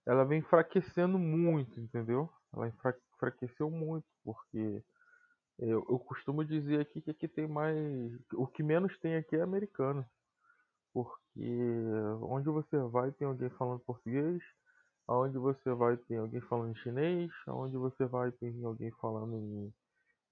ela 0.06 0.24
vem 0.24 0.40
enfraquecendo 0.40 1.18
muito, 1.18 1.78
entendeu? 1.80 2.28
Ela 2.52 2.68
enfraqueceu 2.68 3.70
muito, 3.70 4.06
porque 4.24 4.83
eu, 5.59 5.87
eu 5.88 5.98
costumo 5.98 6.44
dizer 6.44 6.80
aqui 6.80 7.00
que 7.00 7.11
aqui 7.11 7.28
tem 7.28 7.46
mais. 7.46 8.12
O 8.35 8.46
que 8.46 8.62
menos 8.62 8.98
tem 8.98 9.16
aqui 9.16 9.37
é 9.37 9.42
americano. 9.42 10.04
Porque 10.92 11.40
onde 12.22 12.48
você 12.50 12.79
vai 12.90 13.12
tem 13.12 13.26
alguém 13.26 13.50
falando 13.50 13.81
português, 13.81 14.42
aonde 15.09 15.38
você 15.38 15.72
vai 15.74 15.96
tem 15.96 16.18
alguém 16.18 16.40
falando 16.42 16.76
chinês, 16.79 17.31
aonde 17.46 17.76
você 17.76 18.07
vai 18.07 18.33
tem 18.33 18.64
alguém 18.64 18.90
falando 19.00 19.37
em, 19.37 19.74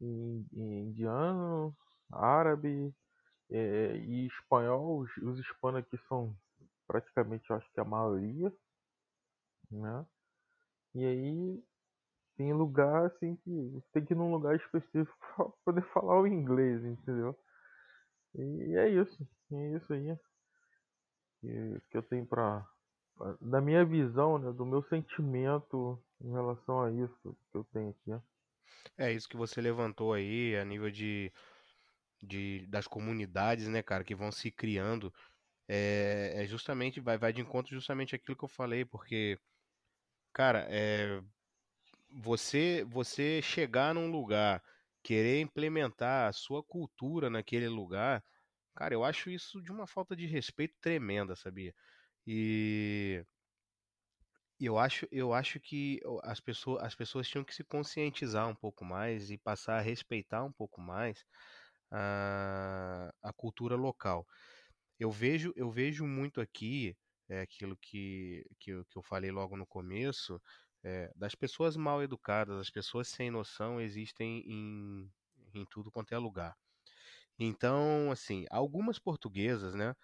em, 0.01 0.47
em 0.55 0.83
indiano, 0.89 1.77
árabe 2.13 2.95
é, 3.51 3.97
e 3.99 4.27
espanhol. 4.29 5.01
Os, 5.01 5.17
os 5.19 5.39
hispanos 5.41 5.81
aqui 5.81 5.99
são 6.09 6.37
praticamente 6.87 7.49
eu 7.51 7.57
acho 7.57 7.71
que 7.73 7.81
a 7.81 7.85
maioria, 7.85 8.53
né? 9.71 10.07
E 10.95 11.05
aí 11.07 11.65
tem 12.37 12.53
lugar 12.55 13.07
assim 13.07 13.37
que 13.37 13.51
você 13.71 13.87
tem 13.93 14.05
que 14.07 14.15
ir 14.15 14.17
num 14.17 14.33
lugar 14.33 14.57
específico 14.57 15.17
para 15.37 15.47
poder 15.65 15.83
falar 15.93 16.21
o 16.21 16.27
inglês, 16.27 16.85
entendeu? 16.85 17.37
E 18.35 18.75
é 18.77 18.89
isso, 18.91 19.29
é 19.53 19.77
isso 19.77 19.93
aí 19.93 20.19
que, 21.41 21.81
que 21.91 21.97
eu 21.97 22.03
tenho 22.03 22.27
para 22.27 22.67
da 23.41 23.61
minha 23.61 23.85
visão, 23.85 24.39
né, 24.39 24.53
do 24.53 24.65
meu 24.65 24.83
sentimento 24.85 26.01
em 26.21 26.31
relação 26.31 26.83
a 26.83 26.93
isso 26.93 27.37
que 27.51 27.59
eu 27.59 27.65
tenho 27.73 27.91
aqui. 27.91 28.25
É 28.97 29.13
isso 29.13 29.29
que 29.29 29.37
você 29.37 29.61
levantou 29.61 30.13
aí 30.13 30.57
a 30.57 30.65
nível 30.65 30.91
de, 30.91 31.33
de 32.23 32.65
das 32.69 32.87
comunidades, 32.87 33.67
né, 33.67 33.83
cara, 33.83 34.05
que 34.05 34.15
vão 34.15 34.31
se 34.31 34.51
criando 34.53 35.13
é, 35.69 36.33
é 36.37 36.47
justamente, 36.47 36.99
vai, 36.99 37.19
vai 37.19 37.33
de 37.33 37.43
encontro 37.43 37.75
justamente 37.75 38.15
aquilo 38.15 38.37
que 38.37 38.45
eu 38.45 38.49
falei, 38.49 38.85
porque, 38.87 39.39
cara, 40.33 40.67
é, 40.71 41.21
você, 42.23 42.85
você 42.89 43.43
chegar 43.43 43.95
num 43.95 44.11
lugar, 44.11 44.63
querer 45.03 45.41
implementar 45.41 46.29
a 46.29 46.33
sua 46.33 46.63
cultura 46.63 47.29
naquele 47.29 47.69
lugar, 47.69 48.25
cara, 48.79 48.95
eu 48.95 49.03
acho 49.05 49.29
isso 49.29 49.61
de 49.61 49.73
uma 49.73 49.89
falta 49.89 50.15
de 50.15 50.25
respeito 50.27 50.77
tremenda, 50.81 51.35
sabia? 51.35 51.75
E 52.25 53.25
eu 54.61 54.79
acho, 54.79 55.07
eu 55.11 55.33
acho 55.35 55.59
que 55.59 56.01
as 56.23 56.39
pessoas, 56.41 56.85
as 56.85 56.95
pessoas 56.95 57.29
tinham 57.29 57.45
que 57.45 57.55
se 57.55 57.65
conscientizar 57.65 58.49
um 58.49 58.55
pouco 58.55 58.85
mais 58.85 59.31
e 59.33 59.39
passar 59.39 59.79
a 59.79 59.81
respeitar 59.81 60.45
um 60.45 60.53
pouco 60.53 60.81
mais 60.81 61.25
a, 61.91 63.13
a 63.23 63.33
cultura 63.33 63.75
local. 63.75 64.25
Eu 64.99 65.11
vejo, 65.11 65.53
eu 65.57 65.71
vejo 65.71 66.07
muito 66.07 66.41
aqui 66.41 66.97
é, 67.29 67.41
aquilo 67.41 67.77
que, 67.77 68.45
que, 68.61 68.71
eu, 68.73 68.85
que 68.85 68.97
eu 68.97 69.03
falei 69.03 69.33
logo 69.33 69.57
no 69.57 69.67
começo, 69.67 70.41
é, 70.85 71.13
das 71.17 71.35
pessoas 71.35 71.77
mal 71.77 72.03
educadas, 72.03 72.59
as 72.59 72.71
pessoas 72.71 73.09
sem 73.09 73.31
noção 73.31 73.81
existem 73.81 74.45
em, 74.47 75.13
em 75.55 75.67
tudo 75.67 75.91
quanto 75.91 76.13
é 76.15 76.19
lugar. 76.19 76.57
Então, 77.39 78.11
assim, 78.11 78.47
algumas 78.51 78.99
portuguesas, 78.99 79.75
né? 79.75 79.95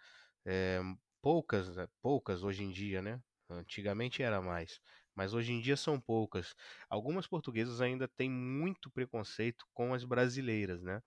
É, 0.47 0.81
poucas, 1.23 1.69
poucas 2.03 2.43
hoje 2.45 2.65
em 2.65 2.71
dia, 2.73 3.03
né? 3.03 3.21
Antigamente 3.51 4.23
era 4.23 4.43
mais, 4.43 4.81
mas 5.17 5.35
hoje 5.35 5.53
em 5.53 5.61
dia 5.61 5.77
são 5.77 6.01
poucas. 6.01 6.55
Algumas 6.91 7.27
portuguesas 7.29 7.81
ainda 7.81 8.09
têm 8.09 8.31
muito 8.31 8.91
preconceito 8.93 9.67
com 9.73 9.95
as 9.95 10.05
brasileiras, 10.05 10.83
né? 10.83 11.01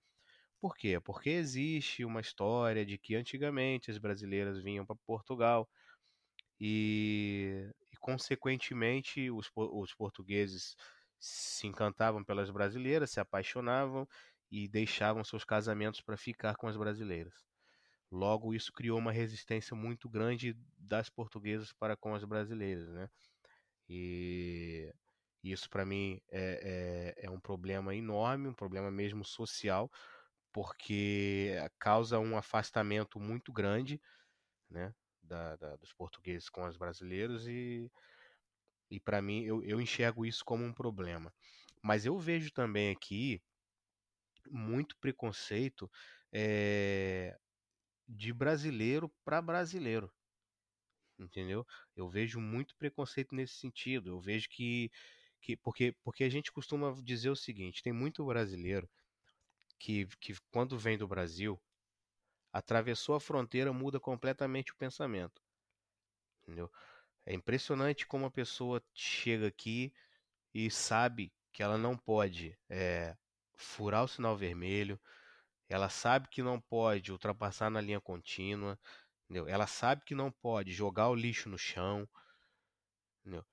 Por 0.61 0.75
quê? 0.77 0.99
Porque 1.01 1.29
existe 1.31 2.05
uma 2.05 2.21
história 2.21 2.85
de 2.85 2.97
que 2.97 3.15
antigamente 3.15 3.91
as 3.91 3.97
brasileiras 3.99 4.59
vinham 4.63 4.85
para 4.85 4.95
Portugal 5.05 5.69
e, 6.59 7.69
e 7.93 7.97
consequentemente, 7.97 9.29
os, 9.31 9.49
os 9.55 9.93
portugueses 9.95 10.75
se 11.19 11.67
encantavam 11.67 12.23
pelas 12.23 12.49
brasileiras, 12.51 13.11
se 13.11 13.19
apaixonavam 13.19 14.07
e 14.51 14.67
deixavam 14.67 15.23
seus 15.23 15.43
casamentos 15.43 16.01
para 16.01 16.17
ficar 16.17 16.55
com 16.55 16.67
as 16.67 16.77
brasileiras. 16.77 17.33
Logo, 18.11 18.53
isso 18.53 18.71
criou 18.71 18.97
uma 18.97 19.11
resistência 19.11 19.75
muito 19.75 20.09
grande 20.09 20.55
das 20.77 21.09
portuguesas 21.09 21.73
para 21.73 21.97
com 21.97 22.15
as 22.15 22.23
brasileiras, 22.23 22.87
né? 22.89 23.09
E 23.89 24.93
isso 25.43 25.69
para 25.69 25.85
mim 25.85 26.21
é, 26.29 27.15
é, 27.17 27.25
é, 27.25 27.29
um 27.29 27.39
problema 27.39 27.95
enorme, 27.95 28.47
um 28.47 28.53
problema 28.53 28.89
mesmo 28.89 29.25
social, 29.25 29.91
porque 30.53 31.53
causa 31.79 32.19
um 32.19 32.37
afastamento 32.37 33.19
muito 33.19 33.51
grande, 33.51 34.01
né? 34.69 34.93
Da, 35.21 35.57
da, 35.57 35.75
dos 35.75 35.91
portugueses 35.91 36.49
com 36.49 36.65
os 36.65 36.77
brasileiros 36.77 37.45
e, 37.47 37.91
e 38.89 38.97
para 38.97 39.21
mim 39.21 39.43
eu, 39.43 39.61
eu 39.63 39.81
enxergo 39.81 40.25
isso 40.25 40.45
como 40.45 40.63
um 40.63 40.73
problema. 40.73 41.33
Mas 41.83 42.05
eu 42.05 42.17
vejo 42.17 42.51
também 42.51 42.91
aqui 42.91 43.41
muito 44.51 44.97
preconceito 44.97 45.89
é, 46.31 47.37
de 48.07 48.33
brasileiro 48.33 49.11
para 49.23 49.41
brasileiro. 49.41 50.11
Entendeu? 51.19 51.65
Eu 51.95 52.07
vejo 52.07 52.39
muito 52.39 52.75
preconceito 52.75 53.33
nesse 53.35 53.55
sentido. 53.55 54.09
Eu 54.09 54.19
vejo 54.19 54.47
que, 54.49 54.91
que 55.41 55.57
porque, 55.57 55.95
porque 56.03 56.23
a 56.23 56.29
gente 56.29 56.51
costuma 56.51 56.93
dizer 57.03 57.29
o 57.29 57.35
seguinte: 57.35 57.81
tem 57.81 57.91
muito 57.93 58.23
brasileiro 58.25 58.89
que, 59.79 60.07
que 60.19 60.35
quando 60.51 60.77
vem 60.77 60.97
do 60.97 61.07
Brasil, 61.07 61.59
atravessou 62.51 63.15
a 63.15 63.19
fronteira, 63.19 63.73
muda 63.73 63.99
completamente 63.99 64.71
o 64.71 64.77
pensamento. 64.77 65.41
Entendeu? 66.43 66.71
É 67.25 67.33
impressionante 67.33 68.07
como 68.07 68.25
a 68.25 68.31
pessoa 68.31 68.81
chega 68.93 69.47
aqui 69.47 69.93
e 70.53 70.71
sabe 70.71 71.33
que 71.51 71.61
ela 71.61 71.77
não 71.77 71.97
pode 71.97 72.57
é, 72.69 73.17
furar 73.57 74.03
o 74.03 74.07
sinal 74.07 74.37
vermelho, 74.37 74.99
ela 75.69 75.89
sabe 75.89 76.29
que 76.29 76.41
não 76.43 76.61
pode 76.61 77.11
ultrapassar 77.11 77.69
na 77.69 77.81
linha 77.81 77.99
contínua, 77.99 78.79
entendeu? 79.25 79.47
ela 79.47 79.67
sabe 79.67 80.05
que 80.05 80.15
não 80.15 80.31
pode 80.31 80.71
jogar 80.71 81.09
o 81.09 81.15
lixo 81.15 81.49
no 81.49 81.57
chão, 81.57 82.07
entendeu? 83.21 83.45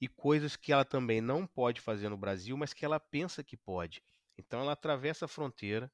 e 0.00 0.08
coisas 0.08 0.56
que 0.56 0.72
ela 0.72 0.84
também 0.84 1.20
não 1.20 1.46
pode 1.46 1.80
fazer 1.80 2.08
no 2.08 2.16
Brasil, 2.16 2.56
mas 2.56 2.72
que 2.72 2.84
ela 2.84 3.00
pensa 3.00 3.42
que 3.42 3.56
pode. 3.56 4.02
Então 4.36 4.60
ela 4.60 4.72
atravessa 4.72 5.24
a 5.24 5.28
fronteira 5.28 5.90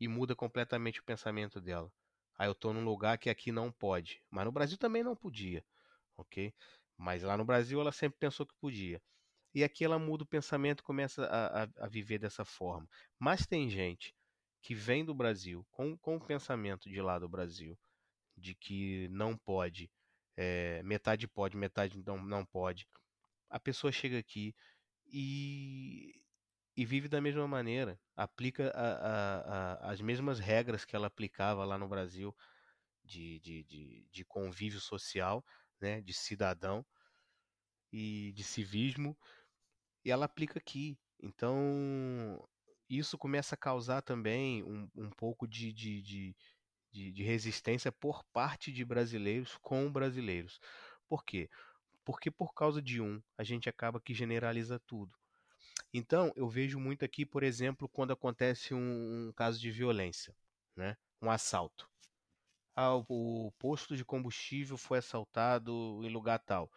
e 0.00 0.06
muda 0.06 0.34
completamente 0.36 1.00
o 1.00 1.04
pensamento 1.04 1.60
dela. 1.60 1.92
Aí 2.36 2.46
ah, 2.46 2.48
eu 2.48 2.52
estou 2.52 2.72
num 2.72 2.84
lugar 2.84 3.18
que 3.18 3.30
aqui 3.30 3.52
não 3.52 3.70
pode, 3.70 4.22
mas 4.30 4.44
no 4.44 4.52
Brasil 4.52 4.76
também 4.76 5.02
não 5.04 5.14
podia, 5.14 5.64
ok? 6.16 6.52
Mas 6.96 7.22
lá 7.22 7.36
no 7.36 7.44
Brasil 7.44 7.80
ela 7.80 7.92
sempre 7.92 8.18
pensou 8.18 8.46
que 8.46 8.54
podia. 8.60 9.00
E 9.54 9.62
aqui 9.62 9.84
ela 9.84 9.98
muda 9.98 10.24
o 10.24 10.26
pensamento 10.26 10.80
e 10.80 10.84
começa 10.84 11.24
a, 11.26 11.62
a, 11.62 11.68
a 11.78 11.88
viver 11.88 12.18
dessa 12.18 12.44
forma. 12.44 12.88
Mas 13.18 13.46
tem 13.46 13.70
gente 13.70 14.14
que 14.60 14.74
vem 14.74 15.04
do 15.04 15.14
Brasil 15.14 15.64
com, 15.70 15.96
com 15.96 16.16
o 16.16 16.20
pensamento 16.20 16.88
de 16.88 17.00
lá 17.00 17.18
do 17.18 17.28
Brasil, 17.28 17.78
de 18.36 18.54
que 18.54 19.08
não 19.10 19.36
pode, 19.36 19.90
é, 20.36 20.82
metade 20.82 21.28
pode, 21.28 21.56
metade 21.56 22.02
não, 22.04 22.24
não 22.24 22.44
pode. 22.44 22.88
A 23.48 23.60
pessoa 23.60 23.92
chega 23.92 24.18
aqui 24.18 24.54
e, 25.06 26.20
e 26.76 26.84
vive 26.84 27.08
da 27.08 27.20
mesma 27.20 27.46
maneira, 27.46 28.00
aplica 28.16 28.72
a, 28.74 29.90
as 29.90 30.00
mesmas 30.00 30.38
regras 30.40 30.84
que 30.84 30.96
ela 30.96 31.06
aplicava 31.06 31.64
lá 31.64 31.78
no 31.78 31.88
Brasil 31.88 32.34
de, 33.04 33.38
de, 33.40 33.62
de, 33.64 34.08
de 34.10 34.24
convívio 34.24 34.80
social, 34.80 35.44
né, 35.80 36.00
de 36.00 36.12
cidadão 36.12 36.84
e 37.92 38.32
de 38.32 38.42
civismo, 38.42 39.16
e 40.04 40.10
ela 40.10 40.26
aplica 40.26 40.58
aqui. 40.58 40.98
Então, 41.22 42.46
isso 42.88 43.16
começa 43.16 43.54
a 43.54 43.58
causar 43.58 44.02
também 44.02 44.62
um, 44.62 44.88
um 44.94 45.10
pouco 45.10 45.48
de, 45.48 45.72
de, 45.72 46.02
de, 46.02 47.12
de, 47.12 47.22
resistência 47.22 47.90
por 47.90 48.22
parte 48.24 48.70
de 48.70 48.84
brasileiros 48.84 49.56
com 49.62 49.90
brasileiros. 49.90 50.60
Por 51.08 51.24
quê? 51.24 51.48
Porque 52.04 52.30
por 52.30 52.52
causa 52.52 52.82
de 52.82 53.00
um, 53.00 53.22
a 53.38 53.42
gente 53.42 53.68
acaba 53.68 54.00
que 54.00 54.12
generaliza 54.12 54.78
tudo. 54.80 55.16
Então, 55.92 56.32
eu 56.36 56.48
vejo 56.48 56.78
muito 56.78 57.04
aqui, 57.04 57.24
por 57.24 57.42
exemplo, 57.42 57.88
quando 57.88 58.12
acontece 58.12 58.74
um, 58.74 59.28
um 59.28 59.32
caso 59.32 59.58
de 59.58 59.70
violência, 59.70 60.36
né? 60.76 60.96
um 61.22 61.30
assalto. 61.30 61.88
Ah, 62.76 62.96
o, 62.96 63.04
o 63.08 63.52
posto 63.52 63.96
de 63.96 64.04
combustível 64.04 64.76
foi 64.76 64.98
assaltado 64.98 66.00
em 66.02 66.10
lugar 66.10 66.40
tal 66.40 66.70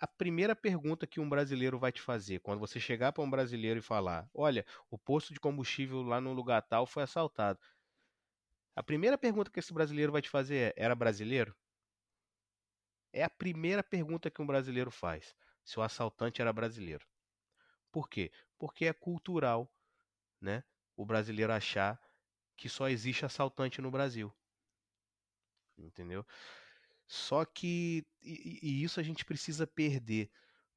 a 0.00 0.06
primeira 0.06 0.54
pergunta 0.54 1.06
que 1.06 1.20
um 1.20 1.28
brasileiro 1.28 1.78
vai 1.78 1.90
te 1.92 2.00
fazer 2.00 2.40
quando 2.40 2.60
você 2.60 2.78
chegar 2.80 3.12
para 3.12 3.22
um 3.24 3.30
brasileiro 3.30 3.78
e 3.78 3.82
falar: 3.82 4.28
Olha, 4.34 4.64
o 4.90 4.98
posto 4.98 5.32
de 5.32 5.40
combustível 5.40 6.02
lá 6.02 6.20
no 6.20 6.32
lugar 6.32 6.62
tal 6.62 6.86
foi 6.86 7.02
assaltado. 7.02 7.58
A 8.76 8.84
primeira 8.84 9.18
pergunta 9.18 9.50
que 9.50 9.58
esse 9.58 9.72
brasileiro 9.74 10.12
vai 10.12 10.22
te 10.22 10.30
fazer 10.30 10.74
é: 10.76 10.84
Era 10.84 10.94
brasileiro? 10.94 11.56
É 13.14 13.24
a 13.24 13.30
primeira 13.30 13.82
pergunta 13.82 14.30
que 14.30 14.42
um 14.42 14.46
brasileiro 14.46 14.90
faz: 14.90 15.34
se 15.64 15.78
o 15.78 15.82
assaltante 15.82 16.42
era 16.42 16.52
brasileiro. 16.52 17.06
Por 17.92 18.08
quê? 18.08 18.32
Porque 18.58 18.86
é 18.86 18.92
cultural, 18.92 19.72
né? 20.40 20.64
O 20.96 21.06
brasileiro 21.06 21.52
achar 21.52 22.00
que 22.56 22.68
só 22.68 22.88
existe 22.88 23.24
assaltante 23.26 23.80
no 23.82 23.90
Brasil. 23.90 24.34
Entendeu? 25.76 26.24
Só 27.06 27.44
que 27.44 28.04
e, 28.22 28.58
e 28.62 28.82
isso 28.82 29.00
a 29.00 29.02
gente 29.02 29.24
precisa 29.24 29.66
perder, 29.66 30.30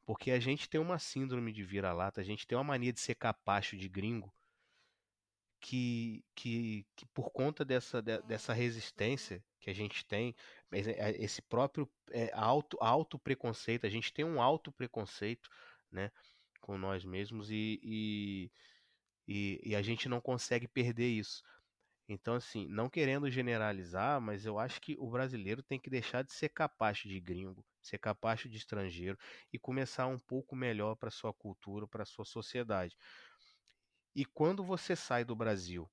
porque 0.05 0.31
a 0.31 0.39
gente 0.39 0.69
tem 0.69 0.79
uma 0.79 0.99
síndrome 0.99 1.51
de 1.51 1.63
vira-lata, 1.63 2.21
a 2.21 2.23
gente 2.23 2.45
tem 2.47 2.57
uma 2.57 2.63
mania 2.63 2.93
de 2.93 2.99
ser 2.99 3.15
capacho 3.15 3.77
de 3.77 3.89
gringo, 3.89 4.33
que, 5.59 6.23
que, 6.35 6.85
que 6.95 7.05
por 7.07 7.31
conta 7.31 7.65
dessa, 7.65 8.01
dessa 8.01 8.53
resistência 8.53 9.43
que 9.59 9.69
a 9.69 9.73
gente 9.73 10.05
tem, 10.05 10.35
é, 10.71 11.11
esse 11.23 11.41
próprio 11.41 11.89
é, 12.11 12.31
auto, 12.33 12.77
auto 12.79 13.17
preconceito, 13.19 13.85
a 13.85 13.89
gente 13.89 14.13
tem 14.13 14.23
um 14.23 14.41
auto 14.41 14.71
preconceito, 14.71 15.49
né, 15.91 16.11
com 16.61 16.77
nós 16.77 17.03
mesmos 17.03 17.49
e, 17.49 17.79
e, 17.83 18.51
e, 19.27 19.61
e 19.71 19.75
a 19.75 19.81
gente 19.81 20.07
não 20.07 20.21
consegue 20.21 20.67
perder 20.67 21.07
isso. 21.07 21.43
Então, 22.09 22.35
assim, 22.35 22.67
não 22.67 22.89
querendo 22.89 23.29
generalizar, 23.29 24.21
mas 24.21 24.45
eu 24.45 24.57
acho 24.57 24.79
que 24.81 24.95
o 24.97 25.09
brasileiro 25.09 25.61
tem 25.61 25.79
que 25.79 25.89
deixar 25.89 26.23
de 26.23 26.31
ser 26.33 26.49
capaz 26.49 26.99
de 26.99 27.19
gringo, 27.19 27.65
ser 27.81 27.97
capaz 27.97 28.41
de 28.41 28.55
estrangeiro 28.57 29.17
e 29.51 29.59
começar 29.59 30.07
um 30.07 30.17
pouco 30.19 30.55
melhor 30.55 30.95
para 30.95 31.11
sua 31.11 31.33
cultura, 31.33 31.85
para 31.87 32.05
sua 32.05 32.23
sociedade. 32.25 32.95
E 34.13 34.25
quando 34.25 34.65
você 34.65 34.97
sai 34.97 35.23
do 35.23 35.33
Brasil 35.33 35.89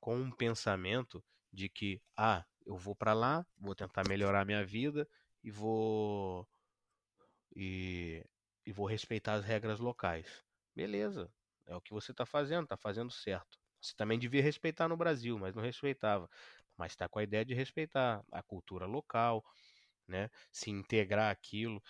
com 0.00 0.16
um 0.16 0.30
pensamento 0.32 1.22
de 1.52 1.68
que, 1.68 2.02
ah, 2.16 2.44
eu 2.66 2.76
vou 2.76 2.94
para 2.96 3.12
lá, 3.12 3.46
vou 3.58 3.74
tentar 3.74 4.08
melhorar 4.08 4.44
minha 4.44 4.64
vida 4.64 5.08
e 5.44 5.50
vou 5.50 6.46
e, 7.54 8.24
e 8.66 8.72
vou 8.72 8.86
respeitar 8.86 9.34
as 9.34 9.44
regras 9.44 9.78
locais. 9.78 10.44
Beleza, 10.74 11.32
é 11.66 11.76
o 11.76 11.80
que 11.80 11.92
você 11.92 12.10
está 12.12 12.26
fazendo, 12.26 12.64
está 12.64 12.76
fazendo 12.76 13.10
certo. 13.10 13.59
Você 13.80 13.94
também 13.96 14.18
devia 14.18 14.42
respeitar 14.42 14.88
no 14.88 14.96
Brasil, 14.96 15.38
mas 15.38 15.54
não 15.54 15.62
respeitava. 15.62 16.28
Mas 16.76 16.92
está 16.92 17.08
com 17.08 17.18
a 17.18 17.22
ideia 17.22 17.44
de 17.44 17.54
respeitar 17.54 18.24
a 18.32 18.42
cultura 18.42 18.86
local, 18.86 19.44
né? 20.08 20.30
Se 20.52 20.70
integrar 20.70 21.30
aquilo. 21.30 21.82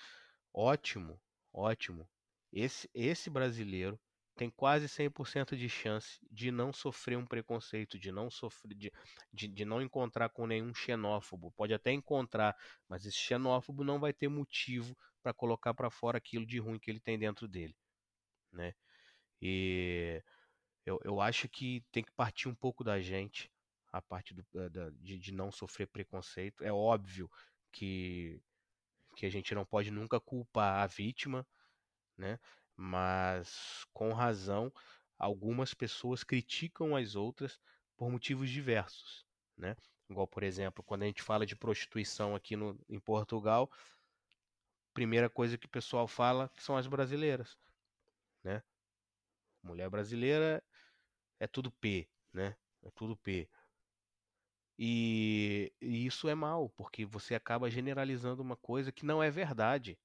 Ótimo, 0.53 1.21
ótimo. 1.53 2.09
Esse, 2.53 2.91
esse 2.95 3.31
brasileiro 3.31 4.01
tem 4.37 4.51
quase 4.51 4.89
100% 4.89 5.57
de 5.57 5.69
chance 5.69 6.19
de 6.31 6.51
não 6.51 6.73
sofrer 6.73 7.17
um 7.19 7.27
preconceito, 7.27 7.99
de 7.99 8.11
não 8.11 8.31
sofrer, 8.31 8.75
de, 8.77 8.93
de, 9.33 9.49
de 9.49 9.65
não 9.65 9.83
encontrar 9.83 10.31
com 10.31 10.47
nenhum 10.47 10.75
xenófobo. 10.75 11.53
Pode 11.53 11.75
até 11.75 11.93
encontrar, 11.93 12.57
mas 12.89 13.05
esse 13.07 13.19
xenófobo 13.19 13.85
não 13.85 14.01
vai 14.01 14.13
ter 14.13 14.29
motivo 14.29 14.97
para 15.23 15.35
colocar 15.35 15.75
para 15.75 15.91
fora 15.91 16.19
aquilo 16.19 16.47
de 16.47 16.59
ruim 16.59 16.79
que 16.79 16.91
ele 16.91 17.01
tem 17.01 17.19
dentro 17.19 17.47
dele, 17.47 17.77
né? 18.53 18.75
E 19.43 20.23
Eu, 20.85 21.01
eu 21.05 21.21
acho 21.21 21.49
que 21.49 21.85
tem 21.93 22.03
que 22.03 22.13
partir 22.13 22.49
um 22.49 22.55
pouco 22.55 22.83
da 22.83 23.01
gente, 23.01 23.51
a 23.93 24.01
parte 24.01 24.35
do, 24.35 24.45
da, 24.71 24.91
de, 24.91 25.19
de 25.19 25.33
não 25.33 25.51
sofrer 25.51 25.87
preconceito. 25.87 26.65
É 26.65 26.73
óbvio 26.73 27.31
que, 27.73 28.41
que 29.17 29.27
a 29.27 29.31
gente 29.31 29.55
não 29.55 29.65
pode 29.65 29.91
nunca 29.91 30.21
culpar 30.21 30.83
a 30.83 30.87
vítima, 30.87 31.47
né? 32.17 32.39
Mas 32.77 33.87
com 33.93 34.13
razão, 34.13 34.73
algumas 35.19 35.75
pessoas 35.75 36.25
criticam 36.25 36.97
as 36.97 37.15
outras 37.15 37.61
por 37.97 38.11
motivos 38.11 38.49
diversos, 38.49 39.27
né? 39.57 39.77
Igual, 40.09 40.27
por 40.27 40.43
exemplo, 40.43 40.83
quando 40.83 41.03
a 41.03 41.07
gente 41.07 41.23
fala 41.23 41.47
de 41.47 41.55
prostituição 41.55 42.35
aqui 42.35 42.57
no, 42.57 42.79
em 42.89 42.99
Portugal, 42.99 43.71
primeira 44.93 45.31
coisa 45.31 45.59
que 45.59 45.67
o 45.67 45.71
pessoal 45.71 46.09
fala 46.09 46.51
são 46.57 46.77
as 46.77 46.87
brasileiras, 46.87 47.57
né? 48.43 48.63
Mulher 49.63 49.91
brasileira 49.91 50.63
é 51.41 51.49
tudo 51.49 51.73
P, 51.73 52.09
né? 52.33 52.57
É 52.83 52.91
tudo 52.93 53.17
P. 53.17 53.51
E, 54.79 55.73
e 55.81 56.07
isso 56.07 56.29
é 56.29 56.35
mal, 56.35 56.71
porque 56.71 57.05
você 57.05 57.35
acaba 57.35 57.71
generalizando 57.71 58.43
uma 58.43 58.57
coisa 58.57 58.91
que 58.93 59.05
não 59.05 59.23
é 59.23 59.31
verdade. 59.31 59.99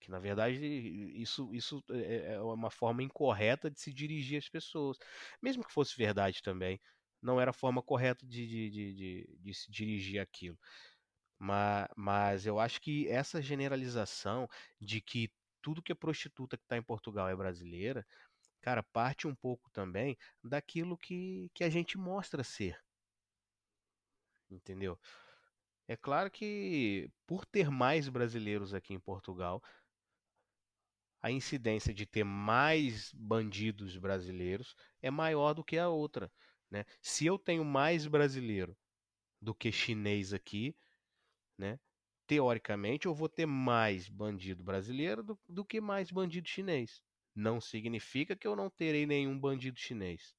Que 0.00 0.10
na 0.10 0.18
verdade 0.18 0.60
isso, 0.66 1.54
isso 1.54 1.84
é, 1.90 2.34
é 2.34 2.40
uma 2.42 2.70
forma 2.70 3.02
incorreta 3.02 3.70
de 3.70 3.80
se 3.80 3.92
dirigir 3.92 4.38
às 4.38 4.48
pessoas. 4.48 4.98
Mesmo 5.42 5.64
que 5.64 5.72
fosse 5.72 5.96
verdade 5.96 6.42
também, 6.42 6.80
não 7.22 7.40
era 7.40 7.50
a 7.50 7.54
forma 7.54 7.82
correta 7.82 8.26
de, 8.26 8.46
de, 8.48 8.70
de, 8.70 8.94
de, 8.94 9.38
de 9.40 9.54
se 9.54 9.70
dirigir 9.70 10.20
aquilo. 10.20 10.58
Mas, 11.38 11.88
mas 11.96 12.46
eu 12.46 12.58
acho 12.60 12.80
que 12.80 13.08
essa 13.08 13.40
generalização 13.42 14.48
de 14.80 15.00
que 15.00 15.32
tudo 15.62 15.82
que 15.82 15.92
é 15.92 15.94
prostituta 15.94 16.56
que 16.56 16.64
está 16.64 16.76
em 16.76 16.82
Portugal 16.82 17.28
é 17.28 17.36
brasileira, 17.36 18.06
cara, 18.60 18.82
parte 18.82 19.26
um 19.26 19.34
pouco 19.34 19.70
também 19.70 20.16
daquilo 20.42 20.96
que, 20.96 21.50
que 21.54 21.64
a 21.64 21.70
gente 21.70 21.98
mostra 21.98 22.44
ser. 22.44 22.78
Entendeu? 24.50 24.98
É 25.86 25.96
claro 25.96 26.30
que 26.30 27.10
por 27.26 27.44
ter 27.44 27.70
mais 27.70 28.08
brasileiros 28.08 28.74
aqui 28.74 28.94
em 28.94 29.00
Portugal, 29.00 29.62
a 31.20 31.30
incidência 31.30 31.92
de 31.92 32.06
ter 32.06 32.24
mais 32.24 33.12
bandidos 33.12 33.96
brasileiros 33.96 34.74
é 35.02 35.10
maior 35.10 35.52
do 35.54 35.64
que 35.64 35.78
a 35.78 35.88
outra. 35.88 36.32
Né? 36.70 36.84
Se 37.02 37.26
eu 37.26 37.38
tenho 37.38 37.64
mais 37.64 38.06
brasileiro 38.06 38.76
do 39.40 39.54
que 39.54 39.72
chinês 39.72 40.32
aqui, 40.32 40.76
né? 41.58 41.78
teoricamente 42.26 43.06
eu 43.06 43.14
vou 43.14 43.28
ter 43.28 43.46
mais 43.46 44.08
bandido 44.08 44.62
brasileiro 44.62 45.22
do, 45.22 45.38
do 45.48 45.64
que 45.64 45.80
mais 45.80 46.10
bandido 46.12 46.48
chinês. 46.48 47.02
Não 47.34 47.60
significa 47.60 48.36
que 48.36 48.46
eu 48.46 48.56
não 48.56 48.70
terei 48.70 49.06
nenhum 49.06 49.38
bandido 49.38 49.78
chinês. 49.78 50.34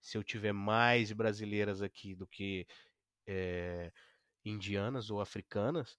Se 0.00 0.18
eu 0.18 0.24
tiver 0.24 0.52
mais 0.52 1.12
brasileiras 1.12 1.82
aqui 1.82 2.14
do 2.14 2.26
que 2.26 2.66
é, 3.26 3.92
indianas 4.44 5.10
ou 5.10 5.20
africanas, 5.20 5.96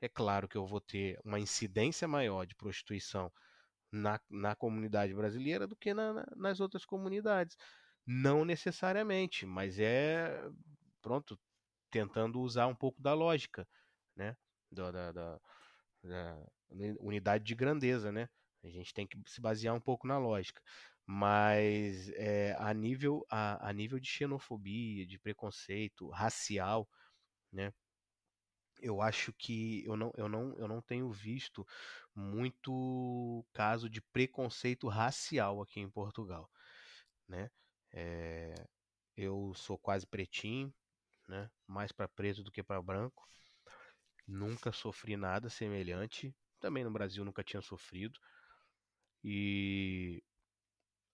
é 0.00 0.08
claro 0.08 0.46
que 0.46 0.56
eu 0.56 0.66
vou 0.66 0.80
ter 0.80 1.18
uma 1.24 1.40
incidência 1.40 2.06
maior 2.06 2.46
de 2.46 2.54
prostituição 2.54 3.32
na, 3.90 4.20
na 4.28 4.54
comunidade 4.54 5.14
brasileira 5.14 5.66
do 5.66 5.76
que 5.76 5.94
na, 5.94 6.26
nas 6.36 6.60
outras 6.60 6.84
comunidades. 6.84 7.56
Não 8.06 8.44
necessariamente, 8.44 9.46
mas 9.46 9.78
é, 9.78 10.42
pronto, 11.00 11.40
tentando 11.90 12.40
usar 12.40 12.66
um 12.66 12.74
pouco 12.74 13.00
da 13.00 13.14
lógica, 13.14 13.66
né? 14.14 14.36
Da, 14.70 14.90
da, 14.90 15.12
da, 15.12 15.40
da 16.02 16.46
unidade 17.00 17.44
de 17.44 17.54
grandeza, 17.54 18.12
né? 18.12 18.28
A 18.64 18.70
gente 18.70 18.94
tem 18.94 19.06
que 19.06 19.18
se 19.26 19.40
basear 19.40 19.74
um 19.74 19.80
pouco 19.80 20.06
na 20.06 20.18
lógica. 20.18 20.62
Mas 21.06 22.08
é, 22.14 22.56
a, 22.58 22.72
nível, 22.74 23.24
a, 23.30 23.68
a 23.68 23.72
nível 23.72 24.00
de 24.00 24.08
xenofobia, 24.08 25.06
de 25.06 25.18
preconceito 25.18 26.08
racial, 26.10 26.88
né? 27.52 27.72
eu 28.80 29.00
acho 29.00 29.32
que 29.32 29.84
eu 29.86 29.96
não, 29.96 30.12
eu, 30.16 30.28
não, 30.28 30.54
eu 30.58 30.68
não 30.68 30.80
tenho 30.82 31.10
visto 31.10 31.66
muito 32.14 33.44
caso 33.52 33.88
de 33.88 34.00
preconceito 34.00 34.88
racial 34.88 35.62
aqui 35.62 35.80
em 35.80 35.90
Portugal, 35.90 36.50
né? 37.28 37.50
É, 37.92 38.54
eu 39.16 39.52
sou 39.54 39.78
quase 39.78 40.06
pretinho, 40.06 40.72
né? 41.28 41.50
Mais 41.66 41.92
para 41.92 42.08
preto 42.08 42.42
do 42.42 42.52
que 42.52 42.62
para 42.62 42.82
branco. 42.82 43.28
Nunca 44.26 44.72
sofri 44.72 45.16
nada 45.16 45.48
semelhante. 45.48 46.34
Também 46.60 46.84
no 46.84 46.90
Brasil 46.90 47.24
nunca 47.24 47.44
tinha 47.44 47.62
sofrido. 47.62 48.18
E 49.24 50.22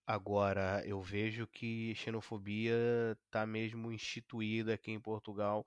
agora 0.05 0.83
eu 0.85 1.01
vejo 1.01 1.47
que 1.47 1.95
xenofobia 1.95 3.17
está 3.25 3.45
mesmo 3.45 3.91
instituída 3.91 4.73
aqui 4.73 4.91
em 4.91 4.99
Portugal 4.99 5.65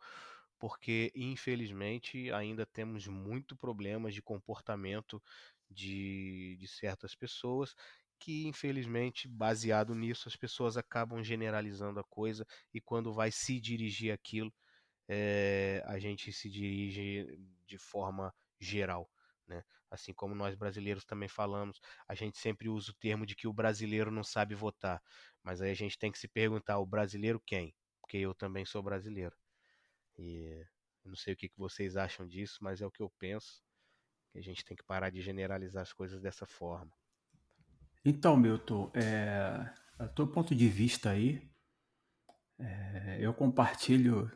porque 0.58 1.10
infelizmente 1.14 2.30
ainda 2.32 2.66
temos 2.66 3.06
muito 3.06 3.56
problemas 3.56 4.14
de 4.14 4.22
comportamento 4.22 5.22
de, 5.70 6.56
de 6.58 6.68
certas 6.68 7.14
pessoas 7.14 7.74
que 8.18 8.46
infelizmente 8.46 9.26
baseado 9.28 9.94
nisso 9.94 10.28
as 10.28 10.36
pessoas 10.36 10.76
acabam 10.76 11.22
generalizando 11.22 11.98
a 12.00 12.04
coisa 12.04 12.46
e 12.72 12.80
quando 12.80 13.12
vai 13.12 13.30
se 13.30 13.60
dirigir 13.60 14.12
aquilo 14.12 14.52
é, 15.08 15.82
a 15.86 15.98
gente 15.98 16.32
se 16.32 16.50
dirige 16.50 17.26
de 17.66 17.78
forma 17.78 18.34
geral 18.58 19.10
né? 19.46 19.62
Assim 19.94 20.12
como 20.12 20.34
nós 20.34 20.54
brasileiros 20.54 21.04
também 21.04 21.28
falamos, 21.28 21.80
a 22.08 22.14
gente 22.14 22.38
sempre 22.38 22.68
usa 22.68 22.90
o 22.90 22.94
termo 22.94 23.24
de 23.24 23.34
que 23.34 23.46
o 23.46 23.52
brasileiro 23.52 24.10
não 24.10 24.24
sabe 24.24 24.54
votar, 24.54 25.00
mas 25.42 25.60
aí 25.60 25.70
a 25.70 25.74
gente 25.74 25.98
tem 25.98 26.10
que 26.10 26.18
se 26.18 26.28
perguntar: 26.28 26.78
o 26.78 26.86
brasileiro 26.86 27.40
quem? 27.46 27.74
Porque 28.00 28.18
eu 28.18 28.34
também 28.34 28.64
sou 28.64 28.82
brasileiro. 28.82 29.34
E 30.18 30.64
não 31.04 31.16
sei 31.16 31.34
o 31.34 31.36
que, 31.36 31.50
vocês 31.56 31.96
acham 31.96 32.26
disso, 32.26 32.58
mas 32.60 32.80
é 32.80 32.86
o 32.86 32.90
que 32.90 33.02
eu 33.02 33.10
penso. 33.18 33.62
Que 34.32 34.38
a 34.38 34.42
gente 34.42 34.64
tem 34.64 34.76
que 34.76 34.84
parar 34.84 35.10
de 35.10 35.20
generalizar 35.20 35.82
as 35.82 35.92
coisas 35.92 36.20
dessa 36.20 36.46
forma. 36.46 36.92
Então, 38.04 38.36
Milton, 38.36 38.90
é, 38.94 39.72
a 39.98 40.08
teu 40.08 40.26
ponto 40.26 40.54
de 40.54 40.68
vista 40.68 41.10
aí, 41.10 41.50
é, 42.58 43.18
eu 43.20 43.32
compartilho 43.32 44.30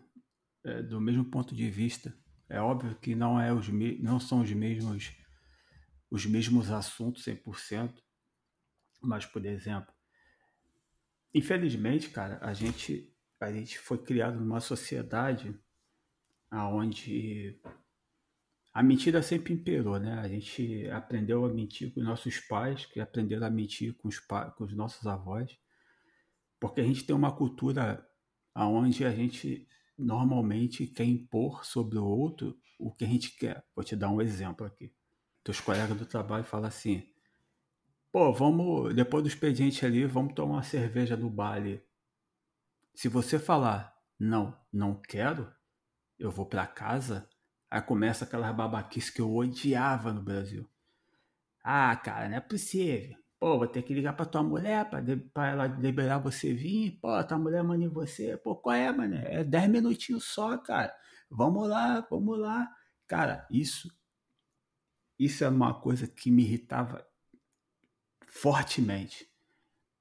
é, 0.65 0.83
do 0.83 1.01
mesmo 1.01 1.25
ponto 1.25 1.55
de 1.55 1.69
vista. 1.69 2.17
É 2.49 2.61
óbvio 2.61 2.95
que 2.97 3.15
não, 3.15 3.41
é 3.41 3.53
os 3.53 3.69
não 4.01 4.19
são 4.19 4.41
os 4.41 4.53
mesmos 4.53 5.15
os 6.11 6.25
mesmos 6.27 6.71
assuntos 6.71 7.25
100%, 7.25 7.95
mas, 9.01 9.27
por 9.27 9.45
exemplo, 9.45 9.93
infelizmente, 11.35 12.11
cara, 12.11 12.39
a 12.43 12.53
gente, 12.53 13.15
a 13.41 13.53
gente 13.53 13.79
foi 13.79 13.99
criado 13.99 14.41
numa 14.41 14.61
sociedade 14.61 15.55
aonde 16.51 17.61
a 18.73 18.83
mentira 18.83 19.23
sempre 19.23 19.53
imperou, 19.53 19.99
né? 19.99 20.15
A 20.21 20.29
gente 20.29 20.89
aprendeu 20.91 21.45
a 21.45 21.53
mentir 21.53 21.93
com 21.93 22.01
os 22.01 22.07
nossos 22.07 22.39
pais, 22.41 22.87
que 22.87 23.01
aprenderam 23.01 23.47
a 23.47 23.51
mentir 23.51 23.95
com 23.97 24.09
os, 24.09 24.19
com 24.19 24.65
os 24.65 24.75
nossos 24.75 25.07
avós, 25.07 25.59
porque 26.61 26.81
a 26.81 26.85
gente 26.85 27.05
tem 27.05 27.15
uma 27.15 27.35
cultura 27.35 28.07
aonde 28.55 29.05
a 29.05 29.11
gente 29.11 29.69
normalmente 29.97 30.87
quer 30.87 31.05
impor 31.05 31.65
sobre 31.65 31.99
o 31.99 32.05
outro 32.05 32.57
o 32.79 32.93
que 32.93 33.05
a 33.05 33.09
gente 33.09 33.37
quer. 33.37 33.65
Vou 33.75 33.85
te 33.85 33.97
dar 33.97 34.11
um 34.11 34.21
exemplo 34.21 34.65
aqui. 34.65 34.93
Teus 35.49 35.63
colegas 35.63 35.97
do 35.97 36.05
trabalho 36.05 36.45
falam 36.45 36.69
assim: 36.69 37.09
pô, 38.13 38.31
vamos, 38.35 38.95
depois 38.95 39.23
do 39.23 39.29
expediente 39.31 39.87
ali, 39.87 40.05
vamos 40.05 40.35
tomar 40.35 40.57
uma 40.57 40.63
cerveja 40.63 41.17
no 41.17 41.31
bar 41.31 41.55
ali. 41.55 41.83
Se 42.95 43.09
você 43.09 43.39
falar, 43.39 43.97
não, 44.21 44.55
não 44.71 44.95
quero, 44.95 45.51
eu 46.19 46.31
vou 46.31 46.45
para 46.45 46.67
casa, 46.67 47.27
aí 47.71 47.81
começa 47.81 48.27
aquela 48.27 48.53
babaquice 48.53 49.11
que 49.11 49.23
eu 49.23 49.35
odiava 49.35 50.13
no 50.13 50.21
Brasil. 50.21 50.69
Ah, 51.65 51.97
cara, 51.97 52.29
não 52.29 52.37
é 52.37 52.41
possível. 52.41 53.17
Pô, 53.41 53.57
vou 53.57 53.67
ter 53.67 53.81
que 53.81 53.95
ligar 53.95 54.15
pra 54.15 54.27
tua 54.27 54.43
mulher 54.43 54.85
pra, 54.91 55.03
pra 55.33 55.49
ela 55.49 55.67
liberar 55.67 56.19
você 56.19 56.53
vir. 56.53 56.99
Pô, 57.01 57.25
tua 57.25 57.39
mulher 57.39 57.65
manda 57.65 57.83
em 57.83 57.89
você. 57.89 58.37
Pô, 58.37 58.55
qual 58.55 58.77
é, 58.77 58.93
mano? 58.93 59.15
É 59.15 59.43
10 59.43 59.71
minutinhos 59.71 60.25
só, 60.25 60.59
cara. 60.59 60.95
Vamos 61.31 61.67
lá, 61.67 62.07
vamos 62.11 62.39
lá. 62.39 62.71
Cara, 63.07 63.47
isso 63.51 63.89
isso 65.19 65.45
é 65.45 65.49
uma 65.49 65.75
coisa 65.81 66.07
que 66.07 66.31
me 66.31 66.43
irritava 66.43 67.07
fortemente. 68.27 69.29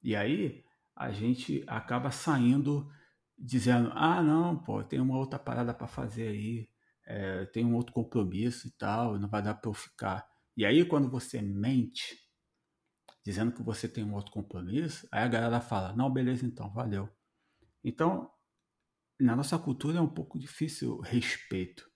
E 0.04 0.16
aí 0.16 0.64
a 0.96 1.12
gente 1.12 1.64
acaba 1.68 2.12
saindo 2.12 2.90
dizendo: 3.38 3.92
ah, 3.94 4.22
não, 4.22 4.58
pô, 4.58 4.84
tem 4.84 5.00
uma 5.00 5.18
outra 5.18 5.38
parada 5.38 5.74
para 5.74 5.88
fazer 5.88 6.30
aí, 6.30 6.70
é, 7.06 7.46
tem 7.46 7.66
um 7.66 7.76
outro 7.76 7.94
compromisso 7.94 8.68
e 8.68 8.72
tal, 8.72 9.20
não 9.20 9.30
vai 9.30 9.42
dar 9.42 9.54
para 9.56 9.70
eu 9.70 9.74
ficar. 9.74 10.28
E 10.56 10.66
aí, 10.66 10.84
quando 10.86 11.10
você 11.10 11.42
mente, 11.42 12.18
dizendo 13.24 13.52
que 13.52 13.62
você 13.62 13.88
tem 13.88 14.04
um 14.04 14.14
outro 14.14 14.32
compromisso, 14.32 15.08
aí 15.12 15.24
a 15.24 15.28
galera 15.28 15.62
fala: 15.62 15.94
não, 15.94 16.12
beleza, 16.12 16.46
então, 16.46 16.72
valeu. 16.74 17.10
Então, 17.84 18.32
na 19.20 19.36
nossa 19.36 19.58
cultura 19.58 20.00
é 20.00 20.02
um 20.02 20.08
pouco 20.14 20.40
difícil 20.40 21.00
respeito, 21.00 21.90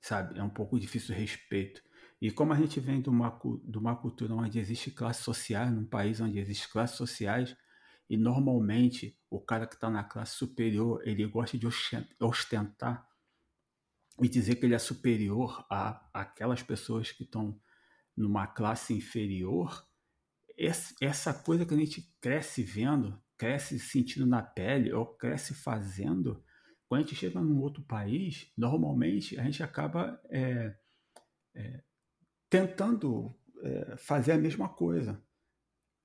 sabe? 0.00 0.38
É 0.38 0.42
um 0.42 0.50
pouco 0.50 0.78
difícil 0.78 1.14
respeito. 1.14 1.82
E 2.22 2.30
como 2.30 2.52
a 2.52 2.56
gente 2.56 2.78
vem 2.78 3.02
de 3.02 3.08
uma, 3.08 3.36
de 3.64 3.76
uma 3.76 3.96
cultura 3.96 4.32
onde 4.32 4.56
existe 4.56 4.92
classes 4.92 5.24
sociais, 5.24 5.72
num 5.72 5.84
país 5.84 6.20
onde 6.20 6.38
existem 6.38 6.70
classes 6.70 6.96
sociais, 6.96 7.56
E 8.08 8.16
normalmente 8.16 9.18
o 9.28 9.40
cara 9.40 9.66
que 9.66 9.74
está 9.74 9.90
na 9.90 10.04
classe 10.04 10.36
superior 10.36 11.02
ele 11.04 11.26
gosta 11.26 11.58
de 11.58 11.66
ostentar 12.20 13.08
e 14.22 14.28
dizer 14.28 14.54
que 14.56 14.66
ele 14.66 14.74
é 14.74 14.78
superior 14.78 15.66
a 15.68 16.08
aquelas 16.14 16.62
pessoas 16.62 17.10
que 17.10 17.24
estão 17.24 17.60
numa 18.16 18.46
classe 18.46 18.94
inferior. 18.94 19.84
Essa 21.00 21.34
coisa 21.34 21.66
que 21.66 21.74
a 21.74 21.76
gente 21.76 22.14
cresce 22.20 22.62
vendo, 22.62 23.20
cresce 23.36 23.80
sentindo 23.80 24.26
na 24.26 24.42
pele 24.42 24.92
ou 24.92 25.06
cresce 25.06 25.54
fazendo, 25.54 26.44
quando 26.86 27.00
a 27.00 27.04
gente 27.04 27.16
chega 27.16 27.40
num 27.40 27.60
outro 27.60 27.82
país, 27.82 28.52
normalmente 28.56 29.40
a 29.40 29.42
gente 29.42 29.60
acaba 29.60 30.20
é, 30.30 30.76
é, 31.54 31.82
tentando 32.52 33.34
é, 33.62 33.96
fazer 33.96 34.32
a 34.32 34.38
mesma 34.38 34.68
coisa. 34.68 35.18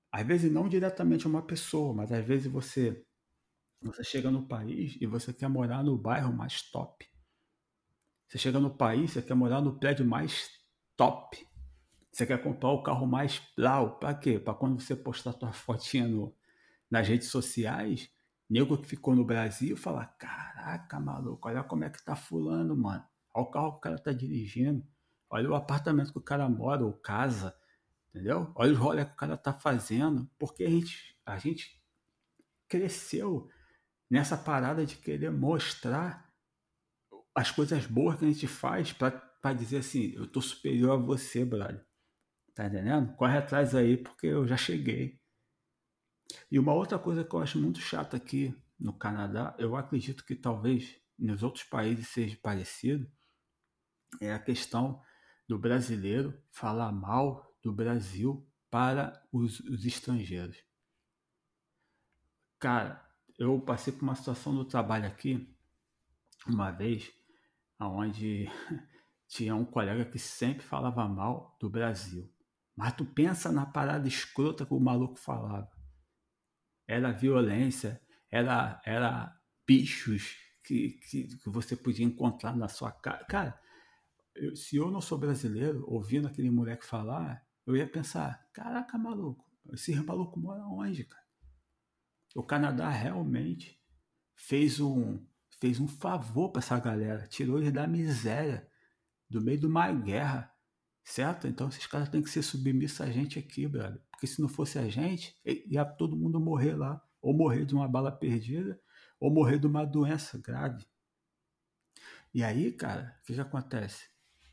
Às 0.10 0.26
vezes 0.26 0.50
não 0.50 0.70
diretamente 0.70 1.26
a 1.26 1.30
uma 1.30 1.41
pessoa, 1.41 1.93
mas 1.93 2.10
às 2.10 2.26
vezes 2.26 2.50
você 2.50 3.04
você 3.82 4.02
chega 4.02 4.32
no 4.32 4.48
país 4.48 4.98
e 5.02 5.06
você 5.06 5.34
quer 5.34 5.50
morar 5.50 5.84
no 5.84 5.98
bairro 5.98 6.32
mais 6.32 6.62
top. 6.72 7.06
Você 8.28 8.38
chega 8.38 8.62
no 8.62 8.74
país, 8.74 9.12
você 9.12 9.22
quer 9.22 9.36
morar 9.36 9.60
no 9.60 9.78
prédio 9.78 10.06
mais 10.06 10.50
top. 10.95 11.45
Você 12.10 12.26
quer 12.26 12.41
comprar 12.41 12.70
o 12.70 12.82
carro 12.82 13.06
mais 13.06 13.41
blau. 13.56 14.00
Para 14.00 14.16
quê? 14.16 14.39
Para 14.39 14.54
quando 14.54 14.80
você 14.80 14.95
postar 14.95 15.34
sua 15.34 15.52
fotinha 15.52 16.08
no, 16.08 16.34
nas 16.89 17.10
redes 17.10 17.28
sociais, 17.28 18.10
nego 18.50 18.78
que 18.78 18.88
ficou 18.88 19.14
no 19.14 19.26
Brasil 19.26 19.76
falar: 19.76 20.06
Caraca, 20.18 20.98
maluco, 20.98 21.50
olha 21.50 21.62
como 21.62 21.84
é 21.84 21.89
que 21.89 22.04
tá 22.04 22.16
fulano, 22.16 22.76
mano. 22.76 23.06
Olha 23.34 23.43
o 23.43 23.52
carro 23.52 23.72
que 23.74 23.78
o 23.78 23.82
cara 23.82 24.00
tá 24.00 24.14
dirigindo. 24.14 24.88
Olha 25.30 25.49
o 25.49 25.55
apartamento 25.55 26.11
que 26.11 26.17
o 26.17 26.23
cara 26.23 26.47
mora 26.47 26.86
ou 26.86 26.93
casa. 26.93 27.55
Entendeu? 28.09 28.51
Olha 28.55 28.71
os 28.71 28.78
rolês 28.78 29.07
que 29.07 29.13
o 29.13 29.17
cara 29.17 29.38
tá 29.38 29.53
fazendo. 29.53 30.30
Porque 30.38 30.63
a 30.63 30.69
gente, 30.69 31.17
a 31.25 31.38
gente 31.38 31.82
cresceu 32.67 33.49
nessa 34.09 34.38
parada 34.38 34.86
de 34.86 34.95
querer 34.95 35.32
mostrar 35.32 36.34
as 37.36 37.51
coisas 37.51 37.86
boas 37.86 38.17
que 38.17 38.25
a 38.25 38.28
gente 38.28 38.47
faz 38.47 38.91
para 38.93 39.53
dizer 39.53 39.78
assim, 39.78 40.13
eu 40.15 40.25
tô 40.25 40.41
superior 40.41 40.93
a 40.93 40.95
você, 40.95 41.45
brother. 41.45 41.86
Tá 42.55 42.65
entendendo? 42.65 43.15
Corre 43.15 43.38
atrás 43.38 43.75
aí 43.75 43.97
porque 43.97 44.25
eu 44.25 44.47
já 44.47 44.57
cheguei. 44.57 45.21
E 46.49 46.57
uma 46.57 46.73
outra 46.73 46.97
coisa 46.97 47.23
que 47.23 47.34
eu 47.34 47.39
acho 47.39 47.59
muito 47.59 47.80
chata 47.80 48.17
aqui 48.17 48.55
no 48.80 48.93
Canadá, 48.93 49.55
eu 49.59 49.75
acredito 49.75 50.25
que 50.25 50.36
talvez 50.36 50.99
nos 51.17 51.43
outros 51.43 51.63
países 51.63 52.07
seja 52.07 52.38
parecido, 52.41 53.09
é 54.21 54.34
a 54.34 54.39
questão 54.39 55.01
do 55.48 55.58
brasileiro 55.58 56.38
falar 56.52 56.91
mal 56.91 57.56
do 57.64 57.72
Brasil 57.72 58.45
para 58.70 59.26
os, 59.32 59.60
os 59.62 59.86
estrangeiros. 59.86 60.58
Cara, 62.60 63.06
eu 63.38 63.60
passei 63.62 63.93
por 63.93 64.04
uma 64.04 64.16
situação 64.16 64.54
do 64.54 64.66
trabalho 64.66 65.08
aqui 65.08 65.56
uma 66.45 66.72
vez, 66.72 67.12
onde 67.80 68.50
tinha 69.28 69.56
um 69.56 69.66
colega 69.66 70.06
que 70.06 70.20
sempre 70.20 70.66
falava 70.66 71.08
mal 71.08 71.56
do 71.60 71.70
Brasil. 71.70 72.32
Mas 72.76 72.93
tu 72.93 73.06
pensa 73.06 73.52
na 73.52 73.66
parada 73.66 74.08
escrota 74.08 74.66
que 74.66 74.74
o 74.74 74.80
maluco 74.80 75.18
falava. 75.18 75.70
Era 76.88 77.12
violência, 77.12 78.02
era, 78.30 78.82
era 78.86 79.36
bichos 79.66 80.38
que, 80.64 81.00
que, 81.10 81.24
que 81.24 81.50
você 81.50 81.76
podia 81.76 82.06
encontrar 82.06 82.56
na 82.56 82.68
sua 82.68 82.91
casa. 82.91 83.26
Cara, 83.26 83.60
eu, 84.38 84.56
se 84.56 84.76
eu 84.78 84.92
não 84.92 85.02
sou 85.02 85.18
brasileiro, 85.18 85.84
ouvindo 85.88 86.28
aquele 86.28 86.50
moleque 86.50 86.86
falar, 86.86 87.46
eu 87.66 87.76
ia 87.76 87.88
pensar: 87.88 88.48
caraca, 88.54 88.98
maluco, 88.98 89.46
esse 89.74 89.96
maluco 90.02 90.40
mora 90.40 90.64
onde, 90.66 91.04
cara? 91.04 91.26
O 92.36 92.44
Canadá 92.44 92.90
realmente 92.90 93.82
fez 94.36 94.80
um, 94.80 95.26
fez 95.60 95.80
um 95.80 95.88
favor 95.88 96.52
para 96.52 96.60
essa 96.60 96.80
galera, 96.80 97.28
tirou 97.28 97.60
eles 97.60 97.74
da 97.74 97.88
miséria, 97.88 98.70
do 99.30 99.42
meio 99.42 99.60
de 99.60 99.66
uma 99.66 99.92
guerra, 99.92 100.54
certo? 101.04 101.48
Então 101.48 101.68
esses 101.68 101.88
caras 101.88 102.10
têm 102.10 102.22
que 102.22 102.30
ser 102.30 102.44
submissos 102.44 103.02
a 103.02 103.10
gente 103.10 103.40
aqui, 103.40 103.68
brother. 103.68 104.02
Porque 104.12 104.28
se 104.28 104.42
não 104.42 104.48
fosse 104.48 104.78
a 104.78 104.88
gente, 104.88 105.36
ia 105.46 105.84
todo 105.84 106.16
mundo 106.16 106.40
morrer 106.40 106.76
lá, 106.76 107.02
ou 107.22 107.34
morrer 107.34 107.66
de 107.66 107.74
uma 107.74 107.88
bala 107.88 108.12
perdida, 108.12 108.80
ou 109.20 109.34
morrer 109.34 109.60
de 109.60 109.68
uma 109.68 109.86
doença 109.86 110.38
grave. 110.38 110.86
E 112.34 112.44
aí, 112.44 112.72
cara, 112.72 113.18
o 113.20 113.26
que, 113.26 113.34
que 113.34 113.42
acontece? 113.42 114.10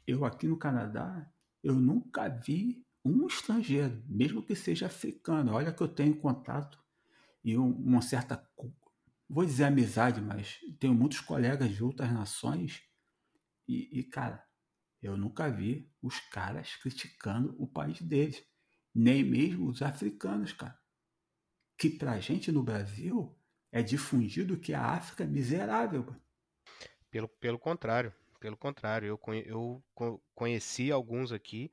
Eu 0.07 0.25
aqui 0.25 0.47
no 0.47 0.59
Canadá, 0.59 1.31
eu 1.63 1.75
nunca 1.75 2.29
vi 2.29 2.85
um 3.05 3.27
estrangeiro, 3.27 4.03
mesmo 4.07 4.43
que 4.43 4.55
seja 4.55 4.87
africano. 4.87 5.53
Olha 5.53 5.73
que 5.73 5.83
eu 5.83 5.89
tenho 5.89 6.17
contato 6.17 6.83
e 7.43 7.57
um, 7.57 7.71
uma 7.71 8.03
certa, 8.03 8.47
vou 9.29 9.45
dizer 9.45 9.65
amizade, 9.65 10.21
mas 10.21 10.59
tenho 10.79 10.95
muitos 10.95 11.21
colegas 11.21 11.71
de 11.71 11.83
outras 11.83 12.13
nações 12.13 12.83
e, 13.69 13.99
e, 13.99 14.05
cara, 14.05 14.47
eu 15.03 15.17
nunca 15.17 15.51
vi 15.51 15.91
os 16.03 16.19
caras 16.21 16.77
criticando 16.77 17.55
o 17.59 17.67
país 17.67 18.01
deles, 18.01 18.43
nem 18.95 19.25
mesmo 19.25 19.69
os 19.69 19.83
africanos, 19.83 20.53
cara. 20.53 20.79
Que 21.77 21.91
pra 21.91 22.21
gente 22.21 22.53
no 22.53 22.63
Brasil 22.63 23.37
é 23.73 23.83
difundido 23.83 24.59
que 24.59 24.73
a 24.73 24.83
África 24.83 25.25
é 25.25 25.27
miserável. 25.27 26.15
Pelo, 27.11 27.29
pelo 27.29 27.59
contrário, 27.59 28.15
pelo 28.45 28.59
contrário, 28.59 29.07
eu, 29.09 29.83
eu 29.97 30.23
conheci 30.35 30.93
alguns 30.93 31.33
aqui, 31.33 31.73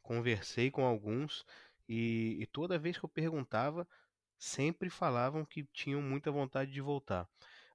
conversei 0.00 0.70
com 0.70 0.84
alguns 0.84 1.44
e, 1.88 2.38
e 2.40 2.46
toda 2.46 2.78
vez 2.78 2.96
que 2.96 3.04
eu 3.04 3.08
perguntava, 3.08 3.88
sempre 4.38 4.88
falavam 4.88 5.44
que 5.44 5.64
tinham 5.72 6.00
muita 6.00 6.30
vontade 6.30 6.70
de 6.70 6.80
voltar. 6.80 7.28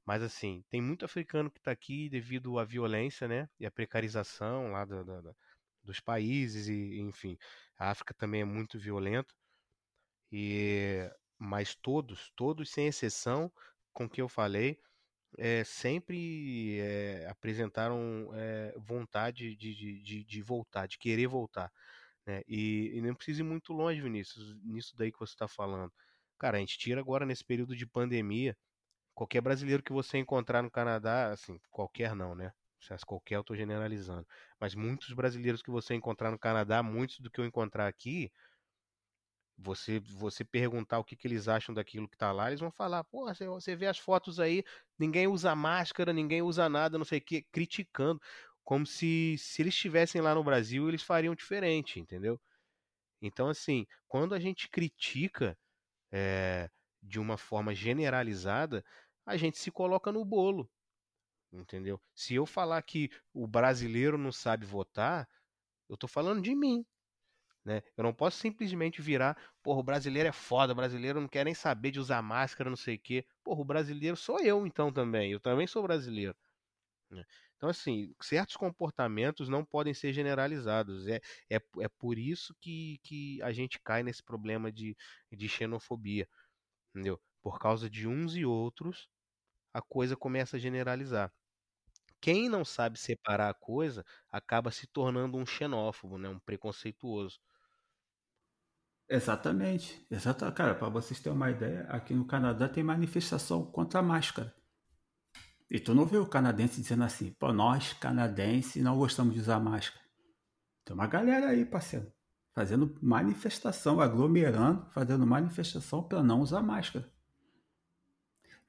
Mas 0.06 0.24
assim, 0.24 0.64
tem 0.70 0.82
muito 0.82 1.04
africano 1.04 1.52
que 1.52 1.60
está 1.60 1.72
aqui 1.72 2.08
devido 2.08 2.58
à 2.58 2.64
violência, 2.64 3.28
né? 3.28 3.50
E 3.60 3.66
à 3.66 3.72
precarização 3.72 4.72
lá 4.72 4.86
da, 4.86 5.04
da, 5.04 5.36
dos 5.84 6.00
países 6.00 6.70
e, 6.70 7.02
enfim, 7.02 7.38
a 7.78 7.90
África 7.92 8.14
também 8.14 8.40
é 8.40 8.46
muito 8.46 8.80
violenta. 8.80 9.34
E 10.32 11.12
mas 11.38 11.76
todos, 11.76 12.32
todos 12.34 12.70
sem 12.70 12.88
exceção, 12.88 13.52
com 13.92 14.10
que 14.10 14.22
eu 14.22 14.30
falei, 14.30 14.80
é, 15.38 15.64
sempre 15.64 16.80
é, 16.80 17.28
apresentaram 17.30 18.30
é, 18.34 18.74
vontade 18.78 19.56
de, 19.56 19.76
de, 20.02 20.24
de, 20.24 20.42
voltar, 20.42 20.88
de 20.88 20.98
querer 20.98 21.28
voltar. 21.28 21.72
Né? 22.26 22.42
E, 22.48 22.92
e 22.96 23.02
não 23.02 23.16
precisa 23.16 23.42
ir 23.42 23.46
muito 23.46 23.74
longe, 23.74 24.02
Vinícius, 24.02 24.56
nisso 24.64 24.96
daí 24.98 25.12
que 25.12 25.20
você 25.20 25.34
está 25.34 25.48
falando. 25.48 25.92
Cara, 26.40 26.58
a 26.58 26.60
gente 26.60 26.78
tira 26.78 27.02
agora 27.02 27.26
nesse 27.26 27.44
período 27.44 27.76
de 27.76 27.86
pandemia. 27.86 28.56
Qualquer 29.16 29.42
brasileiro 29.42 29.84
que 29.84 29.92
você 29.92 30.18
encontrar 30.18 30.62
no 30.62 30.70
Canadá, 30.70 31.32
assim, 31.32 31.60
qualquer 31.72 32.16
não, 32.16 32.36
né? 32.36 32.52
Se 32.80 32.96
qualquer 33.06 33.36
eu 33.36 33.44
tô 33.44 33.56
generalizando. 33.56 34.26
Mas 34.60 34.76
muitos 34.76 35.12
brasileiros 35.14 35.64
que 35.64 35.72
você 35.72 35.96
encontrar 35.96 36.30
no 36.32 36.38
Canadá, 36.38 36.84
muitos 36.84 37.20
do 37.20 37.32
que 37.32 37.42
eu 37.42 37.46
encontrar 37.46 37.88
aqui, 37.88 38.32
você 39.58 40.00
você 40.00 40.44
perguntar 40.46 41.00
o 41.00 41.04
que, 41.04 41.16
que 41.16 41.28
eles 41.28 41.48
acham 41.48 41.74
daquilo 41.74 42.08
que 42.08 42.18
tá 42.18 42.32
lá, 42.32 42.48
eles 42.48 42.60
vão 42.60 42.72
falar, 42.72 43.04
pô, 43.06 43.26
você, 43.26 43.48
você 43.48 43.76
vê 43.76 43.88
as 43.88 43.98
fotos 43.98 44.40
aí, 44.40 44.64
ninguém 45.00 45.28
usa 45.28 45.56
máscara, 45.56 46.14
ninguém 46.14 46.42
usa 46.42 46.70
nada, 46.70 46.98
não 46.98 47.06
sei 47.06 47.20
o 47.20 47.22
que, 47.22 47.44
criticando. 47.52 48.22
Como 48.64 48.86
se, 48.86 49.36
se 49.40 49.62
eles 49.62 49.74
estivessem 49.74 50.22
lá 50.22 50.36
no 50.36 50.44
Brasil, 50.44 50.88
eles 50.90 51.02
fariam 51.04 51.34
diferente, 51.36 52.00
entendeu? 52.00 52.40
Então, 53.22 53.50
assim, 53.50 53.88
quando 54.08 54.36
a 54.36 54.40
gente 54.40 54.70
critica 54.70 55.58
é, 56.12 56.70
de 57.02 57.20
uma 57.20 57.38
forma 57.38 57.74
generalizada, 57.76 58.84
a 59.26 59.38
gente 59.38 59.58
se 59.60 59.72
coloca 59.72 60.12
no 60.12 60.26
bolo. 60.26 60.70
Entendeu? 61.52 62.02
Se 62.14 62.36
eu 62.36 62.46
falar 62.46 62.82
que 62.84 63.10
o 63.34 63.48
brasileiro 63.48 64.18
não 64.18 64.32
sabe 64.32 64.66
votar, 64.66 65.28
eu 65.90 65.96
estou 65.96 66.10
falando 66.10 66.42
de 66.42 66.56
mim. 66.56 66.86
Né? 67.68 67.84
Eu 67.98 68.04
não 68.06 68.14
posso 68.14 68.38
simplesmente 68.40 69.02
virar, 69.02 69.38
porra, 69.62 69.82
o 69.82 69.84
brasileiro 69.84 70.30
é 70.30 70.32
foda, 70.32 70.72
o 70.72 70.76
brasileiro 70.76 71.20
não 71.20 71.28
quer 71.28 71.44
nem 71.44 71.54
saber 71.54 71.92
de 71.92 72.00
usar 72.00 72.22
máscara, 72.22 72.70
não 72.70 72.78
sei 72.78 72.96
o 72.96 73.00
quê. 73.00 73.28
Porra, 73.44 73.62
o 73.62 73.66
brasileiro 73.66 74.16
sou 74.16 74.40
eu 74.40 74.66
então 74.66 74.92
também, 74.94 75.34
eu 75.34 75.40
também 75.42 75.68
sou 75.68 75.84
brasileiro. 75.84 76.34
Né? 77.12 77.24
Então, 77.58 77.70
assim, 77.70 78.14
certos 78.22 78.58
comportamentos 78.58 79.50
não 79.50 79.66
podem 79.66 79.94
ser 79.94 80.14
generalizados. 80.14 81.08
É, 81.08 81.18
é, 81.50 81.58
é 81.82 81.90
por 82.00 82.18
isso 82.20 82.56
que, 82.62 83.00
que 83.04 83.42
a 83.44 83.52
gente 83.52 83.80
cai 83.84 84.04
nesse 84.04 84.24
problema 84.24 84.72
de, 84.72 84.96
de 85.32 85.50
xenofobia. 85.50 86.28
Entendeu? 86.96 87.22
Por 87.42 87.60
causa 87.60 87.90
de 87.90 88.08
uns 88.08 88.36
e 88.38 88.46
outros, 88.46 89.10
a 89.74 89.82
coisa 89.82 90.18
começa 90.18 90.58
a 90.58 90.60
generalizar. 90.60 91.34
Quem 92.22 92.50
não 92.50 92.64
sabe 92.66 93.00
separar 93.00 93.50
a 93.50 93.54
coisa 93.54 94.04
acaba 94.32 94.72
se 94.72 94.88
tornando 94.88 95.38
um 95.38 95.46
xenófobo, 95.46 96.18
né? 96.18 96.30
um 96.30 96.40
preconceituoso. 96.40 97.40
Exatamente. 99.10 100.06
Exato. 100.12 100.52
Cara, 100.52 100.76
para 100.76 100.90
vocês 100.90 101.20
terem 101.20 101.36
uma 101.36 101.50
ideia, 101.50 101.86
aqui 101.90 102.14
no 102.14 102.26
Canadá 102.26 102.68
tem 102.68 102.84
manifestação 102.84 103.66
contra 103.66 104.00
a 104.00 104.04
máscara. 104.04 104.54
E 105.70 105.80
tu 105.80 105.94
não 105.94 106.06
vê 106.06 106.18
o 106.18 106.26
canadense 106.26 106.82
dizendo 106.82 107.04
assim, 107.04 107.32
pô, 107.32 107.52
nós 107.52 107.94
canadenses 107.94 108.82
não 108.82 108.98
gostamos 108.98 109.34
de 109.34 109.40
usar 109.40 109.60
máscara. 109.60 110.04
Tem 110.86 110.94
uma 110.94 111.08
galera 111.08 111.48
aí, 111.48 111.66
parceiro, 111.66 112.12
fazendo 112.54 112.98
manifestação, 113.02 114.00
aglomerando, 114.00 114.90
fazendo 114.92 115.28
manifestação 115.28 116.02
para 116.02 116.24
não 116.24 116.42
usar 116.42 116.62
máscara. 116.62 117.12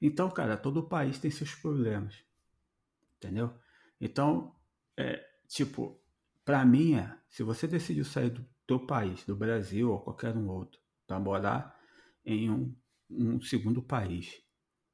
Então, 0.01 0.29
cara, 0.29 0.57
todo 0.57 0.83
país 0.83 1.19
tem 1.19 1.31
seus 1.31 1.55
problemas. 1.55 2.15
Entendeu? 3.17 3.53
Então, 3.99 4.55
é, 4.97 5.25
tipo, 5.47 6.01
para 6.43 6.65
mim 6.65 6.95
é, 6.95 7.17
se 7.29 7.43
você 7.43 7.67
decidiu 7.67 8.03
sair 8.03 8.29
do 8.29 8.45
teu 8.69 8.79
país, 8.79 9.25
do 9.25 9.35
Brasil 9.35 9.91
ou 9.91 9.99
qualquer 9.99 10.37
um 10.37 10.47
outro, 10.47 10.79
para 11.07 11.19
morar 11.19 11.75
em 12.23 12.51
um, 12.51 12.75
um 13.09 13.41
segundo 13.41 13.81
país, 13.81 14.43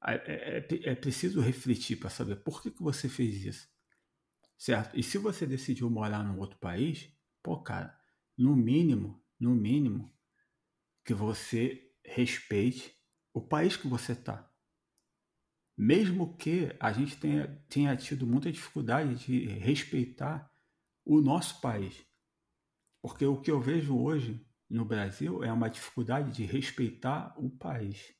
é, 0.01 0.63
é, 0.63 0.91
é 0.91 0.95
preciso 0.95 1.41
refletir 1.41 1.97
para 1.97 2.09
saber 2.09 2.37
por 2.37 2.63
que, 2.63 2.71
que 2.71 2.81
você 2.81 3.09
fez 3.09 3.43
isso. 3.43 3.67
Certo? 4.57 4.97
E 4.97 5.03
se 5.03 5.17
você 5.17 5.45
decidiu 5.45 5.89
morar 5.89 6.23
num 6.23 6.39
outro 6.39 6.57
país, 6.57 7.13
pô, 7.43 7.61
cara, 7.61 7.93
no 8.37 8.55
mínimo, 8.55 9.21
no 9.37 9.53
mínimo, 9.53 10.09
que 11.03 11.13
você 11.13 11.91
respeite 12.05 12.95
o 13.33 13.41
país 13.41 13.75
que 13.75 13.89
você 13.89 14.13
está. 14.13 14.49
Mesmo 15.77 16.37
que 16.37 16.73
a 16.79 16.93
gente 16.93 17.17
tenha, 17.17 17.47
tenha 17.67 17.97
tido 17.97 18.25
muita 18.25 18.49
dificuldade 18.49 19.15
de 19.15 19.45
respeitar 19.45 20.49
o 21.03 21.19
nosso 21.19 21.59
país. 21.59 22.05
Porque 23.05 23.23
o 23.23 23.39
que 23.39 23.51
eu 23.51 23.61
vejo 23.61 23.95
hoje 23.95 24.43
no 24.67 24.83
Brasil 24.83 25.43
é 25.43 25.53
uma 25.53 25.69
dificuldade 25.69 26.31
de 26.31 26.43
respeitar 26.43 27.35
o 27.37 27.51
país. 27.51 28.11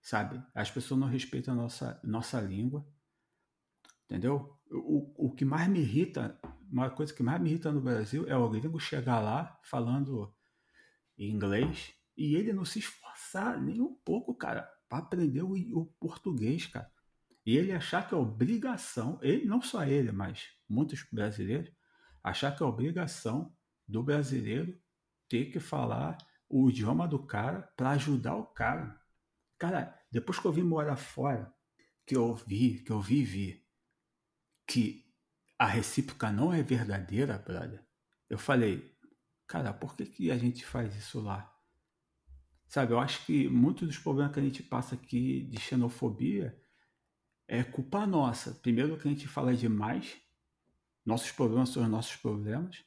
Sabe? 0.00 0.42
As 0.54 0.70
pessoas 0.70 0.98
não 0.98 1.06
respeitam 1.06 1.52
a 1.52 1.56
nossa, 1.56 2.00
nossa 2.02 2.40
língua. 2.40 2.88
Entendeu? 4.06 4.58
O, 4.70 5.26
o 5.26 5.34
que 5.34 5.44
mais 5.44 5.68
me 5.68 5.80
irrita, 5.80 6.40
uma 6.72 6.88
coisa 6.88 7.12
que 7.12 7.22
mais 7.22 7.38
me 7.42 7.50
irrita 7.50 7.70
no 7.70 7.82
Brasil 7.82 8.26
é 8.26 8.34
o 8.34 8.48
gringo 8.48 8.80
chegar 8.80 9.20
lá 9.20 9.60
falando 9.62 10.34
inglês 11.18 11.92
e 12.16 12.36
ele 12.36 12.54
não 12.54 12.64
se 12.64 12.78
esforçar 12.78 13.60
nem 13.60 13.82
um 13.82 13.94
pouco, 13.94 14.34
cara 14.34 14.66
para 14.88 14.98
aprender 14.98 15.42
o, 15.42 15.52
o, 15.52 15.86
português, 16.00 16.66
cara. 16.66 16.90
E 17.44 17.54
ele 17.54 17.72
achar 17.72 18.08
que 18.08 18.14
é 18.14 18.16
obrigação, 18.16 19.18
ele, 19.22 19.44
não 19.44 19.60
só 19.60 19.84
ele, 19.84 20.10
mas 20.10 20.48
muitos 20.68 21.04
brasileiros, 21.12 21.70
achar 22.22 22.56
que 22.56 22.62
é 22.62 22.66
obrigação 22.66 23.54
do 23.86 24.02
brasileiro 24.02 24.78
ter 25.28 25.46
que 25.46 25.60
falar 25.60 26.18
o 26.48 26.68
idioma 26.70 27.06
do 27.08 27.18
cara 27.18 27.62
para 27.76 27.90
ajudar 27.90 28.36
o 28.36 28.46
cara. 28.46 29.00
Cara, 29.58 29.98
depois 30.10 30.38
que 30.38 30.46
eu 30.46 30.52
vim 30.52 30.62
morar 30.62 30.96
fora, 30.96 31.52
que 32.04 32.16
eu 32.16 32.34
vi, 32.34 32.80
que 32.80 32.92
eu 32.92 33.00
vivi 33.00 33.66
que 34.66 35.04
a 35.58 35.66
recíproca 35.66 36.30
não 36.30 36.52
é 36.52 36.62
verdadeira, 36.62 37.38
brother, 37.38 37.84
eu 38.28 38.38
falei, 38.38 38.96
cara, 39.46 39.72
por 39.72 39.96
que, 39.96 40.06
que 40.06 40.30
a 40.30 40.36
gente 40.36 40.64
faz 40.64 40.94
isso 40.96 41.20
lá? 41.20 41.52
Sabe, 42.68 42.92
eu 42.92 42.98
acho 42.98 43.24
que 43.24 43.48
muitos 43.48 43.86
dos 43.86 43.98
problemas 43.98 44.32
que 44.32 44.40
a 44.40 44.42
gente 44.42 44.62
passa 44.62 44.96
aqui 44.96 45.42
de 45.44 45.58
xenofobia 45.60 46.60
é 47.46 47.62
culpa 47.62 48.06
nossa. 48.06 48.52
Primeiro 48.54 48.98
que 48.98 49.06
a 49.06 49.10
gente 49.10 49.28
fala 49.28 49.54
demais, 49.54 50.16
nossos 51.04 51.30
problemas 51.30 51.68
são 51.68 51.84
os 51.84 51.88
nossos 51.88 52.16
problemas. 52.16 52.84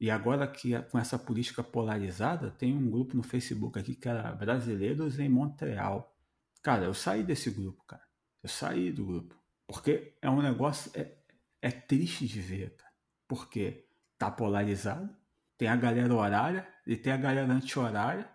E 0.00 0.10
agora 0.10 0.46
que 0.46 0.80
com 0.82 0.98
essa 0.98 1.18
política 1.18 1.62
polarizada, 1.62 2.50
tem 2.52 2.74
um 2.76 2.90
grupo 2.90 3.16
no 3.16 3.22
Facebook 3.22 3.78
aqui 3.78 3.94
que 3.94 4.08
era 4.08 4.32
Brasileiros 4.32 5.18
em 5.18 5.28
Montreal. 5.28 6.16
Cara, 6.62 6.84
eu 6.84 6.94
saí 6.94 7.22
desse 7.22 7.50
grupo, 7.50 7.82
cara. 7.84 8.04
Eu 8.42 8.48
saí 8.48 8.92
do 8.92 9.04
grupo. 9.04 9.34
Porque 9.66 10.16
é 10.22 10.30
um 10.30 10.40
negócio. 10.40 10.90
É, 10.94 11.12
é 11.60 11.70
triste 11.70 12.26
de 12.28 12.40
ver, 12.40 12.76
cara. 12.76 12.92
Porque 13.26 13.86
tá 14.16 14.30
polarizado. 14.30 15.14
Tem 15.56 15.68
a 15.68 15.76
galera 15.76 16.14
horária 16.14 16.68
e 16.86 16.96
tem 16.96 17.12
a 17.12 17.16
galera 17.16 17.52
anti-horária 17.52 18.28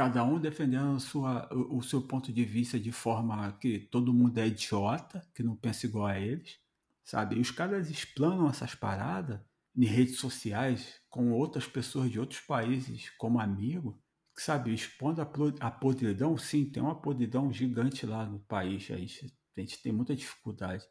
cada 0.00 0.24
um 0.24 0.38
defendendo 0.38 0.98
sua, 0.98 1.46
o, 1.52 1.76
o, 1.76 1.82
seu 1.82 2.00
ponto 2.00 2.32
de 2.32 2.42
vista 2.42 2.80
de 2.80 2.90
forma 2.90 3.52
que 3.60 3.78
todo 3.78 4.14
mundo 4.14 4.38
é 4.38 4.46
idiota, 4.46 5.22
que 5.34 5.42
não 5.42 5.54
pensa 5.54 5.84
igual 5.84 6.06
a 6.06 6.18
eles, 6.18 6.58
sabe? 7.04 7.36
E 7.36 7.40
os 7.40 7.50
caras 7.50 7.90
explanam 7.90 8.48
essas 8.48 8.74
paradas 8.74 9.38
em 9.76 9.84
redes 9.84 10.18
sociais 10.18 11.00
com 11.08 11.32
outras 11.32 11.66
pessoas 11.66 12.10
de 12.10 12.18
outros 12.18 12.40
países 12.40 13.10
como 13.18 13.40
amigo, 13.40 14.02
que, 14.34 14.42
sabe, 14.42 14.72
expondo 14.72 15.20
a, 15.20 15.30
a 15.60 15.70
podridão. 15.70 16.36
Sim, 16.36 16.64
tem 16.64 16.82
uma 16.82 17.00
podridão 17.00 17.52
gigante 17.52 18.06
lá 18.06 18.24
no 18.24 18.40
país, 18.40 18.90
a 18.90 18.96
gente, 18.96 19.32
a 19.56 19.60
gente 19.60 19.82
tem 19.82 19.92
muita 19.92 20.14
dificuldade. 20.14 20.84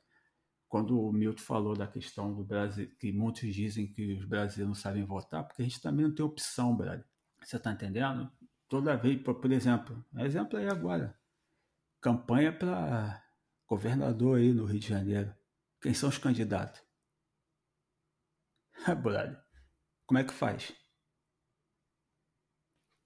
Quando 0.68 1.00
o 1.00 1.12
Milton 1.12 1.42
falou 1.42 1.76
da 1.76 1.88
questão 1.88 2.34
do 2.34 2.44
Brasil, 2.44 2.90
que 3.00 3.12
muitos 3.12 3.54
dizem 3.54 3.88
que 3.92 4.14
os 4.14 4.26
brasileiros 4.26 4.68
não 4.68 4.76
sabem 4.76 5.04
votar, 5.04 5.44
porque 5.48 5.62
a 5.64 5.66
gente 5.66 5.82
também 5.82 6.06
não 6.06 6.14
tem 6.14 6.24
opção, 6.24 6.76
brother. 6.76 7.06
Você 7.44 7.58
tá 7.58 7.72
entendendo? 7.72 8.32
toda 8.70 8.96
vez, 8.96 9.22
por, 9.22 9.36
por 9.36 9.52
exemplo, 9.52 10.06
exemplo 10.20 10.58
aí 10.58 10.70
agora, 10.70 11.20
campanha 12.00 12.54
para 12.54 13.22
governador 13.68 14.38
aí 14.38 14.54
no 14.54 14.66
Rio 14.66 14.80
de 14.80 14.88
Janeiro. 14.88 15.36
Quem 15.82 15.94
são 15.94 16.08
os 16.08 16.18
candidatos? 16.18 16.82
Brother, 19.04 19.38
como 20.08 20.20
é 20.20 20.24
que 20.24 20.34
faz? 20.34 20.74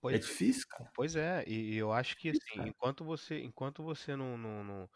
Pois, 0.01 0.15
é 0.15 0.19
difícil, 0.19 0.67
cara. 0.69 0.91
Pois 0.93 1.15
é, 1.15 1.43
e 1.47 1.75
eu 1.75 1.91
acho 1.91 2.17
que 2.17 2.29
assim, 2.29 2.67
enquanto 2.67 3.03
você, 3.05 3.39
enquanto 3.41 3.81
você 3.81 4.15
não, 4.15 4.37
não, 4.37 4.63
não, 4.63 4.89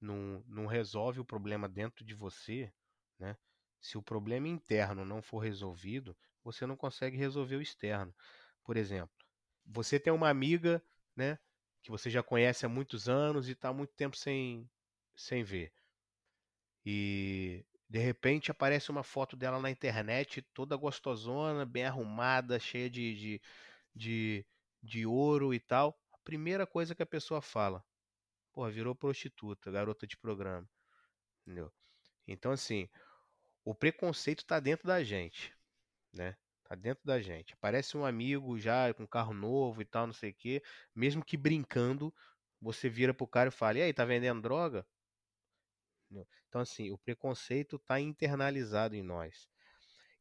não, 0.00 0.44
não 0.46 0.66
resolve 0.66 1.20
o 1.20 1.24
problema 1.24 1.68
dentro 1.68 2.04
de 2.04 2.14
você, 2.14 2.72
né? 3.18 3.36
Se 3.80 3.96
o 3.96 4.02
problema 4.02 4.46
interno 4.48 5.04
não 5.04 5.22
for 5.22 5.38
resolvido, 5.38 6.16
você 6.44 6.66
não 6.66 6.76
consegue 6.76 7.16
resolver 7.16 7.56
o 7.56 7.62
externo. 7.62 8.14
Por 8.62 8.76
exemplo, 8.76 9.14
você 9.64 9.98
tem 9.98 10.12
uma 10.12 10.28
amiga, 10.28 10.82
né, 11.16 11.38
que 11.82 11.90
você 11.90 12.10
já 12.10 12.22
conhece 12.22 12.66
há 12.66 12.68
muitos 12.68 13.08
anos 13.08 13.48
e 13.48 13.52
está 13.52 13.70
há 13.70 13.72
muito 13.72 13.94
tempo 13.94 14.16
sem, 14.16 14.68
sem 15.16 15.42
ver. 15.42 15.72
E 16.84 17.64
de 17.90 17.98
repente 17.98 18.52
aparece 18.52 18.88
uma 18.88 19.02
foto 19.02 19.36
dela 19.36 19.58
na 19.58 19.68
internet, 19.68 20.40
toda 20.54 20.76
gostosona, 20.76 21.66
bem 21.66 21.84
arrumada, 21.84 22.60
cheia 22.60 22.88
de, 22.88 23.16
de, 23.16 23.42
de, 23.92 24.46
de 24.80 25.04
ouro 25.04 25.52
e 25.52 25.58
tal. 25.58 26.00
A 26.12 26.18
primeira 26.18 26.64
coisa 26.64 26.94
que 26.94 27.02
a 27.02 27.06
pessoa 27.06 27.42
fala, 27.42 27.84
porra, 28.52 28.70
virou 28.70 28.94
prostituta, 28.94 29.72
garota 29.72 30.06
de 30.06 30.16
programa. 30.16 30.70
Entendeu? 31.42 31.72
Então, 32.28 32.52
assim, 32.52 32.88
o 33.64 33.74
preconceito 33.74 34.40
está 34.40 34.60
dentro 34.60 34.86
da 34.86 35.02
gente, 35.02 35.52
né? 36.12 36.36
Tá 36.62 36.76
dentro 36.76 37.04
da 37.04 37.20
gente. 37.20 37.54
Aparece 37.54 37.96
um 37.96 38.04
amigo 38.04 38.56
já 38.56 38.94
com 38.94 39.04
carro 39.04 39.34
novo 39.34 39.82
e 39.82 39.84
tal, 39.84 40.06
não 40.06 40.14
sei 40.14 40.30
o 40.30 40.34
quê. 40.34 40.62
Mesmo 40.94 41.24
que 41.24 41.36
brincando, 41.36 42.14
você 42.60 42.88
vira 42.88 43.12
pro 43.12 43.26
cara 43.26 43.48
e 43.48 43.52
fala: 43.52 43.78
E 43.78 43.82
aí, 43.82 43.92
tá 43.92 44.04
vendendo 44.04 44.40
droga? 44.40 44.86
Então, 46.48 46.60
assim, 46.60 46.90
o 46.90 46.98
preconceito 46.98 47.78
tá 47.78 48.00
internalizado 48.00 48.94
em 48.96 49.02
nós. 49.02 49.48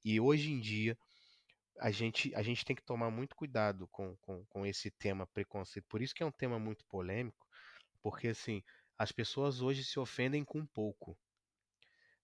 E 0.04 0.20
hoje 0.20 0.52
em 0.52 0.60
dia, 0.60 0.98
a 1.80 1.92
gente, 1.92 2.34
a 2.36 2.42
gente 2.42 2.64
tem 2.64 2.76
que 2.76 2.84
tomar 2.84 3.10
muito 3.10 3.36
cuidado 3.36 3.88
com, 3.88 4.16
com, 4.18 4.46
com 4.46 4.66
esse 4.66 4.92
tema 4.92 5.26
preconceito. 5.28 5.86
Por 5.88 6.02
isso 6.02 6.14
que 6.14 6.24
é 6.24 6.26
um 6.26 6.32
tema 6.32 6.60
muito 6.60 6.86
polêmico, 6.86 7.48
porque, 8.02 8.30
assim, 8.30 8.64
as 8.98 9.12
pessoas 9.12 9.62
hoje 9.62 9.84
se 9.84 10.00
ofendem 10.00 10.44
com 10.44 10.66
pouco. 10.66 11.18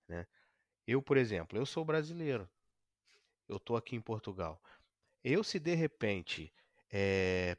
Né? 0.07 0.27
Eu, 0.85 1.01
por 1.01 1.17
exemplo, 1.17 1.57
eu 1.57 1.65
sou 1.65 1.83
brasileiro 1.83 2.49
eu 3.47 3.59
tô 3.59 3.75
aqui 3.75 3.95
em 3.95 4.01
Portugal. 4.01 4.61
Eu, 5.23 5.43
se 5.43 5.59
de 5.59 5.73
repente 5.75 6.53
é, 6.91 7.57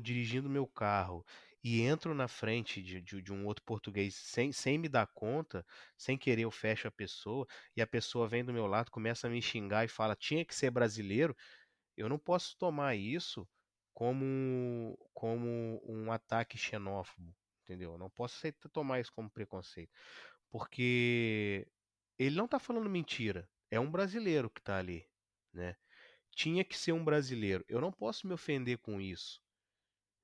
dirigindo 0.00 0.48
meu 0.48 0.66
carro 0.66 1.24
e 1.62 1.82
entro 1.82 2.14
na 2.14 2.26
frente 2.28 2.82
de, 2.82 3.00
de, 3.00 3.22
de, 3.22 3.32
um 3.32 3.46
outro 3.46 3.64
português 3.64 4.14
sem, 4.16 4.52
sem 4.52 4.78
me 4.78 4.88
dar 4.88 5.06
conta, 5.08 5.64
sem 5.96 6.18
querer 6.18 6.42
eu 6.42 6.50
fecho 6.50 6.88
a 6.88 6.90
pessoa, 6.90 7.46
e 7.76 7.82
a 7.82 7.86
pessoa 7.86 8.28
vem 8.28 8.44
do 8.44 8.52
meu 8.52 8.66
lado, 8.66 8.90
começa 8.90 9.26
a 9.26 9.30
me 9.30 9.40
xingar 9.40 9.84
e 9.84 9.88
fala, 9.88 10.16
tinha 10.16 10.44
que 10.44 10.54
ser 10.54 10.70
brasileiro, 10.70 11.36
eu 11.96 12.08
não 12.08 12.18
posso 12.18 12.56
tomar 12.58 12.96
isso 12.96 13.48
como, 13.94 14.98
como 15.14 15.80
um 15.84 16.10
ataque 16.10 16.58
xenófobo, 16.58 17.34
entendeu? 17.62 17.96
Não 17.98 18.10
posso 18.10 18.40
tomar 18.72 19.00
isso 19.00 19.12
como 19.12 19.30
preconceito, 19.30 19.92
porque 20.50 21.66
ele 22.18 22.36
não 22.36 22.46
está 22.46 22.58
falando 22.58 22.88
mentira, 22.90 23.48
é 23.70 23.78
um 23.80 23.90
brasileiro 23.90 24.50
que 24.50 24.60
está 24.60 24.78
ali, 24.78 25.06
né? 25.52 25.76
Tinha 26.34 26.64
que 26.64 26.76
ser 26.76 26.92
um 26.92 27.04
brasileiro. 27.04 27.64
Eu 27.68 27.80
não 27.80 27.92
posso 27.92 28.26
me 28.26 28.34
ofender 28.34 28.78
com 28.78 29.00
isso, 29.00 29.40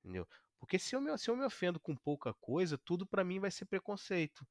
entendeu? 0.03 0.27
Porque 0.59 0.79
se 0.79 0.95
eu 0.95 1.01
me, 1.01 1.17
se 1.17 1.29
eu 1.29 1.35
me 1.37 1.45
ofendo 1.45 1.79
com 1.79 1.95
pouca 1.95 2.33
coisa, 2.33 2.77
tudo 2.77 3.07
para 3.07 3.23
mim 3.23 3.39
vai 3.39 3.51
ser 3.51 3.65
preconceito. 3.65 4.45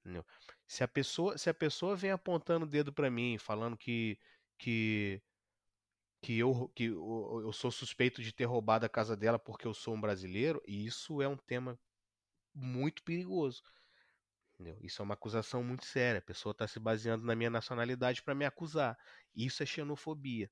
Entendeu? 0.00 0.24
Se 0.66 0.82
a 0.82 0.88
pessoa 0.88 1.36
se 1.38 1.50
a 1.50 1.54
pessoa 1.54 1.96
vem 1.96 2.10
apontando 2.10 2.64
o 2.66 2.68
dedo 2.68 2.92
para 2.92 3.10
mim, 3.10 3.38
falando 3.38 3.76
que 3.76 4.18
que 4.58 5.22
que 6.22 6.38
eu 6.38 6.68
que 6.70 6.84
eu, 6.84 7.50
sou 7.52 7.70
suspeito 7.70 8.22
de 8.22 8.32
ter 8.32 8.44
roubado 8.44 8.84
a 8.86 8.88
casa 8.88 9.16
dela 9.16 9.38
porque 9.38 9.66
eu 9.66 9.74
sou 9.74 9.94
um 9.94 10.00
brasileiro, 10.00 10.62
e 10.66 10.84
isso 10.86 11.20
é 11.22 11.28
um 11.28 11.36
tema 11.36 11.78
muito 12.54 13.02
perigoso. 13.04 13.62
Entendeu? 14.54 14.78
Isso 14.82 15.02
é 15.02 15.04
uma 15.04 15.14
acusação 15.14 15.64
muito 15.64 15.84
séria. 15.86 16.18
A 16.18 16.22
pessoa 16.22 16.52
está 16.52 16.68
se 16.68 16.78
baseando 16.78 17.24
na 17.24 17.34
minha 17.34 17.50
nacionalidade 17.50 18.22
para 18.22 18.34
me 18.34 18.44
acusar. 18.44 18.96
Isso 19.34 19.62
é 19.62 19.66
xenofobia. 19.66 20.50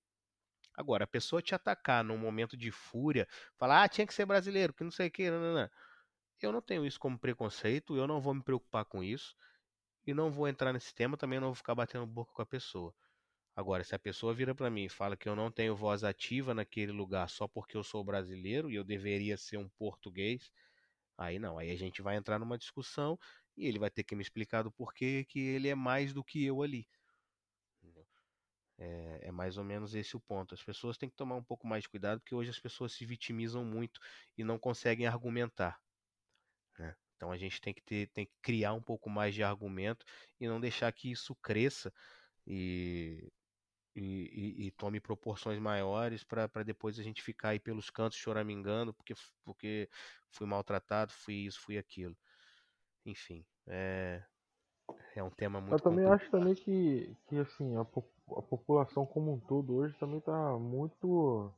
Agora, 0.79 1.05
a 1.05 1.09
pessoa 1.09 1.43
te 1.43 1.55
atacar 1.55 2.05
num 2.05 2.19
momento 2.19 2.57
de 2.57 2.71
fúria, 2.71 3.27
falar, 3.59 3.83
ah, 3.85 3.89
tinha 3.89 4.07
que 4.07 4.15
ser 4.15 4.27
brasileiro, 4.27 4.73
que 4.75 4.85
não 4.85 4.91
sei 4.93 5.09
o 5.09 5.11
que, 5.11 5.31
não, 5.31 5.41
não, 5.41 5.55
não. 5.55 5.71
Eu 6.43 6.53
não 6.53 6.63
tenho 6.63 6.87
isso 6.87 7.01
como 7.01 7.19
preconceito, 7.19 7.97
eu 7.97 8.07
não 8.07 8.21
vou 8.21 8.35
me 8.35 8.43
preocupar 8.45 8.85
com 8.87 9.03
isso 9.03 9.35
e 10.07 10.15
não 10.15 10.31
vou 10.31 10.49
entrar 10.49 10.73
nesse 10.73 10.95
tema, 10.95 11.17
também 11.17 11.41
não 11.41 11.49
vou 11.49 11.55
ficar 11.57 11.75
batendo 11.75 12.07
boca 12.07 12.33
com 12.35 12.43
a 12.43 12.47
pessoa. 12.47 12.95
Agora, 13.57 13.85
se 13.85 13.95
a 13.95 13.99
pessoa 14.01 14.35
vira 14.35 14.55
para 14.55 14.71
mim 14.71 14.85
e 14.87 14.89
fala 14.91 15.17
que 15.17 15.29
eu 15.29 15.37
não 15.37 15.51
tenho 15.53 15.77
voz 15.77 16.05
ativa 16.05 16.55
naquele 16.55 16.93
lugar 16.93 17.29
só 17.31 17.49
porque 17.49 17.77
eu 17.77 17.85
sou 17.85 18.05
brasileiro 18.05 18.71
e 18.71 18.77
eu 18.77 18.85
deveria 18.85 19.37
ser 19.39 19.59
um 19.59 19.69
português, 19.71 20.51
aí 21.19 21.39
não, 21.39 21.59
aí 21.59 21.71
a 21.71 21.77
gente 21.77 22.03
vai 22.03 22.17
entrar 22.17 22.39
numa 22.39 22.59
discussão 22.59 23.19
e 23.57 23.67
ele 23.67 23.79
vai 23.79 23.91
ter 23.91 24.05
que 24.05 24.17
me 24.17 24.23
explicar 24.23 24.63
do 24.65 24.73
porquê 24.73 25.25
que 25.29 25.41
ele 25.41 25.69
é 25.69 25.75
mais 25.75 26.13
do 26.15 26.25
que 26.25 26.45
eu 26.45 26.63
ali. 26.63 26.89
É, 28.79 29.21
é, 29.23 29.33
mais 29.33 29.59
ou 29.59 29.65
menos 29.65 29.95
esse 29.95 30.17
o 30.17 30.21
ponto. 30.21 30.55
As 30.55 30.63
pessoas 30.63 30.97
têm 30.97 31.11
que 31.11 31.17
tomar 31.17 31.35
um 31.35 31.43
pouco 31.43 31.67
mais 31.67 31.83
de 31.83 31.89
cuidado, 31.89 32.21
porque 32.21 32.35
hoje 32.35 32.51
as 32.51 32.61
pessoas 32.61 32.93
se 32.93 33.05
vitimizam 33.05 33.65
muito 33.65 34.01
e 34.37 34.45
não 34.45 34.57
conseguem 34.57 35.07
argumentar. 35.07 35.81
Né? 36.79 36.95
Então 37.17 37.33
a 37.33 37.37
gente 37.37 37.61
tem 37.61 37.75
que, 37.75 37.83
ter, 37.83 38.09
tem 38.11 38.27
que 38.27 38.33
criar 38.41 38.75
um 38.75 38.81
pouco 38.81 39.11
mais 39.11 39.35
de 39.35 39.43
argumento 39.43 40.07
e 40.41 40.47
não 40.47 40.61
deixar 40.61 40.93
que 40.93 41.11
isso 41.11 41.35
cresça 41.35 41.93
e, 42.47 43.33
e, 43.97 44.57
e, 44.61 44.67
e 44.67 44.71
tome 44.71 45.01
proporções 45.01 45.59
maiores 45.59 46.23
para 46.23 46.63
depois 46.65 47.01
a 47.01 47.03
gente 47.03 47.21
ficar 47.21 47.49
aí 47.51 47.59
pelos 47.59 47.91
cantos 47.91 48.17
choramingando 48.17 48.95
porque, 48.95 49.15
porque 49.45 49.91
fui 50.31 50.47
maltratado, 50.47 51.13
fui 51.13 51.35
isso, 51.35 51.61
fui 51.61 51.77
aquilo. 51.77 52.17
Enfim, 53.05 53.45
é, 53.67 54.23
é 55.17 55.23
um 55.23 55.31
tema 55.31 55.61
muito 55.61 55.73
Eu 55.75 55.81
também 55.81 56.05
complicado. 56.05 56.21
acho 56.21 56.31
também 56.31 56.55
que, 56.55 57.17
que 57.27 57.39
assim, 57.39 57.77
a, 57.77 57.85
a 58.37 58.43
população 58.43 59.07
como 59.07 59.35
um 59.35 59.41
todo 59.41 59.77
hoje 59.77 59.97
também 59.99 60.19
está 60.19 60.59
muito. 60.59 61.53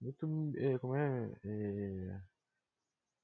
Muito. 0.00 0.52
É, 0.58 0.78
como 0.78 0.94
é, 0.94 1.30
é, 1.44 2.20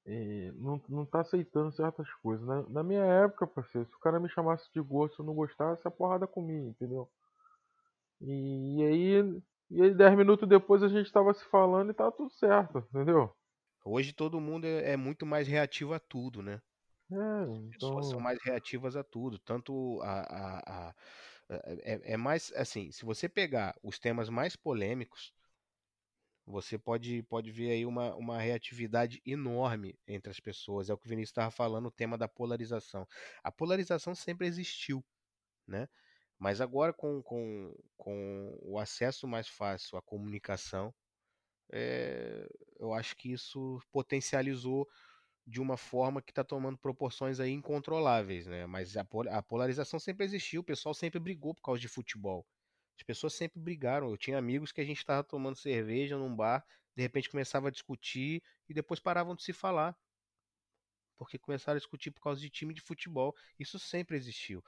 é, 0.05 0.51
não, 0.55 0.81
não 0.89 1.05
tá 1.05 1.21
aceitando 1.21 1.71
certas 1.71 2.11
coisas. 2.15 2.45
Na, 2.45 2.63
na, 2.69 2.83
minha 2.83 3.03
época, 3.03 3.45
parceiro, 3.47 3.87
se 3.87 3.95
o 3.95 3.99
cara 3.99 4.19
me 4.19 4.29
chamasse 4.29 4.71
de 4.73 4.81
gosto 4.81 5.21
eu 5.21 5.25
não 5.25 5.33
gostasse, 5.33 5.87
a 5.87 5.91
porrada 5.91 6.27
comia, 6.27 6.69
entendeu? 6.69 7.09
E, 8.21 8.77
e 8.77 8.83
aí. 8.83 9.41
E 9.73 9.81
aí, 9.81 9.93
dez 9.93 10.17
minutos 10.17 10.49
depois 10.49 10.83
a 10.83 10.89
gente 10.89 11.09
tava 11.13 11.33
se 11.33 11.45
falando 11.45 11.91
e 11.91 11.93
tava 11.93 12.11
tudo 12.11 12.29
certo, 12.31 12.79
entendeu? 12.89 13.33
Hoje 13.85 14.11
todo 14.11 14.41
mundo 14.41 14.65
é, 14.65 14.91
é 14.91 14.97
muito 14.97 15.25
mais 15.25 15.47
reativo 15.47 15.93
a 15.93 15.99
tudo, 15.99 16.43
né? 16.43 16.61
É, 17.11 17.15
As 17.15 17.77
pessoas 17.77 18.05
são 18.07 18.19
então. 18.19 18.21
mais 18.21 18.39
reativas 18.43 18.95
a 18.95 19.03
tudo. 19.03 19.39
Tanto 19.39 19.99
a, 20.01 20.19
a, 20.21 20.59
a- 20.89 20.95
é, 21.83 22.13
é 22.13 22.17
mais 22.17 22.51
assim, 22.55 22.91
se 22.91 23.05
você 23.05 23.27
pegar 23.27 23.75
os 23.83 23.99
temas 23.99 24.29
mais 24.29 24.55
polêmicos, 24.55 25.33
você 26.45 26.77
pode, 26.77 27.23
pode 27.23 27.51
ver 27.51 27.71
aí 27.71 27.85
uma, 27.85 28.15
uma 28.15 28.39
reatividade 28.39 29.21
enorme 29.25 29.97
entre 30.07 30.31
as 30.31 30.39
pessoas. 30.39 30.89
É 30.89 30.93
o 30.93 30.97
que 30.97 31.05
o 31.05 31.09
Vinícius 31.09 31.31
estava 31.31 31.51
falando, 31.51 31.87
o 31.87 31.91
tema 31.91 32.17
da 32.17 32.27
polarização. 32.27 33.07
A 33.43 33.51
polarização 33.51 34.15
sempre 34.15 34.47
existiu, 34.47 35.03
né? 35.67 35.87
Mas 36.39 36.59
agora 36.59 36.91
com, 36.91 37.21
com, 37.21 37.75
com 37.95 38.57
o 38.63 38.79
acesso 38.79 39.27
mais 39.27 39.47
fácil 39.47 39.97
à 39.97 40.01
comunicação, 40.01 40.93
é, 41.71 42.47
eu 42.79 42.93
acho 42.93 43.15
que 43.15 43.31
isso 43.31 43.79
potencializou 43.91 44.87
de 45.45 45.59
uma 45.59 45.77
forma 45.77 46.21
que 46.21 46.31
está 46.31 46.43
tomando 46.43 46.77
proporções 46.77 47.39
aí 47.39 47.51
incontroláveis, 47.51 48.47
né? 48.47 48.65
Mas 48.65 48.95
a, 48.95 49.05
a 49.31 49.41
polarização 49.41 49.99
sempre 49.99 50.25
existiu, 50.25 50.61
o 50.61 50.63
pessoal 50.63 50.93
sempre 50.93 51.19
brigou 51.19 51.53
por 51.53 51.61
causa 51.61 51.81
de 51.81 51.87
futebol. 51.87 52.45
As 52.97 53.03
pessoas 53.03 53.33
sempre 53.33 53.59
brigaram. 53.59 54.09
Eu 54.09 54.17
tinha 54.17 54.37
amigos 54.37 54.71
que 54.71 54.81
a 54.81 54.85
gente 54.85 54.99
estava 54.99 55.23
tomando 55.23 55.55
cerveja 55.55 56.17
num 56.17 56.35
bar, 56.35 56.63
de 56.95 57.01
repente 57.01 57.29
começava 57.29 57.69
a 57.69 57.71
discutir 57.71 58.43
e 58.69 58.73
depois 58.73 58.99
paravam 58.99 59.35
de 59.35 59.43
se 59.43 59.53
falar, 59.53 59.97
porque 61.17 61.37
começaram 61.37 61.77
a 61.77 61.79
discutir 61.79 62.11
por 62.11 62.21
causa 62.21 62.39
de 62.39 62.49
time 62.49 62.73
de 62.73 62.81
futebol. 62.81 63.35
Isso 63.59 63.79
sempre 63.79 64.17
existiu. 64.17 64.63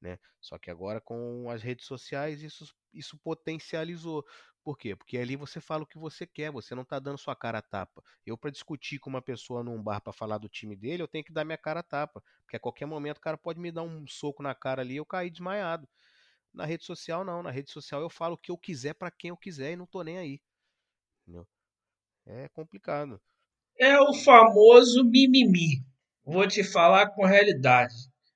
Né? 0.00 0.18
Só 0.40 0.58
que 0.58 0.70
agora 0.70 1.00
com 1.00 1.48
as 1.50 1.62
redes 1.62 1.86
sociais 1.86 2.42
isso, 2.42 2.74
isso 2.92 3.16
potencializou. 3.18 4.24
Por 4.66 4.76
quê? 4.76 4.96
Porque 4.96 5.16
ali 5.16 5.36
você 5.36 5.60
fala 5.60 5.84
o 5.84 5.86
que 5.86 5.96
você 5.96 6.26
quer, 6.26 6.50
você 6.50 6.74
não 6.74 6.84
tá 6.84 6.98
dando 6.98 7.18
sua 7.18 7.36
cara 7.36 7.58
a 7.58 7.62
tapa. 7.62 8.02
Eu, 8.26 8.36
para 8.36 8.50
discutir 8.50 8.98
com 8.98 9.08
uma 9.08 9.22
pessoa 9.22 9.62
num 9.62 9.80
bar 9.80 10.00
para 10.00 10.12
falar 10.12 10.38
do 10.38 10.48
time 10.48 10.74
dele, 10.74 11.00
eu 11.04 11.06
tenho 11.06 11.22
que 11.22 11.32
dar 11.32 11.44
minha 11.44 11.56
cara 11.56 11.78
a 11.78 11.82
tapa. 11.84 12.20
Porque 12.42 12.56
a 12.56 12.58
qualquer 12.58 12.84
momento 12.84 13.18
o 13.18 13.20
cara 13.20 13.38
pode 13.38 13.60
me 13.60 13.70
dar 13.70 13.84
um 13.84 14.04
soco 14.08 14.42
na 14.42 14.56
cara 14.56 14.82
ali 14.82 14.94
e 14.94 14.96
eu 14.96 15.06
cair 15.06 15.30
desmaiado. 15.30 15.88
Na 16.52 16.64
rede 16.64 16.84
social, 16.84 17.24
não. 17.24 17.44
Na 17.44 17.50
rede 17.52 17.70
social 17.70 18.00
eu 18.00 18.10
falo 18.10 18.34
o 18.34 18.36
que 18.36 18.50
eu 18.50 18.58
quiser 18.58 18.94
para 18.94 19.08
quem 19.08 19.28
eu 19.28 19.36
quiser 19.36 19.70
e 19.70 19.76
não 19.76 19.86
tô 19.86 20.02
nem 20.02 20.18
aí. 20.18 20.40
Entendeu? 21.22 21.46
É 22.26 22.48
complicado. 22.48 23.20
É 23.78 24.00
o 24.00 24.12
famoso 24.14 25.04
mimimi. 25.04 25.86
Vou 26.24 26.44
te 26.48 26.64
falar 26.64 27.10
com 27.10 27.24
realidade. 27.24 27.94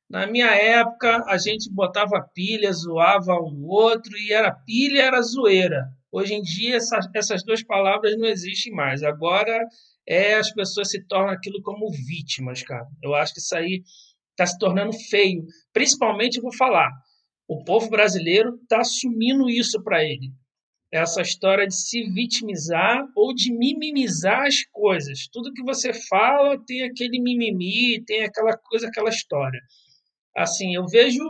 Na 0.08 0.28
minha 0.28 0.54
época, 0.54 1.24
a 1.26 1.36
gente 1.36 1.68
botava 1.68 2.22
pilha, 2.32 2.72
zoava 2.72 3.34
o 3.34 3.66
outro 3.66 4.16
e 4.16 4.32
era 4.32 4.52
pilha, 4.52 5.02
era 5.02 5.20
zoeira. 5.22 5.92
Hoje 6.12 6.34
em 6.34 6.42
dia, 6.42 6.76
essa, 6.76 6.98
essas 7.14 7.44
duas 7.44 7.62
palavras 7.62 8.16
não 8.18 8.26
existem 8.26 8.72
mais. 8.72 9.02
Agora, 9.02 9.64
é 10.06 10.34
as 10.34 10.52
pessoas 10.52 10.90
se 10.90 11.04
tornam 11.06 11.30
aquilo 11.30 11.62
como 11.62 11.90
vítimas, 11.90 12.62
cara. 12.62 12.86
Eu 13.02 13.14
acho 13.14 13.32
que 13.32 13.40
isso 13.40 13.54
aí 13.54 13.82
está 14.32 14.46
se 14.46 14.58
tornando 14.58 14.92
feio. 15.08 15.44
Principalmente, 15.72 16.36
eu 16.36 16.42
vou 16.42 16.54
falar, 16.54 16.90
o 17.46 17.62
povo 17.62 17.88
brasileiro 17.88 18.58
está 18.62 18.80
assumindo 18.80 19.48
isso 19.48 19.82
para 19.82 20.02
ele. 20.02 20.32
Essa 20.92 21.22
história 21.22 21.66
de 21.66 21.74
se 21.74 22.02
vitimizar 22.10 23.06
ou 23.14 23.32
de 23.32 23.52
minimizar 23.52 24.46
as 24.46 24.64
coisas. 24.72 25.28
Tudo 25.32 25.52
que 25.52 25.62
você 25.62 25.92
fala 26.08 26.58
tem 26.66 26.82
aquele 26.82 27.20
mimimi, 27.20 28.04
tem 28.04 28.24
aquela 28.24 28.56
coisa, 28.56 28.88
aquela 28.88 29.10
história. 29.10 29.60
Assim, 30.36 30.74
eu 30.74 30.86
vejo, 30.86 31.22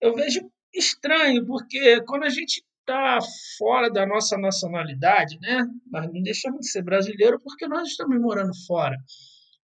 eu 0.00 0.14
vejo 0.14 0.40
estranho, 0.72 1.44
porque 1.44 2.00
quando 2.02 2.24
a 2.24 2.28
gente 2.28 2.62
está 2.80 3.18
fora 3.58 3.90
da 3.90 4.06
nossa 4.06 4.36
nacionalidade, 4.36 5.38
né? 5.40 5.64
Nós 5.90 6.06
não 6.12 6.22
deixamos 6.22 6.60
de 6.60 6.70
ser 6.70 6.82
brasileiro 6.82 7.40
porque 7.40 7.66
nós 7.66 7.88
estamos 7.88 8.20
morando 8.20 8.52
fora. 8.66 8.96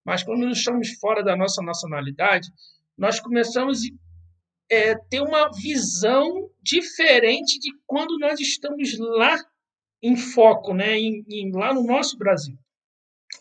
Mas 0.04 0.22
quando 0.22 0.46
nós 0.46 0.58
estamos 0.58 0.90
fora 1.00 1.22
da 1.22 1.36
nossa 1.36 1.62
nacionalidade, 1.62 2.48
nós 2.96 3.18
começamos 3.20 3.82
a 3.82 4.74
é, 4.74 4.94
ter 4.94 5.20
uma 5.20 5.50
visão 5.50 6.50
diferente 6.62 7.58
de 7.58 7.70
quando 7.86 8.18
nós 8.18 8.38
estamos 8.40 8.96
lá 8.98 9.36
em 10.02 10.16
foco, 10.16 10.74
né? 10.74 10.98
Em, 10.98 11.24
em, 11.28 11.50
lá 11.52 11.74
no 11.74 11.82
nosso 11.82 12.16
Brasil. 12.16 12.56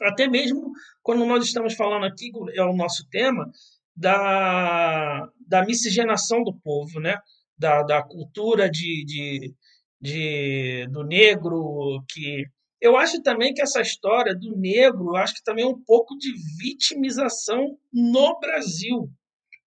Até 0.02 0.28
mesmo 0.28 0.72
quando 1.04 1.26
nós 1.26 1.46
estamos 1.46 1.76
falando 1.76 2.06
aqui, 2.06 2.32
é 2.56 2.64
o 2.64 2.76
nosso 2.76 3.08
tema, 3.10 3.50
da, 3.96 5.30
da 5.48 5.64
miscigenação 5.64 6.44
do 6.44 6.54
povo, 6.54 7.00
né? 7.00 7.18
Da, 7.58 7.84
da 7.84 8.04
cultura 8.04 8.70
de, 8.70 9.06
de, 9.06 9.54
de, 10.02 10.88
do 10.92 11.04
negro, 11.04 12.04
que 12.10 12.46
eu 12.82 12.98
acho 12.98 13.22
também 13.22 13.54
que 13.54 13.62
essa 13.62 13.82
história 13.82 14.36
do 14.36 14.56
negro, 14.56 15.10
eu 15.10 15.16
acho 15.16 15.36
que 15.36 15.44
também 15.44 15.66
é 15.66 15.68
um 15.68 15.82
pouco 15.84 16.16
de 16.18 16.32
vitimização 16.62 17.78
no 17.92 18.40
Brasil. 18.40 19.10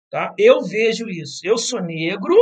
Tá? 0.10 0.34
Eu 0.38 0.62
vejo 0.62 1.10
isso. 1.10 1.42
Eu 1.44 1.58
sou 1.58 1.82
negro, 1.82 2.36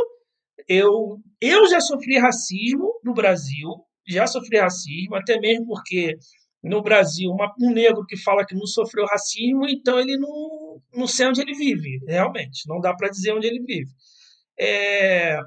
eu, 0.68 1.20
eu 1.42 1.68
já 1.68 1.80
sofri 1.80 2.18
racismo 2.18 3.00
no 3.04 3.14
Brasil, 3.14 3.70
já 4.08 4.26
sofri 4.28 4.60
racismo, 4.60 5.16
até 5.16 5.40
mesmo 5.40 5.68
porque 5.68 6.18
no 6.64 6.82
Brasil, 6.82 7.30
uma, 7.30 7.54
um 7.62 7.72
negro 7.72 8.04
que 8.08 8.18
fala 8.18 8.46
que 8.46 8.56
não 8.56 8.66
sofreu 8.66 9.06
racismo, 9.06 9.68
então 9.68 10.00
ele 10.00 10.18
não, 10.18 10.82
não 10.96 11.06
sei 11.06 11.28
onde 11.28 11.42
ele 11.42 11.54
vive, 11.54 12.00
realmente, 12.08 12.68
não 12.68 12.80
dá 12.80 12.94
para 12.96 13.10
dizer 13.10 13.34
onde 13.34 13.46
ele 13.46 13.62
vive. 13.62 13.92
É, 14.60 15.40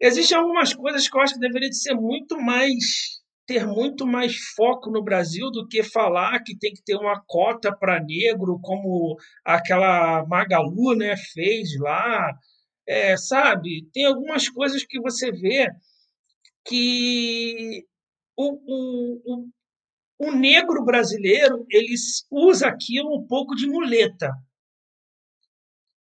existem 0.00 0.36
algumas 0.36 0.74
coisas 0.74 1.08
que 1.08 1.16
eu 1.16 1.20
acho 1.22 1.34
que 1.34 1.40
deveria 1.40 1.70
de 1.70 1.80
ser 1.80 1.94
muito 1.94 2.40
mais 2.40 3.20
ter 3.46 3.66
muito 3.66 4.06
mais 4.06 4.36
foco 4.56 4.90
no 4.90 5.02
Brasil 5.02 5.50
do 5.50 5.66
que 5.66 5.82
falar 5.82 6.42
que 6.44 6.56
tem 6.56 6.72
que 6.72 6.82
ter 6.84 6.96
uma 6.96 7.20
cota 7.26 7.76
para 7.76 8.02
negro, 8.02 8.58
como 8.62 9.16
aquela 9.44 10.24
Magalu 10.26 10.94
né, 10.96 11.16
fez 11.32 11.76
lá. 11.78 12.32
É, 12.86 13.16
sabe? 13.16 13.88
Tem 13.92 14.06
algumas 14.06 14.48
coisas 14.48 14.84
que 14.84 15.00
você 15.00 15.30
vê 15.30 15.68
que 16.64 17.84
o, 18.36 18.52
o, 18.52 19.22
o, 19.24 19.48
o 20.18 20.32
negro 20.32 20.84
brasileiro 20.84 21.64
ele 21.70 21.94
usa 22.30 22.68
aquilo 22.68 23.16
um 23.16 23.26
pouco 23.26 23.54
de 23.54 23.66
muleta. 23.68 24.30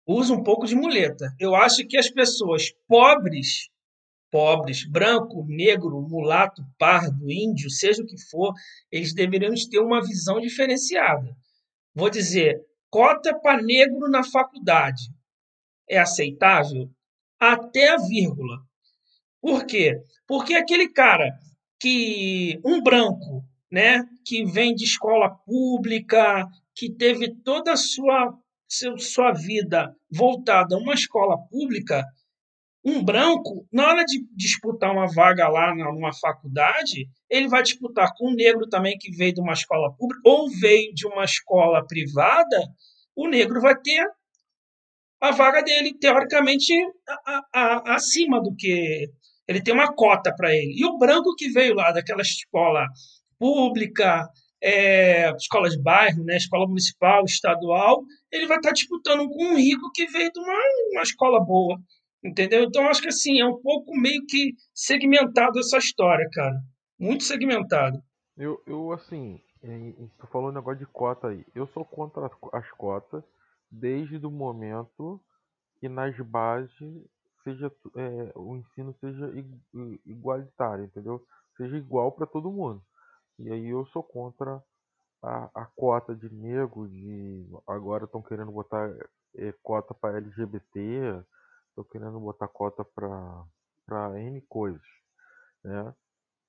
Usa 0.06 0.32
um 0.32 0.42
pouco 0.42 0.66
de 0.66 0.74
muleta. 0.74 1.34
Eu 1.38 1.54
acho 1.54 1.86
que 1.86 1.96
as 1.96 2.08
pessoas 2.08 2.72
pobres 2.86 3.68
pobres, 4.30 4.84
branco, 4.84 5.46
negro, 5.48 6.02
mulato, 6.02 6.62
pardo, 6.78 7.30
índio, 7.30 7.70
seja 7.70 8.02
o 8.02 8.06
que 8.06 8.18
for, 8.18 8.52
eles 8.90 9.14
deveriam 9.14 9.54
ter 9.70 9.78
uma 9.78 10.04
visão 10.04 10.40
diferenciada. 10.40 11.34
Vou 11.94 12.10
dizer, 12.10 12.60
cota 12.90 13.34
para 13.38 13.62
negro 13.62 14.10
na 14.10 14.22
faculdade 14.22 15.04
é 15.88 15.98
aceitável? 15.98 16.90
Até 17.40 17.88
a 17.88 17.96
vírgula. 17.96 18.58
Por 19.40 19.64
quê? 19.64 20.02
Porque 20.26 20.54
aquele 20.54 20.88
cara 20.88 21.38
que 21.80 22.60
um 22.64 22.82
branco, 22.82 23.44
né, 23.70 24.06
que 24.24 24.44
vem 24.44 24.74
de 24.74 24.84
escola 24.84 25.30
pública, 25.30 26.46
que 26.74 26.90
teve 26.90 27.34
toda 27.42 27.72
a 27.72 27.76
sua, 27.76 28.36
sua 28.68 29.32
vida 29.32 29.94
voltada 30.10 30.74
a 30.74 30.78
uma 30.78 30.94
escola 30.94 31.36
pública, 31.48 32.04
um 32.84 33.04
branco, 33.04 33.66
na 33.72 33.88
hora 33.88 34.04
de 34.04 34.24
disputar 34.36 34.92
uma 34.92 35.12
vaga 35.12 35.48
lá 35.48 35.74
numa 35.74 36.12
faculdade, 36.12 37.08
ele 37.28 37.48
vai 37.48 37.62
disputar 37.62 38.12
com 38.16 38.30
um 38.30 38.34
negro 38.34 38.68
também 38.68 38.96
que 38.96 39.10
veio 39.10 39.34
de 39.34 39.40
uma 39.40 39.52
escola 39.52 39.92
pública 39.96 40.22
ou 40.24 40.48
veio 40.48 40.94
de 40.94 41.06
uma 41.06 41.24
escola 41.24 41.84
privada, 41.84 42.62
o 43.16 43.28
negro 43.28 43.60
vai 43.60 43.74
ter 43.80 44.06
a 45.20 45.30
vaga 45.32 45.62
dele, 45.62 45.98
teoricamente, 45.98 46.72
a, 47.26 47.42
a, 47.52 47.94
acima 47.96 48.40
do 48.40 48.54
que. 48.54 49.10
Ele 49.48 49.62
tem 49.62 49.72
uma 49.72 49.92
cota 49.94 50.34
para 50.34 50.54
ele. 50.54 50.74
E 50.76 50.84
o 50.84 50.98
branco 50.98 51.34
que 51.36 51.48
veio 51.48 51.74
lá 51.74 51.92
daquela 51.92 52.20
escola 52.20 52.86
pública, 53.38 54.28
é, 54.62 55.30
escola 55.32 55.68
de 55.68 55.80
bairro, 55.80 56.24
né, 56.24 56.36
escola 56.36 56.66
municipal, 56.66 57.24
estadual, 57.24 58.02
ele 58.30 58.46
vai 58.46 58.56
estar 58.56 58.72
disputando 58.72 59.28
com 59.28 59.44
um 59.44 59.56
rico 59.56 59.90
que 59.92 60.06
veio 60.06 60.30
de 60.32 60.40
uma, 60.40 60.58
uma 60.92 61.02
escola 61.02 61.44
boa. 61.44 61.78
Entendeu? 62.24 62.64
Então, 62.64 62.88
acho 62.88 63.02
que 63.02 63.08
assim, 63.08 63.40
é 63.40 63.46
um 63.46 63.60
pouco 63.60 63.94
meio 63.96 64.24
que 64.26 64.54
segmentado 64.74 65.60
essa 65.60 65.78
história, 65.78 66.28
cara. 66.32 66.60
Muito 66.98 67.24
segmentado. 67.24 68.02
Eu, 68.36 68.60
eu 68.66 68.92
assim, 68.92 69.40
tu 70.18 70.26
falou 70.26 70.50
um 70.50 70.54
negócio 70.54 70.80
de 70.80 70.86
cota 70.86 71.28
aí. 71.28 71.44
Eu 71.54 71.66
sou 71.68 71.84
contra 71.84 72.28
as 72.52 72.70
cotas 72.72 73.22
desde 73.70 74.16
o 74.26 74.30
momento 74.30 75.20
que 75.78 75.88
nas 75.88 76.16
bases 76.18 77.04
seja 77.44 77.70
é, 77.96 78.32
o 78.34 78.56
ensino 78.56 78.94
seja 79.00 79.30
igualitário, 80.04 80.84
entendeu? 80.84 81.22
Seja 81.56 81.76
igual 81.76 82.10
para 82.12 82.26
todo 82.26 82.50
mundo. 82.50 82.82
E 83.38 83.50
aí 83.50 83.68
eu 83.68 83.84
sou 83.86 84.02
contra 84.02 84.62
a, 85.22 85.50
a 85.54 85.66
cota 85.66 86.14
de 86.14 86.32
negro, 86.32 86.88
de 86.88 87.46
agora 87.66 88.04
estão 88.04 88.22
querendo 88.22 88.50
botar 88.52 88.90
é, 89.36 89.52
cota 89.62 89.94
para 89.94 90.18
LGBT, 90.18 91.24
estão 91.68 91.84
querendo 91.84 92.18
botar 92.20 92.48
cota 92.48 92.84
para 92.84 94.18
N 94.20 94.40
coisas, 94.42 94.86
né? 95.62 95.94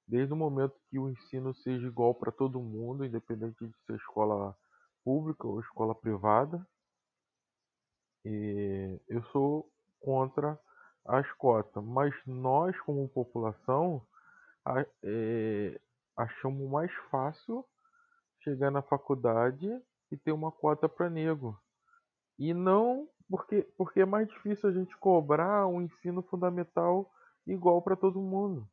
Desde 0.07 0.33
o 0.33 0.37
momento 0.37 0.79
que 0.89 0.97
o 0.97 1.09
ensino 1.09 1.53
seja 1.55 1.85
igual 1.85 2.15
para 2.15 2.31
todo 2.31 2.61
mundo, 2.61 3.03
independente 3.05 3.67
de 3.67 3.75
ser 3.85 3.95
escola 3.95 4.55
pública 5.03 5.45
ou 5.45 5.59
escola 5.59 5.93
privada, 5.93 6.65
e 8.23 8.99
eu 9.07 9.23
sou 9.25 9.69
contra 9.99 10.59
as 11.05 11.29
cotas, 11.33 11.83
mas 11.83 12.13
nós, 12.25 12.77
como 12.81 13.07
população, 13.09 14.05
é, 15.03 15.79
achamos 16.17 16.69
mais 16.69 16.91
fácil 17.11 17.63
chegar 18.43 18.71
na 18.71 18.81
faculdade 18.81 19.69
e 20.11 20.17
ter 20.17 20.31
uma 20.31 20.51
cota 20.51 20.89
para 20.89 21.09
negro. 21.09 21.57
E 22.39 22.53
não 22.53 23.07
porque, 23.29 23.61
porque 23.77 24.01
é 24.01 24.05
mais 24.05 24.27
difícil 24.27 24.69
a 24.69 24.71
gente 24.71 24.97
cobrar 24.97 25.67
um 25.67 25.81
ensino 25.81 26.21
fundamental 26.23 27.11
igual 27.45 27.81
para 27.81 27.95
todo 27.95 28.21
mundo. 28.21 28.67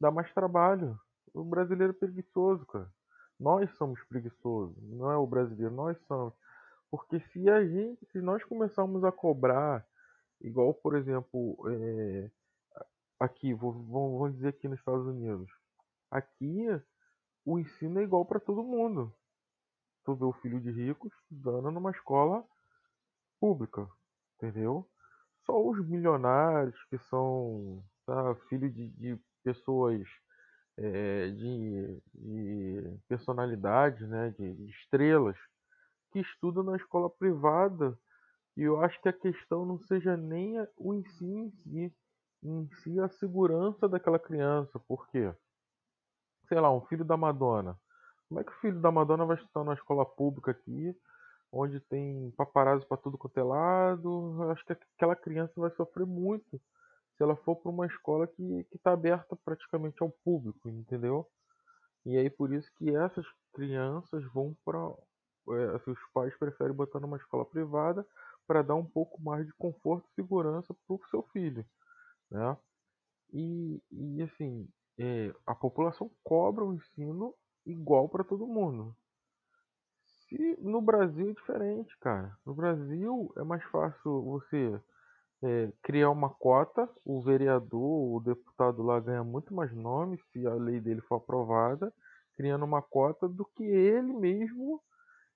Dá 0.00 0.10
mais 0.10 0.32
trabalho. 0.34 0.98
O 1.32 1.44
brasileiro 1.44 1.92
é 1.92 1.96
preguiçoso, 1.96 2.66
cara. 2.66 2.90
Nós 3.38 3.70
somos 3.76 4.02
preguiçosos, 4.04 4.76
não 4.82 5.10
é 5.10 5.16
o 5.16 5.26
brasileiro, 5.26 5.72
nós 5.72 5.98
somos. 6.06 6.34
Porque 6.90 7.20
se 7.20 7.48
a 7.50 7.64
gente, 7.64 8.04
se 8.06 8.20
nós 8.20 8.42
começarmos 8.44 9.04
a 9.04 9.12
cobrar, 9.12 9.86
igual 10.40 10.72
por 10.72 10.96
exemplo, 10.96 11.56
é, 11.68 12.30
aqui, 13.20 13.52
vamos 13.52 14.34
dizer 14.34 14.48
aqui 14.48 14.66
nos 14.68 14.78
Estados 14.78 15.06
Unidos, 15.06 15.50
aqui 16.10 16.66
o 17.44 17.58
ensino 17.58 18.00
é 18.00 18.02
igual 18.02 18.24
para 18.24 18.40
todo 18.40 18.62
mundo. 18.62 19.14
Tu 20.04 20.14
vê 20.14 20.24
o 20.24 20.32
filho 20.32 20.60
de 20.60 20.70
ricos 20.70 21.12
estudando 21.12 21.70
numa 21.70 21.90
escola 21.90 22.44
pública, 23.40 23.88
entendeu? 24.36 24.88
Só 25.44 25.60
os 25.64 25.78
milionários 25.86 26.76
que 26.86 26.98
são 26.98 27.84
tá, 28.04 28.34
filho 28.48 28.70
de, 28.70 28.88
de 28.90 29.20
pessoas 29.42 30.06
é, 30.76 31.28
de, 31.30 32.02
de 32.14 32.98
personalidades, 33.08 34.06
né, 34.08 34.30
de, 34.38 34.54
de 34.54 34.70
estrelas, 34.70 35.36
que 36.12 36.20
estudam 36.20 36.62
na 36.62 36.76
escola 36.76 37.08
privada. 37.08 37.98
E 38.56 38.62
eu 38.62 38.80
acho 38.80 39.00
que 39.02 39.08
a 39.08 39.12
questão 39.12 39.64
não 39.64 39.78
seja 39.78 40.16
nem 40.16 40.54
o 40.76 40.94
ensino 40.94 41.44
em 41.44 41.50
si, 41.50 41.94
em 42.42 42.68
si 42.82 43.00
a 43.00 43.08
segurança 43.08 43.88
daquela 43.88 44.18
criança. 44.18 44.78
Por 44.80 45.08
quê? 45.08 45.32
Sei 46.48 46.58
lá, 46.60 46.72
um 46.72 46.80
filho 46.86 47.04
da 47.04 47.16
Madonna. 47.16 47.78
Como 48.28 48.40
é 48.40 48.44
que 48.44 48.52
o 48.52 48.60
filho 48.60 48.80
da 48.80 48.90
Madonna 48.90 49.24
vai 49.24 49.36
estudar 49.36 49.64
na 49.64 49.74
escola 49.74 50.04
pública 50.04 50.50
aqui, 50.50 50.96
onde 51.52 51.80
tem 51.80 52.30
paparazzi 52.36 52.84
para 52.86 52.96
tudo 52.96 53.18
quanto 53.18 53.38
é 53.38 53.42
lado? 53.42 54.36
Eu 54.42 54.50
acho 54.50 54.64
que 54.64 54.72
aquela 54.72 55.16
criança 55.16 55.52
vai 55.56 55.70
sofrer 55.72 56.06
muito 56.06 56.60
se 57.16 57.22
ela 57.22 57.36
for 57.36 57.56
para 57.56 57.70
uma 57.70 57.86
escola 57.86 58.26
que 58.26 58.66
está 58.72 58.92
aberta 58.92 59.36
praticamente 59.44 60.02
ao 60.02 60.10
público, 60.10 60.68
entendeu? 60.68 61.26
E 62.04 62.16
aí 62.16 62.28
por 62.28 62.52
isso 62.52 62.70
que 62.76 62.94
essas 62.94 63.26
crianças 63.52 64.24
vão 64.32 64.56
para 64.64 64.78
é, 65.48 65.76
assim, 65.76 65.90
os 65.92 65.98
pais 66.12 66.36
preferem 66.36 66.74
botar 66.74 67.00
numa 67.00 67.16
escola 67.16 67.44
privada 67.44 68.06
para 68.46 68.62
dar 68.62 68.74
um 68.74 68.84
pouco 68.84 69.20
mais 69.22 69.46
de 69.46 69.52
conforto 69.54 70.08
e 70.10 70.14
segurança 70.14 70.74
para 70.86 70.96
o 70.96 71.00
seu 71.10 71.22
filho, 71.32 71.64
né? 72.30 72.56
E, 73.32 73.82
e 73.90 74.22
assim, 74.22 74.68
é, 74.98 75.34
a 75.46 75.54
população 75.54 76.10
cobra 76.22 76.64
o 76.64 76.74
ensino 76.74 77.34
igual 77.64 78.08
para 78.08 78.24
todo 78.24 78.46
mundo. 78.46 78.96
Se 80.28 80.56
no 80.60 80.80
Brasil 80.80 81.30
é 81.30 81.32
diferente, 81.32 81.96
cara. 81.98 82.36
No 82.44 82.54
Brasil 82.54 83.32
é 83.36 83.44
mais 83.44 83.62
fácil 83.64 84.22
você 84.22 84.80
é, 85.42 85.72
criar 85.82 86.10
uma 86.10 86.30
cota, 86.30 86.88
o 87.04 87.20
vereador, 87.22 88.16
o 88.16 88.20
deputado 88.20 88.82
lá 88.82 88.98
ganha 88.98 89.22
muito 89.22 89.54
mais 89.54 89.72
nomes 89.72 90.20
se 90.32 90.46
a 90.46 90.54
lei 90.54 90.80
dele 90.80 91.00
for 91.02 91.16
aprovada, 91.16 91.92
criando 92.34 92.64
uma 92.64 92.82
cota 92.82 93.28
do 93.28 93.44
que 93.44 93.64
ele 93.64 94.12
mesmo 94.12 94.82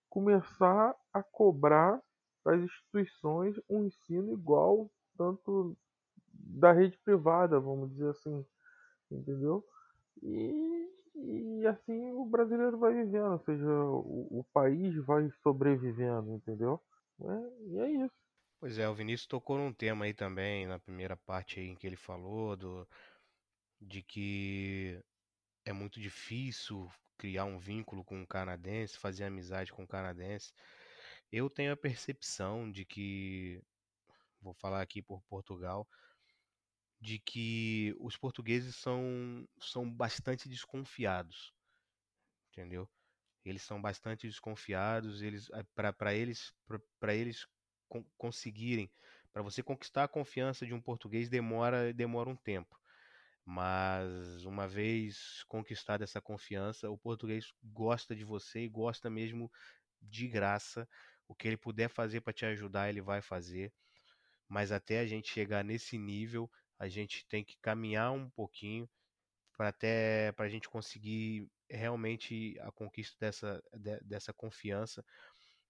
começar 0.09 0.95
a 1.13 1.23
cobrar 1.23 2.01
das 2.45 2.61
instituições 2.61 3.57
um 3.69 3.85
ensino 3.85 4.33
igual 4.33 4.91
tanto 5.17 5.77
da 6.33 6.73
rede 6.73 6.99
privada, 7.05 7.61
vamos 7.61 7.91
dizer 7.91 8.11
assim, 8.11 8.45
entendeu? 9.11 9.65
E, 10.23 10.89
e 11.17 11.67
assim 11.67 12.13
o 12.13 12.25
brasileiro 12.25 12.79
vai 12.79 12.95
vivendo, 12.95 13.33
ou 13.33 13.39
seja, 13.41 13.67
o, 13.67 14.41
o 14.41 14.45
país 14.53 14.95
vai 15.05 15.31
sobrevivendo, 15.43 16.35
entendeu? 16.35 16.81
É, 17.21 17.69
e 17.69 17.79
é 17.79 18.05
isso. 18.05 18.15
Pois 18.59 18.79
é, 18.79 18.89
o 18.89 18.95
Vinícius 18.95 19.27
tocou 19.27 19.57
num 19.57 19.73
tema 19.73 20.05
aí 20.05 20.13
também, 20.13 20.67
na 20.67 20.79
primeira 20.79 21.17
parte 21.17 21.59
aí 21.59 21.67
em 21.67 21.77
que 21.77 21.87
ele 21.87 21.97
falou 21.97 22.57
do, 22.57 22.87
de 23.81 24.03
que 24.03 25.03
é 25.65 25.73
muito 25.73 25.99
difícil 25.99 26.89
criar 27.17 27.45
um 27.45 27.59
vínculo 27.59 28.05
com 28.05 28.19
um 28.19 28.27
canadense, 28.27 28.99
fazer 28.99 29.25
amizade 29.25 29.73
com 29.73 29.83
um 29.83 29.87
canadense. 29.87 30.53
Eu 31.33 31.49
tenho 31.49 31.73
a 31.73 31.77
percepção 31.77 32.71
de 32.71 32.85
que, 32.85 33.63
vou 34.43 34.55
falar 34.55 34.83
aqui 34.83 35.03
por 35.03 35.23
Portugal, 35.23 35.89
de 37.01 37.19
que 37.19 37.95
os 37.99 38.17
portugueses 38.17 38.77
são, 38.77 39.49
são 39.61 39.91
bastante 39.91 40.49
desconfiados, 40.49 41.53
entendeu? 42.53 42.89
Eles 43.45 43.63
são 43.63 43.81
bastante 43.81 44.27
desconfiados, 44.27 45.23
eles 45.23 45.49
para 45.75 46.15
eles 46.15 46.53
para 47.01 47.15
eles 47.15 47.47
conseguirem, 48.19 48.91
para 49.33 49.43
você 49.43 49.63
conquistar 49.63 50.05
a 50.05 50.09
confiança 50.09 50.67
de 50.67 50.75
um 50.75 50.81
português 50.81 51.29
demora 51.29 51.93
demora 51.95 52.29
um 52.29 52.37
tempo. 52.37 52.79
Mas 53.45 54.45
uma 54.45 54.69
vez 54.69 55.43
conquistada 55.49 56.05
essa 56.05 56.21
confiança, 56.21 56.91
o 56.91 56.99
português 56.99 57.53
gosta 57.65 58.15
de 58.15 58.25
você 58.25 58.61
e 58.61 58.69
gosta 58.69 59.11
mesmo 59.11 59.51
de 60.01 60.29
graça. 60.29 60.89
O 61.27 61.35
que 61.35 61.49
ele 61.49 61.57
puder 61.57 61.89
fazer 61.89 62.21
para 62.21 62.33
te 62.33 62.45
ajudar, 62.45 62.89
ele 62.89 63.01
vai 63.01 63.23
fazer. 63.23 63.73
Mas 64.49 64.71
até 64.71 65.01
a 65.01 65.07
gente 65.07 65.31
chegar 65.33 65.65
nesse 65.65 65.99
nível, 65.99 66.51
a 66.81 66.89
gente 66.89 67.27
tem 67.29 67.45
que 67.45 67.59
caminhar 67.63 68.13
um 68.13 68.31
pouquinho 68.31 68.91
para 69.57 69.69
até 69.71 70.33
para 70.33 70.47
a 70.47 70.49
gente 70.49 70.69
conseguir 70.69 71.51
realmente 71.71 72.59
a 72.61 72.73
conquista 72.73 73.17
dessa, 73.21 73.63
de, 73.75 74.01
dessa 74.03 74.33
confiança, 74.35 75.05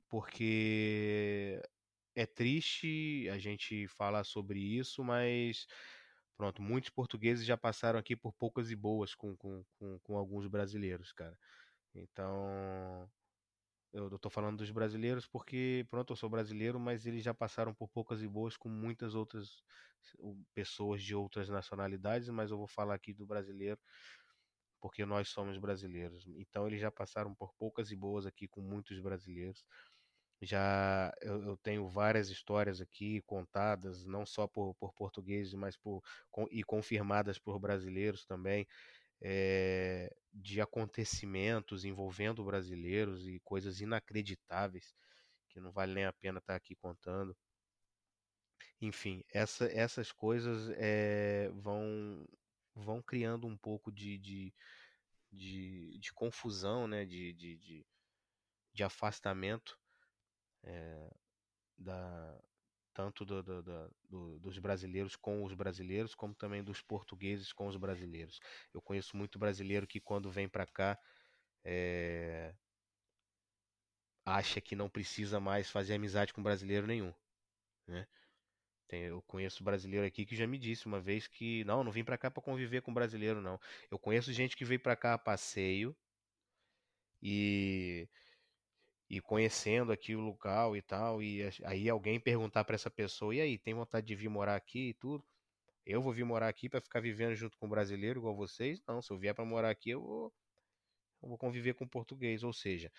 porque 0.09 1.61
é 2.15 2.27
triste 2.27 3.29
a 3.31 3.39
gente 3.39 3.87
falar 3.89 4.25
sobre 4.25 4.61
isso, 4.61 5.05
mas 5.05 5.67
Pronto, 6.37 6.63
muitos 6.63 6.89
portugueses 6.91 7.45
já 7.45 7.57
passaram 7.57 7.99
aqui 7.99 8.17
por 8.17 8.33
poucas 8.33 8.71
e 8.71 8.77
boas 8.77 9.15
com, 9.15 9.37
com, 9.37 9.63
com, 9.79 9.99
com 10.01 10.17
alguns 10.17 10.47
brasileiros, 10.47 11.13
cara. 11.13 11.39
Então, 11.95 13.11
eu 13.93 14.19
tô 14.19 14.31
falando 14.31 14.59
dos 14.59 14.71
brasileiros 14.71 15.27
porque, 15.27 15.87
pronto, 15.91 16.13
eu 16.13 16.17
sou 16.17 16.31
brasileiro, 16.31 16.79
mas 16.81 17.07
eles 17.07 17.25
já 17.25 17.35
passaram 17.35 17.75
por 17.75 17.89
poucas 17.89 18.23
e 18.23 18.29
boas 18.29 18.57
com 18.57 18.69
muitas 18.69 19.15
outras 19.15 19.63
pessoas 20.55 21.03
de 21.03 21.15
outras 21.15 21.49
nacionalidades, 21.49 22.29
mas 22.29 22.51
eu 22.51 22.59
vou 22.59 22.69
falar 22.69 22.95
aqui 22.95 23.13
do 23.13 23.27
brasileiro 23.27 23.81
porque 24.81 25.05
nós 25.05 25.29
somos 25.29 25.59
brasileiros. 25.59 26.27
Então 26.37 26.67
eles 26.67 26.81
já 26.81 26.91
passaram 26.91 27.35
por 27.35 27.53
poucas 27.55 27.91
e 27.91 27.97
boas 27.97 28.27
aqui 28.27 28.49
com 28.49 28.61
muitos 28.61 28.99
brasileiros. 29.01 29.65
Já 30.43 31.13
eu, 31.21 31.43
eu 31.45 31.57
tenho 31.59 31.87
várias 31.89 32.31
histórias 32.31 32.81
aqui 32.81 33.23
contadas, 33.23 34.07
não 34.07 34.25
só 34.25 34.49
por, 34.49 34.75
por 34.77 34.93
portugueses, 34.95 35.53
mas 35.55 35.77
por 35.77 36.03
com, 36.31 36.47
e 36.51 36.63
confirmadas 36.65 37.39
por 37.39 37.59
brasileiros 37.59 38.25
também, 38.25 38.67
é, 39.23 40.15
de 40.33 40.61
acontecimentos 40.61 41.85
envolvendo 41.85 42.45
brasileiros 42.45 43.29
e 43.29 43.41
coisas 43.41 43.81
inacreditáveis 43.81 44.95
que 45.51 45.61
não 45.61 45.73
vale 45.73 45.95
nem 45.95 46.05
a 46.07 46.13
pena 46.13 46.39
estar 46.39 46.57
aqui 46.57 46.75
contando. 46.77 47.37
Enfim, 48.81 49.23
essa, 49.33 49.67
essas 49.67 50.11
coisas 50.11 50.71
é, 50.77 51.51
vão, 51.51 52.27
vão 52.75 53.03
criando 53.03 53.47
um 53.47 53.57
pouco 53.57 53.93
de, 53.93 54.19
de, 54.19 54.55
de, 55.31 55.99
de 55.99 56.13
confusão, 56.13 56.89
né? 56.89 57.05
de, 57.05 57.33
de, 57.35 57.57
de, 57.59 57.87
de 58.73 58.83
afastamento 58.83 59.79
é, 60.63 61.11
da, 61.79 62.43
tanto 62.95 63.25
do, 63.25 63.43
do, 63.43 63.63
do, 64.09 64.39
dos 64.41 64.59
brasileiros 64.59 65.17
com 65.17 65.45
os 65.45 65.55
brasileiros, 65.55 66.15
como 66.15 66.35
também 66.35 66.63
dos 66.63 66.83
portugueses 66.83 67.53
com 67.53 67.67
os 67.67 67.77
brasileiros. 67.77 68.41
Eu 68.75 68.83
conheço 68.83 69.17
muito 69.17 69.39
brasileiro 69.39 69.87
que 69.87 70.01
quando 70.01 70.31
vem 70.31 70.49
para 70.49 70.67
cá 70.67 70.99
é, 71.65 72.55
acha 74.25 74.61
que 74.61 74.77
não 74.77 74.89
precisa 74.89 75.41
mais 75.41 75.71
fazer 75.71 75.95
amizade 75.95 76.33
com 76.33 76.43
brasileiro 76.43 76.87
nenhum, 76.87 77.13
né? 77.87 78.07
Tem, 78.91 79.03
eu 79.05 79.23
conheço 79.23 79.63
brasileiro 79.63 80.05
aqui 80.05 80.27
que 80.27 80.35
já 80.35 80.49
me 80.49 80.59
disse 80.59 80.87
uma 80.87 81.01
vez 81.01 81.29
que 81.29 81.63
não, 81.65 81.85
não 81.85 81.93
vim 81.93 82.03
para 82.03 82.19
cá 82.19 82.29
para 82.29 82.43
conviver 82.43 82.83
com 82.83 82.93
brasileiro 82.93 83.41
não. 83.41 83.57
Eu 83.89 84.01
conheço 84.01 84.33
gente 84.33 84.57
que 84.57 84.65
veio 84.65 84.81
para 84.81 84.97
cá 84.97 85.15
a 85.15 85.19
passeio 85.19 85.97
e 87.23 88.09
e 89.09 89.21
conhecendo 89.21 89.91
aqui 89.93 90.15
o 90.15 90.21
local 90.21 90.77
e 90.77 90.83
tal, 90.83 91.21
e 91.23 91.43
aí 91.65 91.89
alguém 91.89 92.21
perguntar 92.21 92.65
para 92.65 92.77
essa 92.77 92.89
pessoa, 92.91 93.35
e 93.35 93.41
aí, 93.41 93.59
tem 93.59 93.75
vontade 93.75 94.07
de 94.07 94.15
vir 94.15 94.29
morar 94.29 94.55
aqui 94.55 94.91
e 94.91 94.95
tudo? 94.95 95.25
Eu 95.87 96.03
vou 96.03 96.13
vir 96.13 96.25
morar 96.25 96.49
aqui 96.49 96.69
para 96.69 96.81
ficar 96.81 97.01
vivendo 97.01 97.35
junto 97.35 97.59
com 97.59 97.67
um 97.67 97.71
brasileiro 97.71 98.21
igual 98.21 98.37
vocês? 98.37 98.81
Não, 98.87 99.03
se 99.03 99.13
eu 99.13 99.19
vier 99.19 99.35
para 99.35 99.45
morar 99.45 99.71
aqui, 99.71 99.91
eu 99.91 100.03
vou, 100.03 100.35
eu 101.23 101.29
vou 101.31 101.39
conviver 101.39 101.75
com 101.75 101.89
português, 101.89 102.45
ou 102.45 102.53
seja, 102.53 102.93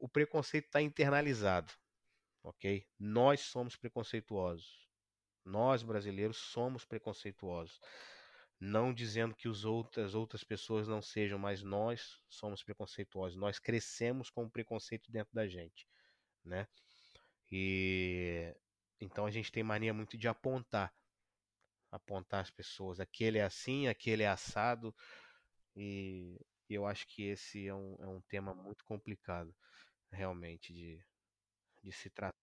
o 0.00 0.08
preconceito 0.08 0.66
está 0.66 0.82
internalizado, 0.82 1.72
ok? 2.42 2.86
Nós 2.98 3.40
somos 3.40 3.76
preconceituosos. 3.76 4.87
Nós 5.48 5.82
brasileiros 5.82 6.36
somos 6.36 6.84
preconceituosos 6.84 7.80
não 8.60 8.92
dizendo 8.92 9.34
que 9.34 9.48
os 9.48 9.64
outras 9.64 10.14
outras 10.14 10.42
pessoas 10.42 10.88
não 10.88 11.00
sejam, 11.00 11.38
mas 11.38 11.62
nós 11.62 12.20
somos 12.28 12.62
preconceituosos. 12.62 13.38
Nós 13.38 13.58
crescemos 13.58 14.30
com 14.30 14.44
o 14.44 14.50
preconceito 14.50 15.10
dentro 15.12 15.32
da 15.32 15.46
gente, 15.46 15.86
né? 16.44 16.66
E 17.52 18.54
então 19.00 19.26
a 19.26 19.30
gente 19.30 19.52
tem 19.52 19.62
mania 19.62 19.94
muito 19.94 20.18
de 20.18 20.26
apontar, 20.26 20.92
apontar 21.90 22.40
as 22.40 22.50
pessoas. 22.50 22.98
Aquele 23.00 23.38
é 23.38 23.44
assim, 23.44 23.86
aquele 23.86 24.24
é 24.24 24.28
assado. 24.28 24.94
E 25.76 26.36
eu 26.68 26.84
acho 26.84 27.06
que 27.06 27.22
esse 27.24 27.68
é 27.68 27.74
um, 27.74 27.96
é 28.00 28.06
um 28.08 28.20
tema 28.22 28.54
muito 28.54 28.84
complicado, 28.84 29.54
realmente, 30.10 30.72
de, 30.72 31.00
de 31.82 31.92
se 31.92 32.10
tratar. 32.10 32.37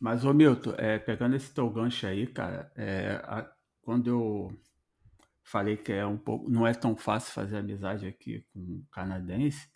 Mas, 0.00 0.24
ô 0.24 0.32
Milton, 0.32 0.74
é, 0.78 0.98
pegando 0.98 1.34
esse 1.36 1.52
teu 1.52 1.68
gancho 1.70 2.06
aí, 2.06 2.26
cara, 2.26 2.70
é, 2.76 3.20
a, 3.24 3.50
quando 3.82 4.08
eu 4.08 4.58
falei 5.42 5.76
que 5.76 5.92
é 5.92 6.06
um 6.06 6.18
pouco, 6.18 6.48
não 6.50 6.66
é 6.66 6.74
tão 6.74 6.96
fácil 6.96 7.32
fazer 7.32 7.56
amizade 7.56 8.06
aqui 8.06 8.44
com 8.52 8.84
canadense, 8.92 9.68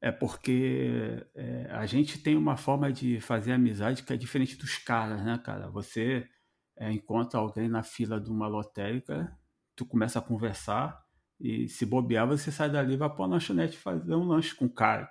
é 0.00 0.12
porque 0.12 1.26
é, 1.34 1.66
a 1.70 1.86
gente 1.86 2.22
tem 2.22 2.36
uma 2.36 2.56
forma 2.56 2.92
de 2.92 3.20
fazer 3.20 3.52
amizade 3.52 4.02
que 4.02 4.12
é 4.12 4.16
diferente 4.16 4.56
dos 4.56 4.78
caras, 4.78 5.24
né, 5.24 5.38
cara? 5.42 5.68
Você 5.70 6.28
é, 6.76 6.92
encontra 6.92 7.40
alguém 7.40 7.68
na 7.68 7.82
fila 7.82 8.20
de 8.20 8.30
uma 8.30 8.46
lotérica, 8.46 9.36
tu 9.74 9.86
começa 9.86 10.18
a 10.18 10.22
conversar 10.22 11.04
e 11.40 11.68
se 11.68 11.84
bobear, 11.86 12.26
você 12.26 12.52
sai 12.52 12.70
dali 12.70 12.94
e 12.94 12.96
vai 12.96 13.08
para 13.08 13.18
uma 13.22 13.28
lanchonete 13.28 13.76
fazer 13.76 14.14
um 14.14 14.24
lanche 14.26 14.54
com 14.54 14.66
o 14.66 14.72
cara. 14.72 15.10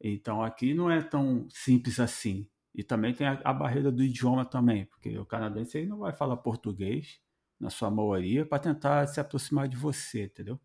Então 0.00 0.42
aqui 0.42 0.74
não 0.74 0.90
é 0.90 1.02
tão 1.02 1.46
simples 1.50 2.00
assim. 2.00 2.48
E 2.74 2.82
também 2.82 3.14
tem 3.14 3.26
a, 3.26 3.40
a 3.44 3.52
barreira 3.52 3.92
do 3.92 4.02
idioma 4.02 4.44
também, 4.44 4.86
porque 4.86 5.16
o 5.18 5.24
canadense 5.24 5.78
aí 5.78 5.86
não 5.86 5.98
vai 5.98 6.12
falar 6.12 6.36
português, 6.38 7.20
na 7.58 7.70
sua 7.70 7.90
maioria, 7.90 8.44
para 8.44 8.58
tentar 8.58 9.06
se 9.06 9.20
aproximar 9.20 9.68
de 9.68 9.76
você, 9.76 10.24
entendeu? 10.24 10.60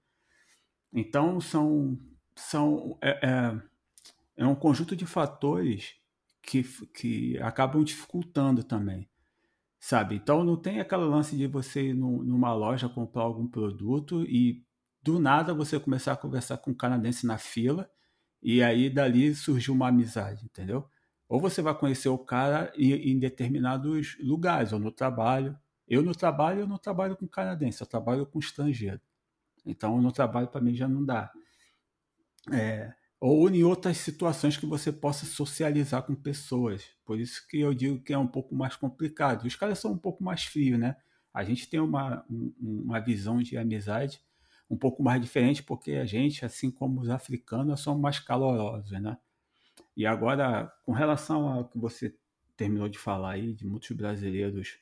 Então, 0.92 1.40
são, 1.40 1.98
são 2.36 2.98
é, 3.02 3.20
é, 3.28 3.62
é 4.38 4.46
um 4.46 4.56
conjunto 4.56 4.96
de 4.96 5.06
fatores 5.06 5.96
que, 6.42 6.64
que 6.88 7.38
acabam 7.40 7.84
dificultando 7.84 8.64
também, 8.64 9.08
sabe? 9.80 10.16
Então, 10.16 10.44
não 10.44 10.58
tem 10.58 10.80
aquele 10.80 11.04
lance 11.04 11.38
de 11.38 11.46
você 11.48 11.90
ir 11.90 11.94
numa 11.94 12.54
loja 12.54 12.90
comprar 12.90 13.22
algum 13.24 13.48
produto 13.48 14.24
e 14.24 14.66
do 15.02 15.20
nada 15.20 15.54
você 15.54 15.80
começar 15.80 16.14
a 16.14 16.18
conversar 16.18 16.58
com 16.58 16.72
um 16.72 16.76
canadense 16.76 17.26
na 17.26 17.38
fila 17.38 17.90
e 18.42 18.64
aí 18.64 18.90
dali 18.90 19.34
surgiu 19.36 19.74
uma 19.74 19.90
amizade, 19.90 20.46
entendeu? 20.46 20.90
Ou 21.30 21.40
você 21.40 21.62
vai 21.62 21.78
conhecer 21.78 22.10
o 22.10 22.18
cara 22.18 22.74
em, 22.76 23.20
determinados 23.20 24.18
lugares, 24.20 24.74
ou 24.74 24.80
no 24.80 24.92
trabalho, 24.92 25.56
eu 25.88 26.02
no 26.02 26.16
trabalho, 26.16 26.62
eu 26.62 26.68
não 26.68 26.78
trabalho 26.80 27.16
com 27.16 27.28
canadense, 27.28 27.80
eu 27.80 27.88
trabalho 27.88 28.26
com 28.26 28.40
estrangeiro. 28.40 29.00
Então, 29.64 30.02
no 30.02 30.12
trabalho 30.12 30.48
para 30.48 30.60
mim 30.60 30.76
já 30.76 30.88
não 30.88 31.06
dá. 31.06 31.32
É, 32.52 32.92
ou 33.20 33.48
em 33.48 33.64
outras 33.64 33.98
situações 33.98 34.58
que 34.58 34.66
você 34.66 34.92
possa 34.92 35.28
socializar 35.28 36.02
com 36.02 36.16
pessoas. 36.16 36.86
Por 37.06 37.20
isso 37.20 37.48
que 37.48 37.60
eu 37.60 37.76
digo 37.76 38.02
que 38.02 38.12
é 38.12 38.18
um 38.18 38.28
pouco 38.28 38.56
mais 38.56 38.76
complicado. 38.76 39.46
Os 39.46 39.56
caras 39.56 39.78
são 39.78 39.92
um 39.92 39.98
pouco 39.98 40.24
mais 40.24 40.46
frios, 40.46 40.80
né? 40.80 40.96
A 41.32 41.44
gente 41.44 41.70
tem 41.70 41.80
uma, 41.80 42.26
uma 42.60 43.00
visão 43.00 43.38
de 43.38 43.56
amizade 43.56 44.20
um 44.68 44.78
pouco 44.78 45.04
mais 45.04 45.22
diferente, 45.22 45.62
porque 45.62 45.94
a 45.94 46.06
gente, 46.06 46.44
assim 46.44 46.72
como 46.72 47.02
os 47.02 47.10
africanos, 47.10 47.82
somos 47.82 48.02
mais 48.02 48.20
calorosos, 48.20 48.92
né? 49.00 49.18
E 49.96 50.06
agora, 50.06 50.72
com 50.84 50.92
relação 50.92 51.48
ao 51.48 51.68
que 51.68 51.78
você 51.78 52.16
terminou 52.56 52.90
de 52.90 52.98
falar 52.98 53.32
aí, 53.32 53.54
de 53.54 53.66
muitos 53.66 53.92
brasileiros 53.92 54.80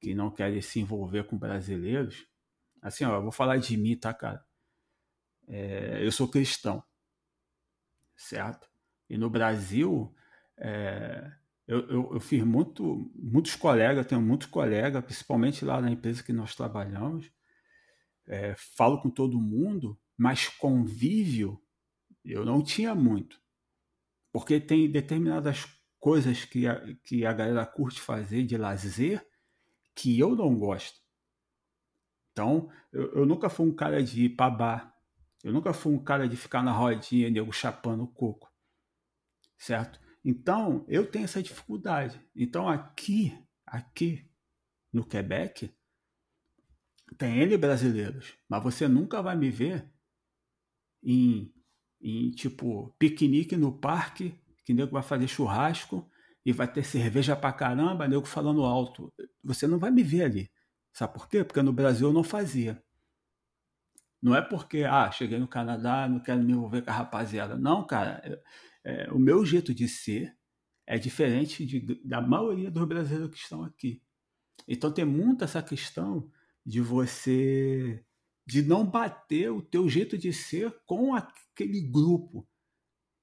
que 0.00 0.14
não 0.14 0.30
querem 0.30 0.60
se 0.60 0.80
envolver 0.80 1.24
com 1.24 1.38
brasileiros, 1.38 2.26
assim, 2.80 3.04
ó, 3.04 3.16
eu 3.16 3.22
vou 3.22 3.32
falar 3.32 3.58
de 3.58 3.76
mim, 3.76 3.96
tá, 3.96 4.12
cara? 4.12 4.44
É, 5.46 6.04
eu 6.04 6.10
sou 6.10 6.28
cristão, 6.28 6.82
certo? 8.16 8.68
E 9.08 9.18
no 9.18 9.28
Brasil, 9.28 10.14
é, 10.56 11.30
eu, 11.66 11.88
eu, 11.88 12.10
eu, 12.14 12.20
fiz 12.20 12.42
muito, 12.42 13.10
muitos 13.14 13.54
colegas, 13.56 14.06
tenho 14.06 14.20
muitos 14.20 14.46
colegas, 14.48 15.04
principalmente 15.04 15.64
lá 15.64 15.80
na 15.80 15.90
empresa 15.90 16.22
que 16.22 16.32
nós 16.32 16.54
trabalhamos, 16.54 17.30
é, 18.26 18.54
falo 18.56 19.00
com 19.00 19.10
todo 19.10 19.40
mundo, 19.40 19.98
mas 20.16 20.48
convívio 20.48 21.60
eu 22.24 22.44
não 22.44 22.62
tinha 22.62 22.94
muito. 22.94 23.41
Porque 24.32 24.58
tem 24.58 24.90
determinadas 24.90 25.66
coisas 26.00 26.44
que 26.44 26.66
a, 26.66 26.80
que 27.04 27.24
a 27.24 27.32
galera 27.32 27.66
curte 27.66 28.00
fazer 28.00 28.44
de 28.44 28.56
lazer 28.56 29.24
que 29.94 30.18
eu 30.18 30.34
não 30.34 30.58
gosto. 30.58 31.00
Então, 32.32 32.70
eu, 32.92 33.12
eu 33.12 33.26
nunca 33.26 33.50
fui 33.50 33.66
um 33.66 33.74
cara 33.74 34.02
de 34.02 34.24
ir 34.24 34.30
pra 34.30 34.48
bar. 34.48 34.96
Eu 35.44 35.52
nunca 35.52 35.72
fui 35.72 35.92
um 35.92 36.02
cara 36.02 36.28
de 36.28 36.36
ficar 36.36 36.62
na 36.62 36.72
rodinha, 36.72 37.28
nego 37.28 37.52
chapando 37.52 38.04
o 38.04 38.08
coco. 38.08 38.50
Certo? 39.58 40.00
Então, 40.24 40.84
eu 40.88 41.08
tenho 41.08 41.24
essa 41.24 41.42
dificuldade. 41.42 42.20
Então, 42.34 42.68
aqui, 42.68 43.38
aqui 43.66 44.28
no 44.92 45.04
Quebec, 45.04 45.70
tem 47.18 47.40
N 47.40 47.56
brasileiros, 47.56 48.34
mas 48.48 48.62
você 48.62 48.88
nunca 48.88 49.20
vai 49.20 49.36
me 49.36 49.50
ver 49.50 49.92
em, 51.02 51.52
em 52.02 52.30
tipo, 52.30 52.94
piquenique 52.98 53.56
no 53.56 53.72
parque, 53.72 54.34
que 54.64 54.74
nego 54.74 54.92
vai 54.92 55.02
fazer 55.02 55.28
churrasco 55.28 56.08
e 56.44 56.52
vai 56.52 56.70
ter 56.70 56.84
cerveja 56.84 57.36
pra 57.36 57.52
caramba, 57.52 58.08
nego 58.08 58.26
falando 58.26 58.64
alto. 58.64 59.12
Você 59.44 59.66
não 59.66 59.78
vai 59.78 59.90
me 59.90 60.02
ver 60.02 60.24
ali. 60.24 60.50
Sabe 60.92 61.14
por 61.14 61.28
quê? 61.28 61.44
Porque 61.44 61.62
no 61.62 61.72
Brasil 61.72 62.08
eu 62.08 62.12
não 62.12 62.24
fazia. 62.24 62.82
Não 64.20 64.36
é 64.36 64.42
porque, 64.42 64.84
ah, 64.84 65.10
cheguei 65.10 65.38
no 65.38 65.48
Canadá, 65.48 66.08
não 66.08 66.20
quero 66.20 66.42
me 66.42 66.52
envolver 66.52 66.82
com 66.82 66.90
a 66.90 66.94
rapaziada. 66.94 67.56
Não, 67.56 67.86
cara. 67.86 68.20
É, 68.84 69.04
é, 69.04 69.12
o 69.12 69.18
meu 69.18 69.44
jeito 69.44 69.74
de 69.74 69.88
ser 69.88 70.36
é 70.86 70.98
diferente 70.98 71.64
de, 71.64 72.00
da 72.04 72.20
maioria 72.20 72.70
dos 72.70 72.86
brasileiros 72.86 73.30
que 73.30 73.38
estão 73.38 73.64
aqui. 73.64 74.02
Então 74.66 74.92
tem 74.92 75.04
muito 75.04 75.44
essa 75.44 75.62
questão 75.62 76.30
de 76.64 76.80
você 76.80 78.04
de 78.44 78.62
não 78.62 78.84
bater 78.84 79.50
o 79.50 79.62
teu 79.62 79.88
jeito 79.88 80.18
de 80.18 80.32
ser 80.32 80.74
com 80.86 81.14
aquele 81.14 81.80
grupo 81.80 82.46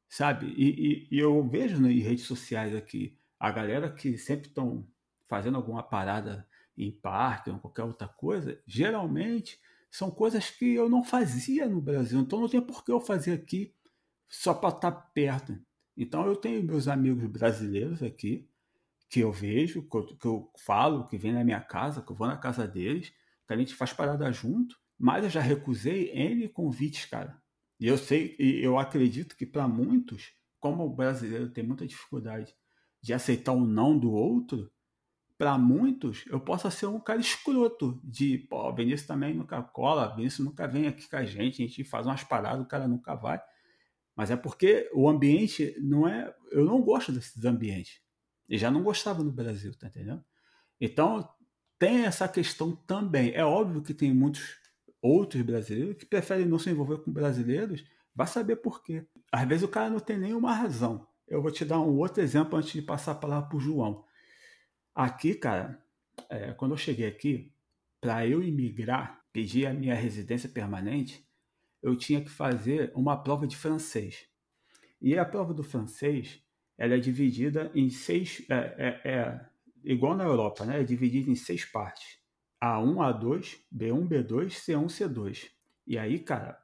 sabe? 0.09 0.47
E, 0.57 1.07
e, 1.11 1.15
e 1.15 1.19
eu 1.19 1.47
vejo 1.47 1.79
nas 1.79 1.93
redes 1.93 2.25
sociais 2.25 2.75
aqui 2.75 3.15
a 3.39 3.51
galera 3.51 3.89
que 3.91 4.17
sempre 4.17 4.47
estão 4.47 4.85
fazendo 5.27 5.55
alguma 5.55 5.83
parada 5.83 6.47
em 6.75 6.91
parque 6.91 7.51
ou 7.51 7.59
qualquer 7.59 7.83
outra 7.83 8.07
coisa, 8.07 8.59
geralmente 8.65 9.59
são 9.91 10.09
coisas 10.09 10.49
que 10.49 10.73
eu 10.73 10.89
não 10.89 11.03
fazia 11.03 11.67
no 11.67 11.79
Brasil. 11.79 12.19
Então 12.19 12.41
não 12.41 12.49
tem 12.49 12.59
por 12.59 12.83
que 12.83 12.91
eu 12.91 12.99
fazer 12.99 13.33
aqui 13.33 13.73
só 14.27 14.53
para 14.53 14.75
estar 14.75 14.91
tá 14.91 14.97
perto. 15.13 15.57
Então 15.95 16.25
eu 16.25 16.35
tenho 16.35 16.63
meus 16.63 16.87
amigos 16.87 17.25
brasileiros 17.27 18.01
aqui, 18.01 18.49
que 19.09 19.19
eu 19.19 19.31
vejo, 19.31 19.83
que 19.83 19.97
eu, 19.97 20.05
que 20.17 20.25
eu 20.25 20.51
falo, 20.57 21.07
que 21.07 21.17
vem 21.17 21.33
na 21.33 21.43
minha 21.43 21.61
casa, 21.61 22.01
que 22.01 22.11
eu 22.11 22.15
vou 22.15 22.27
na 22.27 22.37
casa 22.37 22.67
deles, 22.67 23.11
que 23.47 23.53
a 23.53 23.57
gente 23.57 23.75
faz 23.75 23.91
parada 23.93 24.31
junto, 24.31 24.79
mas 24.99 25.23
eu 25.23 25.29
já 25.29 25.39
recusei 25.39 26.11
N 26.11 26.49
convites, 26.49 27.05
cara. 27.05 27.41
E 27.79 27.87
eu 27.87 27.97
sei, 27.97 28.35
e 28.37 28.61
eu 28.61 28.77
acredito 28.77 29.37
que 29.37 29.45
para 29.45 29.67
muitos, 29.67 30.33
como 30.59 30.83
o 30.83 30.93
brasileiro 30.93 31.49
tem 31.49 31.63
muita 31.63 31.87
dificuldade 31.87 32.53
de 33.01 33.13
aceitar 33.13 33.53
o 33.53 33.65
não 33.65 33.97
do 33.97 34.11
outro, 34.11 34.69
para 35.37 35.57
muitos 35.57 36.25
eu 36.27 36.37
posso 36.41 36.69
ser 36.69 36.87
um 36.87 36.99
cara 36.99 37.21
escroto 37.21 38.01
de, 38.03 38.39
pô, 38.49 38.73
Vinícius 38.73 39.07
também 39.07 39.33
nunca 39.33 39.63
cola, 39.63 40.13
Vinícius 40.13 40.45
nunca 40.45 40.67
vem 40.67 40.85
aqui 40.85 41.09
com 41.09 41.15
a 41.15 41.23
gente, 41.23 41.63
a 41.63 41.65
gente 41.65 41.85
faz 41.85 42.05
umas 42.05 42.25
paradas, 42.25 42.61
o 42.61 42.67
cara 42.67 42.85
nunca 42.85 43.15
vai. 43.15 43.41
Mas 44.13 44.29
é 44.29 44.35
porque 44.35 44.89
o 44.93 45.07
ambiente 45.07 45.73
não 45.79 46.05
é. 46.05 46.35
Eu 46.51 46.65
não 46.65 46.81
gosto 46.81 47.09
desses 47.09 47.45
ambientes. 47.45 48.01
E 48.49 48.57
já 48.57 48.69
não 48.69 48.83
gostava 48.83 49.23
no 49.23 49.31
Brasil, 49.31 49.73
tá 49.77 49.87
entendendo? 49.87 50.21
Então, 50.81 51.29
tem 51.77 52.03
essa 52.03 52.27
questão 52.27 52.75
também. 52.75 53.31
É 53.33 53.45
óbvio 53.45 53.81
que 53.81 53.93
tem 53.93 54.13
muitos 54.13 54.59
outros 55.01 55.41
brasileiros 55.41 55.97
que 55.97 56.05
preferem 56.05 56.45
não 56.45 56.59
se 56.59 56.69
envolver 56.69 56.99
com 57.03 57.11
brasileiros, 57.11 57.83
vai 58.13 58.27
saber 58.27 58.57
por 58.57 58.83
quê. 58.83 59.05
Às 59.31 59.47
vezes 59.47 59.63
o 59.63 59.69
cara 59.69 59.89
não 59.89 59.99
tem 59.99 60.17
nenhuma 60.17 60.53
razão. 60.53 61.07
Eu 61.27 61.41
vou 61.41 61.51
te 61.51 61.63
dar 61.63 61.79
um 61.79 61.97
outro 61.97 62.21
exemplo 62.21 62.57
antes 62.57 62.71
de 62.73 62.81
passar 62.81 63.11
a 63.11 63.15
palavra 63.15 63.47
para 63.47 63.57
o 63.57 63.61
João. 63.61 64.03
Aqui, 64.95 65.35
cara, 65.35 65.81
é, 66.29 66.51
quando 66.53 66.71
eu 66.71 66.77
cheguei 66.77 67.07
aqui, 67.07 67.53
para 68.01 68.25
eu 68.27 68.41
imigrar, 68.41 69.21
pedir 69.31 69.67
a 69.67 69.73
minha 69.73 69.95
residência 69.95 70.49
permanente, 70.49 71.25
eu 71.81 71.95
tinha 71.95 72.21
que 72.21 72.29
fazer 72.29 72.91
uma 72.95 73.21
prova 73.21 73.47
de 73.47 73.55
francês. 73.55 74.27
E 75.01 75.17
a 75.17 75.23
prova 75.23 75.53
do 75.53 75.63
francês, 75.63 76.41
ela 76.77 76.95
é 76.95 76.99
dividida 76.99 77.71
em 77.73 77.89
seis, 77.89 78.45
é, 78.49 78.99
é, 79.05 79.11
é 79.11 79.49
igual 79.83 80.15
na 80.15 80.25
Europa, 80.25 80.65
né? 80.65 80.81
É 80.81 80.83
dividida 80.83 81.29
em 81.29 81.35
seis 81.35 81.63
partes. 81.63 82.18
A1, 82.61 82.95
A2, 82.95 83.57
B1, 83.73 84.07
B2, 84.07 84.49
C1, 84.49 84.85
C2. 84.87 85.49
E 85.87 85.97
aí, 85.97 86.19
cara, 86.19 86.59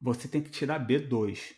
você 0.00 0.28
tem 0.28 0.42
que 0.42 0.50
tirar 0.50 0.86
B2, 0.86 1.54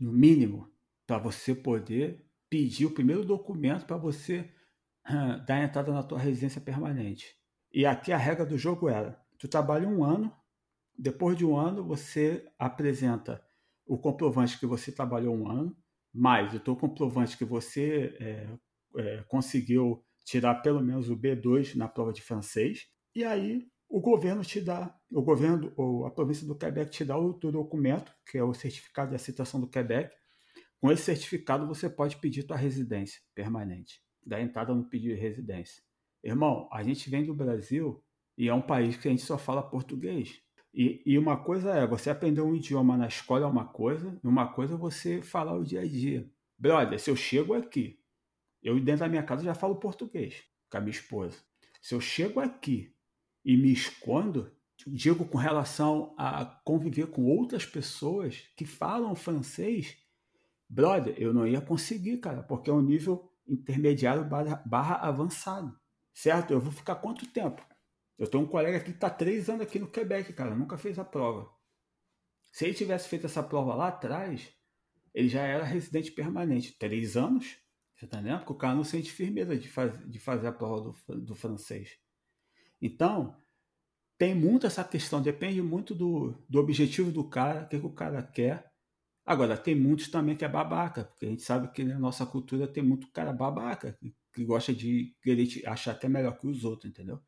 no 0.00 0.12
mínimo, 0.12 0.70
para 1.06 1.18
você 1.18 1.54
poder 1.54 2.24
pedir 2.48 2.86
o 2.86 2.94
primeiro 2.94 3.24
documento 3.24 3.86
para 3.86 3.96
você 3.96 4.50
uh, 5.08 5.44
dar 5.46 5.62
entrada 5.62 5.92
na 5.92 6.02
tua 6.02 6.18
residência 6.18 6.60
permanente. 6.60 7.36
E 7.72 7.86
aqui 7.86 8.12
a 8.12 8.16
regra 8.16 8.44
do 8.44 8.58
jogo 8.58 8.88
era: 8.88 9.20
tu 9.38 9.48
trabalha 9.48 9.88
um 9.88 10.04
ano, 10.04 10.32
depois 10.98 11.36
de 11.36 11.44
um 11.44 11.56
ano 11.56 11.84
você 11.84 12.46
apresenta 12.58 13.42
o 13.86 13.98
comprovante 13.98 14.58
que 14.58 14.66
você 14.66 14.92
trabalhou 14.92 15.34
um 15.34 15.50
ano, 15.50 15.76
mais 16.12 16.54
o 16.54 16.60
teu 16.60 16.76
comprovante 16.76 17.36
que 17.36 17.44
você 17.44 18.16
é, 18.20 18.48
é, 18.96 19.22
conseguiu 19.28 20.04
tirar 20.24 20.56
pelo 20.56 20.82
menos 20.82 21.08
o 21.08 21.16
B2 21.16 21.74
na 21.74 21.88
prova 21.88 22.12
de 22.12 22.22
francês, 22.22 22.88
e 23.14 23.24
aí 23.24 23.66
o 23.88 24.00
governo 24.00 24.42
te 24.42 24.60
dá, 24.60 24.94
o 25.10 25.20
governo 25.20 25.70
ou 25.76 26.06
a 26.06 26.10
província 26.10 26.46
do 26.46 26.56
Quebec 26.56 26.90
te 26.90 27.04
dá 27.04 27.18
o 27.18 27.34
teu 27.34 27.52
documento, 27.52 28.10
que 28.26 28.38
é 28.38 28.42
o 28.42 28.54
certificado 28.54 29.10
de 29.10 29.16
aceitação 29.16 29.60
do 29.60 29.68
Quebec. 29.68 30.10
Com 30.80 30.90
esse 30.90 31.02
certificado 31.02 31.66
você 31.66 31.90
pode 31.90 32.16
pedir 32.16 32.44
tua 32.44 32.56
residência 32.56 33.20
permanente, 33.34 34.00
dar 34.24 34.40
entrada 34.40 34.74
no 34.74 34.88
pedido 34.88 35.14
de 35.14 35.20
residência. 35.20 35.82
Irmão, 36.24 36.68
a 36.72 36.82
gente 36.82 37.10
vem 37.10 37.24
do 37.24 37.34
Brasil 37.34 38.02
e 38.38 38.48
é 38.48 38.54
um 38.54 38.62
país 38.62 38.96
que 38.96 39.08
a 39.08 39.10
gente 39.10 39.22
só 39.22 39.36
fala 39.36 39.62
português. 39.62 40.40
E, 40.72 41.02
e 41.04 41.18
uma 41.18 41.36
coisa 41.36 41.74
é, 41.74 41.86
você 41.86 42.08
aprender 42.08 42.40
um 42.40 42.54
idioma 42.54 42.96
na 42.96 43.08
escola 43.08 43.44
é 43.44 43.48
uma 43.48 43.66
coisa, 43.66 44.18
e 44.24 44.26
uma 44.26 44.50
coisa 44.50 44.74
é 44.74 44.78
você 44.78 45.20
falar 45.20 45.52
o 45.52 45.64
dia 45.64 45.82
a 45.82 45.86
dia. 45.86 46.26
Brother, 46.58 46.98
se 46.98 47.10
eu 47.10 47.16
chego 47.16 47.52
aqui 47.52 47.98
eu, 48.62 48.78
dentro 48.78 49.00
da 49.00 49.08
minha 49.08 49.22
casa, 49.22 49.44
já 49.44 49.54
falo 49.54 49.76
português 49.76 50.42
com 50.70 50.76
a 50.76 50.80
minha 50.80 50.90
esposa. 50.90 51.38
Se 51.80 51.94
eu 51.94 52.00
chego 52.00 52.40
aqui 52.40 52.94
e 53.44 53.56
me 53.56 53.72
escondo, 53.72 54.50
digo 54.86 55.24
com 55.24 55.38
relação 55.38 56.14
a 56.16 56.44
conviver 56.64 57.08
com 57.08 57.24
outras 57.24 57.66
pessoas 57.66 58.48
que 58.56 58.64
falam 58.64 59.14
francês, 59.14 59.96
brother, 60.68 61.14
eu 61.18 61.34
não 61.34 61.46
ia 61.46 61.60
conseguir, 61.60 62.18
cara, 62.18 62.42
porque 62.42 62.70
é 62.70 62.72
um 62.72 62.82
nível 62.82 63.30
intermediário 63.46 64.24
barra, 64.24 64.62
barra 64.64 64.96
avançado. 64.96 65.76
Certo? 66.14 66.52
Eu 66.52 66.60
vou 66.60 66.72
ficar 66.72 66.96
quanto 66.96 67.26
tempo? 67.26 67.66
Eu 68.18 68.26
tenho 68.26 68.44
um 68.44 68.48
colega 68.48 68.78
que 68.80 68.90
está 68.90 69.10
três 69.10 69.48
anos 69.48 69.62
aqui 69.62 69.78
no 69.78 69.90
Quebec, 69.90 70.32
cara, 70.32 70.54
nunca 70.54 70.78
fez 70.78 70.98
a 70.98 71.04
prova. 71.04 71.50
Se 72.52 72.66
ele 72.66 72.74
tivesse 72.74 73.08
feito 73.08 73.26
essa 73.26 73.42
prova 73.42 73.74
lá 73.74 73.88
atrás, 73.88 74.52
ele 75.14 75.28
já 75.28 75.42
era 75.42 75.64
residente 75.64 76.12
permanente. 76.12 76.76
Três 76.78 77.16
anos? 77.16 77.56
Você 78.02 78.08
tá 78.08 78.18
entendendo? 78.18 78.38
Porque 78.40 78.52
o 78.52 78.56
cara 78.56 78.74
não 78.74 78.82
sente 78.82 79.12
firmeza 79.12 79.56
de, 79.56 79.68
faz, 79.68 79.92
de 80.10 80.18
fazer 80.18 80.48
a 80.48 80.52
prova 80.52 80.92
do, 81.06 81.20
do 81.20 81.34
francês. 81.36 81.96
Então, 82.80 83.36
tem 84.18 84.34
muito 84.34 84.66
essa 84.66 84.82
questão, 84.82 85.22
depende 85.22 85.62
muito 85.62 85.94
do, 85.94 86.34
do 86.48 86.58
objetivo 86.58 87.12
do 87.12 87.22
cara, 87.22 87.62
o 87.62 87.68
que, 87.68 87.78
que 87.78 87.86
o 87.86 87.92
cara 87.92 88.20
quer. 88.20 88.68
Agora, 89.24 89.56
tem 89.56 89.76
muitos 89.76 90.08
também 90.08 90.34
que 90.34 90.44
é 90.44 90.48
babaca, 90.48 91.04
porque 91.04 91.26
a 91.26 91.28
gente 91.28 91.42
sabe 91.42 91.70
que 91.70 91.84
na 91.84 91.96
nossa 91.96 92.26
cultura 92.26 92.66
tem 92.66 92.82
muito 92.82 93.08
cara 93.12 93.32
babaca, 93.32 93.92
que, 93.92 94.12
que 94.34 94.44
gosta 94.44 94.74
de 94.74 95.14
querer 95.22 95.46
achar 95.68 95.92
até 95.92 96.08
melhor 96.08 96.36
que 96.36 96.48
os 96.48 96.64
outros, 96.64 96.90
entendeu? 96.90 97.20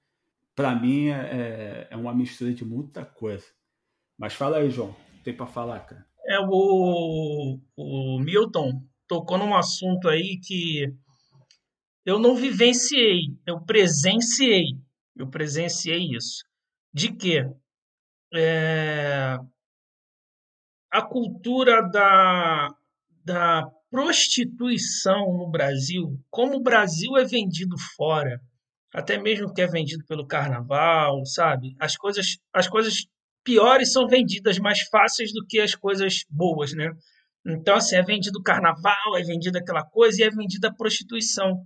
Para 0.56 0.74
mim 0.74 1.06
é, 1.06 1.86
é 1.88 1.96
uma 1.96 2.12
mistura 2.12 2.52
de 2.52 2.64
muita 2.64 3.04
coisa. 3.04 3.46
Mas 4.18 4.34
fala 4.34 4.56
aí, 4.56 4.70
João, 4.70 4.96
tem 5.22 5.36
para 5.36 5.46
falar, 5.46 5.86
cara? 5.86 6.04
É 6.26 6.40
o, 6.40 7.60
o 7.76 8.18
Milton 8.18 8.84
tocou 9.14 9.38
num 9.38 9.54
assunto 9.54 10.08
aí 10.08 10.40
que 10.42 10.92
eu 12.04 12.18
não 12.18 12.34
vivenciei, 12.34 13.28
eu 13.46 13.64
presenciei. 13.64 14.64
Eu 15.14 15.30
presenciei 15.30 16.16
isso. 16.16 16.44
De 16.92 17.12
que 17.14 17.38
é, 18.34 19.38
a 20.90 21.02
cultura 21.02 21.80
da, 21.88 22.68
da 23.24 23.62
prostituição 23.88 25.32
no 25.36 25.48
Brasil, 25.48 26.20
como 26.28 26.56
o 26.56 26.62
Brasil 26.62 27.16
é 27.16 27.24
vendido 27.24 27.76
fora, 27.96 28.40
até 28.92 29.16
mesmo 29.16 29.52
que 29.54 29.62
é 29.62 29.66
vendido 29.68 30.04
pelo 30.06 30.26
carnaval, 30.26 31.24
sabe? 31.24 31.76
As 31.78 31.96
coisas, 31.96 32.36
as 32.52 32.66
coisas 32.66 33.06
piores 33.44 33.92
são 33.92 34.08
vendidas 34.08 34.58
mais 34.58 34.80
fáceis 34.88 35.32
do 35.32 35.46
que 35.46 35.60
as 35.60 35.76
coisas 35.76 36.24
boas, 36.28 36.72
né? 36.74 36.90
Então, 37.46 37.76
assim, 37.76 37.96
é 37.96 38.02
vendido 38.02 38.42
carnaval, 38.42 39.16
é 39.18 39.22
vendida 39.22 39.58
aquela 39.58 39.84
coisa 39.84 40.22
e 40.22 40.24
é 40.24 40.30
vendida 40.30 40.68
a 40.68 40.74
prostituição. 40.74 41.62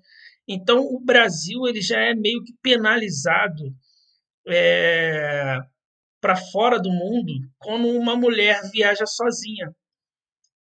Então, 0.47 0.81
o 0.81 1.01
Brasil 1.01 1.67
ele 1.69 1.81
já 1.81 2.01
é 2.01 2.15
meio 2.15 2.43
que 2.43 2.53
penalizado 2.61 3.65
é, 4.47 5.59
para 6.21 6.37
fora 6.37 6.81
do 6.81 6.91
mundo 6.91 7.33
quando 7.59 7.89
uma 7.89 8.17
mulher 8.17 8.61
viaja 8.73 9.07
sozinha. 9.07 9.73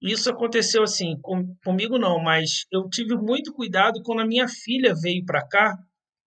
Isso 0.03 0.29
aconteceu 0.31 0.83
assim, 0.83 1.19
com, 1.23 1.55
comigo 1.65 1.99
não, 1.99 2.23
mas 2.23 2.67
eu 2.71 2.89
tive 2.89 3.17
muito 3.17 3.53
cuidado 3.55 4.03
quando 4.03 4.21
a 4.21 4.27
minha 4.27 4.49
filha 4.49 4.95
veio 4.95 5.25
para 5.25 5.47
cá. 5.47 5.79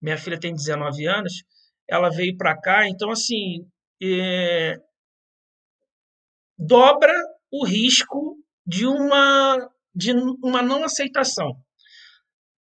Minha 0.01 0.17
filha 0.17 0.39
tem 0.39 0.53
19 0.53 1.05
anos, 1.07 1.43
ela 1.87 2.09
veio 2.09 2.35
para 2.37 2.59
cá, 2.59 2.87
então, 2.87 3.09
assim, 3.09 3.67
é, 4.01 4.75
dobra 6.57 7.13
o 7.51 7.65
risco 7.65 8.26
de 8.67 8.85
uma, 8.85 9.69
de 9.95 10.11
uma 10.43 10.61
não 10.61 10.83
aceitação. 10.83 11.55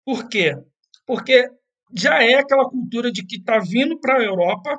Por 0.04 0.28
quê? 0.28 0.56
Porque 1.06 1.46
já 1.94 2.22
é 2.22 2.34
aquela 2.34 2.68
cultura 2.68 3.12
de 3.12 3.24
que 3.26 3.36
está 3.36 3.58
vindo 3.58 4.00
para 4.00 4.18
a 4.18 4.24
Europa 4.24 4.76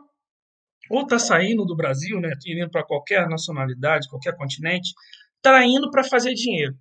ou 0.89 1.01
está 1.03 1.19
saindo 1.19 1.65
do 1.65 1.75
Brasil, 1.75 2.19
né, 2.19 2.31
indo 2.47 2.69
para 2.69 2.83
qualquer 2.83 3.29
nacionalidade, 3.29 4.09
qualquer 4.09 4.35
continente, 4.35 4.93
está 5.37 5.63
indo 5.65 5.89
para 5.91 6.03
fazer 6.03 6.33
dinheiro. 6.33 6.75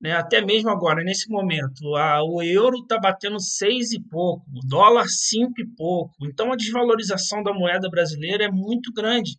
Né? 0.00 0.12
Até 0.12 0.44
mesmo 0.44 0.70
agora, 0.70 1.04
nesse 1.04 1.30
momento, 1.30 1.94
a, 1.96 2.22
o 2.24 2.42
euro 2.42 2.78
está 2.78 2.98
batendo 2.98 3.38
seis 3.38 3.92
e 3.92 4.00
pouco, 4.00 4.44
o 4.50 4.66
dólar 4.66 5.06
cinco 5.08 5.60
e 5.60 5.66
pouco. 5.76 6.14
Então, 6.22 6.52
a 6.52 6.56
desvalorização 6.56 7.42
da 7.42 7.52
moeda 7.52 7.88
brasileira 7.88 8.44
é 8.44 8.50
muito 8.50 8.92
grande. 8.92 9.38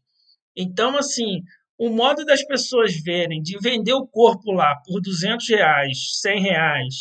Então, 0.56 0.98
assim, 0.98 1.42
o 1.78 1.90
modo 1.90 2.26
das 2.26 2.44
pessoas 2.46 2.96
verem 3.04 3.42
de 3.42 3.58
vender 3.60 3.94
o 3.94 4.08
corpo 4.08 4.52
lá 4.52 4.76
por 4.86 5.02
200 5.02 5.48
reais, 5.50 6.20
100 6.22 6.42
reais, 6.42 6.96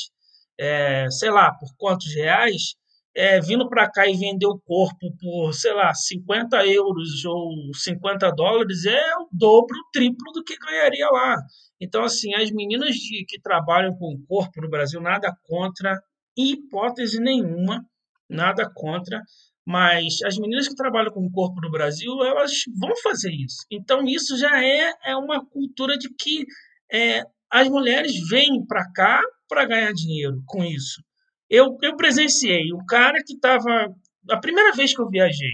é, 0.58 1.08
sei 1.10 1.30
lá, 1.30 1.52
por 1.52 1.74
quantos 1.76 2.12
reais, 2.14 2.74
é, 3.14 3.40
vindo 3.40 3.68
para 3.68 3.88
cá 3.88 4.08
e 4.08 4.16
vender 4.16 4.46
o 4.46 4.58
corpo 4.58 5.14
por, 5.20 5.52
sei 5.54 5.72
lá, 5.72 5.94
50 5.94 6.66
euros 6.66 7.24
ou 7.24 7.52
50 7.72 8.30
dólares 8.32 8.84
é 8.84 9.16
o 9.18 9.28
dobro, 9.30 9.76
o 9.76 9.90
triplo 9.92 10.32
do 10.32 10.42
que 10.42 10.56
ganharia 10.58 11.08
lá. 11.08 11.36
Então, 11.80 12.02
assim, 12.02 12.34
as 12.34 12.50
meninas 12.50 12.96
de, 12.96 13.24
que 13.26 13.40
trabalham 13.40 13.94
com 13.96 14.14
o 14.14 14.26
corpo 14.26 14.60
no 14.60 14.68
Brasil, 14.68 15.00
nada 15.00 15.32
contra, 15.44 16.00
hipótese 16.36 17.20
nenhuma, 17.20 17.84
nada 18.28 18.68
contra, 18.74 19.22
Mas 19.66 20.20
as 20.22 20.36
meninas 20.36 20.68
que 20.68 20.74
trabalham 20.74 21.12
com 21.12 21.24
o 21.24 21.30
corpo 21.30 21.60
no 21.60 21.70
Brasil, 21.70 22.12
elas 22.22 22.52
vão 22.78 22.94
fazer 23.02 23.32
isso. 23.32 23.64
Então, 23.70 24.04
isso 24.04 24.36
já 24.36 24.62
é, 24.62 24.92
é 25.04 25.16
uma 25.16 25.44
cultura 25.44 25.96
de 25.96 26.08
que 26.14 26.44
é, 26.92 27.22
as 27.50 27.68
mulheres 27.68 28.12
vêm 28.28 28.64
para 28.66 28.90
cá 28.92 29.22
para 29.48 29.64
ganhar 29.64 29.92
dinheiro 29.92 30.42
com 30.46 30.62
isso. 30.62 31.02
Eu, 31.48 31.78
eu 31.82 31.96
presenciei 31.96 32.72
o 32.72 32.84
cara 32.84 33.22
que 33.24 33.34
estava. 33.34 33.94
A 34.30 34.38
primeira 34.38 34.72
vez 34.72 34.94
que 34.94 35.00
eu 35.00 35.08
viajei, 35.08 35.52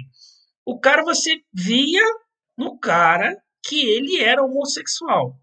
o 0.64 0.78
cara 0.78 1.04
você 1.04 1.40
via 1.52 2.02
no 2.56 2.78
cara 2.78 3.36
que 3.64 3.84
ele 3.84 4.20
era 4.20 4.42
homossexual. 4.42 5.36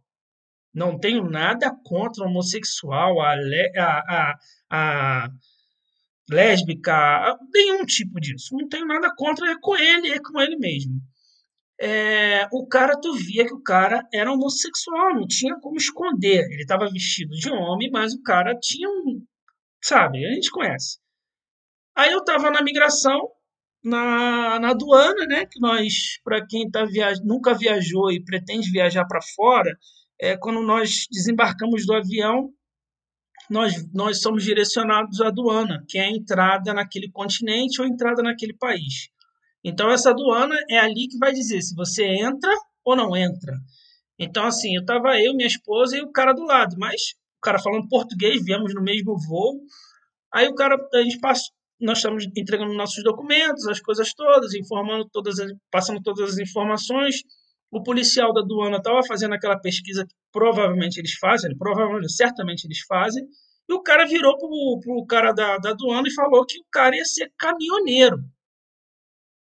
Não 0.74 0.98
tenho 1.00 1.30
nada 1.30 1.76
contra 1.84 2.26
homossexual, 2.26 3.22
a, 3.22 3.34
a, 3.34 4.00
a, 4.08 4.40
a 4.70 5.30
lésbica, 6.30 7.38
nenhum 7.54 7.86
tipo 7.86 8.20
disso. 8.20 8.56
Não 8.56 8.68
tenho 8.68 8.86
nada 8.86 9.14
contra, 9.16 9.52
é 9.52 9.56
com 9.60 9.76
ele, 9.76 10.12
é 10.12 10.20
com 10.20 10.40
ele 10.42 10.58
mesmo. 10.58 11.02
É, 11.80 12.48
o 12.52 12.68
cara, 12.68 13.00
tu 13.00 13.14
via 13.14 13.46
que 13.46 13.54
o 13.54 13.62
cara 13.62 14.04
era 14.12 14.32
homossexual, 14.32 15.14
não 15.14 15.28
tinha 15.28 15.56
como 15.60 15.78
esconder. 15.78 16.46
Ele 16.52 16.62
estava 16.62 16.90
vestido 16.90 17.32
de 17.36 17.52
homem, 17.52 17.90
mas 17.92 18.14
o 18.14 18.22
cara 18.24 18.58
tinha 18.60 18.90
um. 18.90 19.24
Sabe, 19.82 20.26
a 20.26 20.34
gente 20.34 20.52
conhece. 20.52 21.00
Aí 21.96 22.12
eu 22.12 22.20
estava 22.20 22.50
na 22.52 22.64
migração, 22.64 23.30
na, 23.84 24.60
na 24.60 24.70
aduana, 24.72 25.26
né? 25.26 25.46
Que 25.46 25.60
nós, 25.60 26.20
para 26.24 26.46
quem 26.46 26.70
tá 26.70 26.84
viaj 26.86 27.20
nunca 27.24 27.54
viajou 27.54 28.12
e 28.12 28.24
pretende 28.24 28.72
viajar 28.72 29.06
para 29.06 29.22
fora, 29.36 29.72
é 30.20 30.36
quando 30.36 30.62
nós 30.62 31.06
desembarcamos 31.12 31.86
do 31.86 31.94
avião, 31.94 32.52
nós, 33.50 33.74
nós 33.94 34.22
somos 34.22 34.44
direcionados 34.44 35.22
à 35.22 35.28
aduana, 35.28 35.84
que 35.88 35.98
é 35.98 36.04
a 36.04 36.12
entrada 36.12 36.74
naquele 36.74 37.10
continente 37.12 37.82
ou 37.82 37.88
entrada 37.88 38.22
naquele 38.22 38.54
país. 38.54 39.10
Então, 39.64 39.90
essa 39.90 40.12
aduana 40.12 40.56
é 40.70 40.80
ali 40.80 41.08
que 41.08 41.18
vai 41.18 41.34
dizer 41.34 41.62
se 41.62 41.76
você 41.76 42.06
entra 42.06 42.54
ou 42.84 42.96
não 42.96 43.16
entra. 43.16 43.54
Então, 44.20 44.46
assim, 44.46 44.76
eu 44.76 44.82
estava 44.82 45.20
eu, 45.20 45.34
minha 45.34 45.48
esposa 45.48 45.98
e 45.98 46.02
o 46.02 46.12
cara 46.12 46.34
do 46.34 46.44
lado, 46.44 46.76
mas 46.78 47.02
o 47.38 47.42
cara 47.42 47.60
falando 47.60 47.88
português, 47.88 48.44
viemos 48.44 48.74
no 48.74 48.82
mesmo 48.82 49.18
voo. 49.28 49.60
Aí 50.34 50.48
o 50.48 50.56
cara, 50.56 50.76
a 50.94 51.02
gente 51.02 51.20
passa, 51.20 51.44
nós 51.80 52.00
estamos 52.00 52.26
entregando 52.36 52.74
nossos 52.74 53.04
documentos, 53.04 53.68
as 53.68 53.80
coisas 53.80 54.14
todas, 54.14 54.54
informando 54.54 55.08
todas, 55.12 55.36
passando 55.72 56.02
todas 56.02 56.32
as 56.32 56.38
informações. 56.40 57.22
O 57.72 57.84
policial 57.84 58.34
da 58.34 58.42
aduana 58.42 58.78
estava 58.78 59.04
fazendo 59.06 59.34
aquela 59.34 59.60
pesquisa 59.60 60.06
que 60.06 60.14
provavelmente 60.32 60.98
eles 60.98 61.14
fazem, 61.14 61.56
provavelmente, 61.58 62.12
certamente 62.14 62.66
eles 62.66 62.80
fazem, 62.88 63.26
e 63.70 63.74
o 63.74 63.82
cara 63.82 64.06
virou 64.06 64.38
pro, 64.38 64.80
pro 64.82 65.06
cara 65.06 65.34
da, 65.34 65.58
da 65.58 65.72
aduana 65.72 66.08
e 66.08 66.14
falou 66.14 66.46
que 66.46 66.60
o 66.60 66.66
cara 66.72 66.96
ia 66.96 67.04
ser 67.04 67.32
caminhoneiro. 67.38 68.18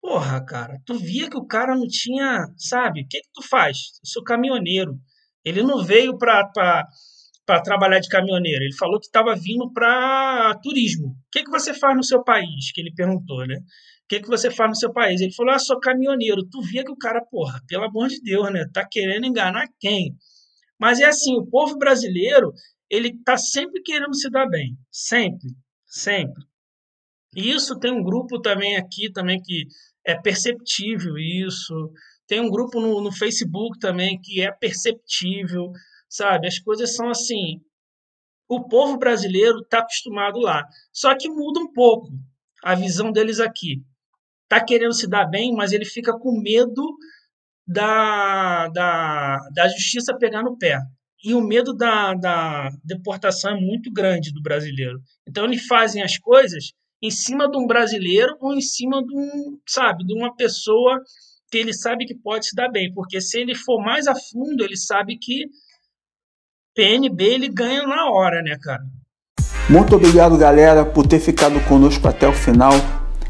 Porra, 0.00 0.44
cara, 0.44 0.80
tu 0.84 0.98
via 0.98 1.28
que 1.28 1.36
o 1.36 1.46
cara 1.46 1.76
não 1.76 1.86
tinha, 1.86 2.46
sabe? 2.56 3.02
O 3.02 3.08
que 3.08 3.20
que 3.20 3.28
tu 3.32 3.42
faz? 3.42 3.76
Eu 4.02 4.08
sou 4.10 4.24
caminhoneiro. 4.24 4.98
Ele 5.44 5.62
não 5.62 5.84
veio 5.84 6.16
para 6.18 6.50
para 7.48 7.62
trabalhar 7.62 7.98
de 7.98 8.10
caminhoneiro. 8.10 8.62
Ele 8.62 8.76
falou 8.76 9.00
que 9.00 9.06
estava 9.06 9.34
vindo 9.34 9.72
para 9.72 10.54
turismo. 10.62 11.08
O 11.08 11.16
que, 11.32 11.42
que 11.42 11.50
você 11.50 11.72
faz 11.72 11.96
no 11.96 12.04
seu 12.04 12.22
país? 12.22 12.70
Que 12.74 12.82
ele 12.82 12.92
perguntou, 12.94 13.46
né? 13.46 13.56
O 14.08 14.16
que, 14.16 14.20
que 14.20 14.28
você 14.28 14.50
faz 14.50 14.70
no 14.70 14.74
seu 14.74 14.90
país? 14.90 15.20
Ele 15.20 15.34
falou: 15.34 15.52
Ah, 15.52 15.58
sou 15.58 15.78
caminhoneiro. 15.78 16.42
Tu 16.48 16.62
via 16.62 16.82
que 16.82 16.90
o 16.90 16.96
cara, 16.96 17.22
porra, 17.22 17.62
pelo 17.68 17.84
amor 17.84 18.08
de 18.08 18.18
Deus, 18.22 18.50
né? 18.50 18.64
Tá 18.72 18.82
querendo 18.90 19.26
enganar 19.26 19.68
quem? 19.78 20.16
Mas 20.80 20.98
é 20.98 21.04
assim: 21.04 21.36
o 21.36 21.44
povo 21.44 21.76
brasileiro, 21.76 22.50
ele 22.88 23.22
tá 23.22 23.36
sempre 23.36 23.82
querendo 23.82 24.14
se 24.14 24.30
dar 24.30 24.46
bem. 24.46 24.78
Sempre. 24.90 25.50
Sempre. 25.84 26.42
E 27.36 27.50
isso 27.50 27.78
tem 27.78 27.92
um 27.92 28.02
grupo 28.02 28.40
também 28.40 28.78
aqui, 28.78 29.12
também 29.12 29.42
que 29.42 29.66
é 30.06 30.18
perceptível 30.18 31.18
isso. 31.18 31.92
Tem 32.26 32.40
um 32.40 32.48
grupo 32.48 32.80
no, 32.80 33.02
no 33.02 33.12
Facebook 33.12 33.78
também 33.78 34.18
que 34.22 34.40
é 34.40 34.50
perceptível, 34.50 35.70
sabe? 36.08 36.46
As 36.46 36.58
coisas 36.58 36.94
são 36.94 37.10
assim. 37.10 37.60
O 38.48 38.66
povo 38.66 38.96
brasileiro 38.96 39.58
está 39.58 39.80
acostumado 39.80 40.38
lá. 40.38 40.64
Só 40.90 41.14
que 41.14 41.28
muda 41.28 41.60
um 41.60 41.70
pouco 41.70 42.08
a 42.64 42.74
visão 42.74 43.12
deles 43.12 43.38
aqui 43.38 43.82
está 44.48 44.64
querendo 44.64 44.94
se 44.94 45.06
dar 45.06 45.26
bem, 45.26 45.52
mas 45.52 45.72
ele 45.72 45.84
fica 45.84 46.12
com 46.18 46.40
medo 46.40 46.82
da, 47.66 48.68
da, 48.68 49.38
da 49.54 49.68
justiça 49.68 50.16
pegar 50.16 50.42
no 50.42 50.56
pé. 50.56 50.78
E 51.22 51.34
o 51.34 51.40
medo 51.40 51.74
da, 51.74 52.14
da 52.14 52.70
deportação 52.82 53.50
é 53.50 53.60
muito 53.60 53.92
grande 53.92 54.32
do 54.32 54.40
brasileiro. 54.40 54.98
Então, 55.28 55.44
eles 55.44 55.66
fazem 55.66 56.02
as 56.02 56.16
coisas 56.16 56.72
em 57.02 57.10
cima 57.10 57.48
de 57.50 57.58
um 57.58 57.66
brasileiro 57.66 58.36
ou 58.40 58.54
em 58.54 58.60
cima 58.60 59.04
de 59.04 59.14
um, 59.14 59.58
sabe, 59.66 60.04
de 60.04 60.14
uma 60.14 60.34
pessoa 60.34 61.00
que 61.50 61.58
ele 61.58 61.72
sabe 61.72 62.06
que 62.06 62.14
pode 62.14 62.46
se 62.46 62.54
dar 62.54 62.70
bem, 62.70 62.92
porque 62.92 63.20
se 63.20 63.38
ele 63.38 63.54
for 63.54 63.82
mais 63.82 64.06
a 64.06 64.14
fundo, 64.14 64.62
ele 64.62 64.76
sabe 64.76 65.16
que 65.18 65.46
PNB 66.74 67.24
ele 67.24 67.48
ganha 67.48 67.86
na 67.86 68.10
hora, 68.10 68.42
né, 68.42 68.56
cara? 68.60 68.82
Muito 69.68 69.96
obrigado, 69.96 70.36
galera, 70.36 70.84
por 70.84 71.06
ter 71.06 71.20
ficado 71.20 71.60
conosco 71.66 72.06
até 72.06 72.28
o 72.28 72.32
final. 72.32 72.72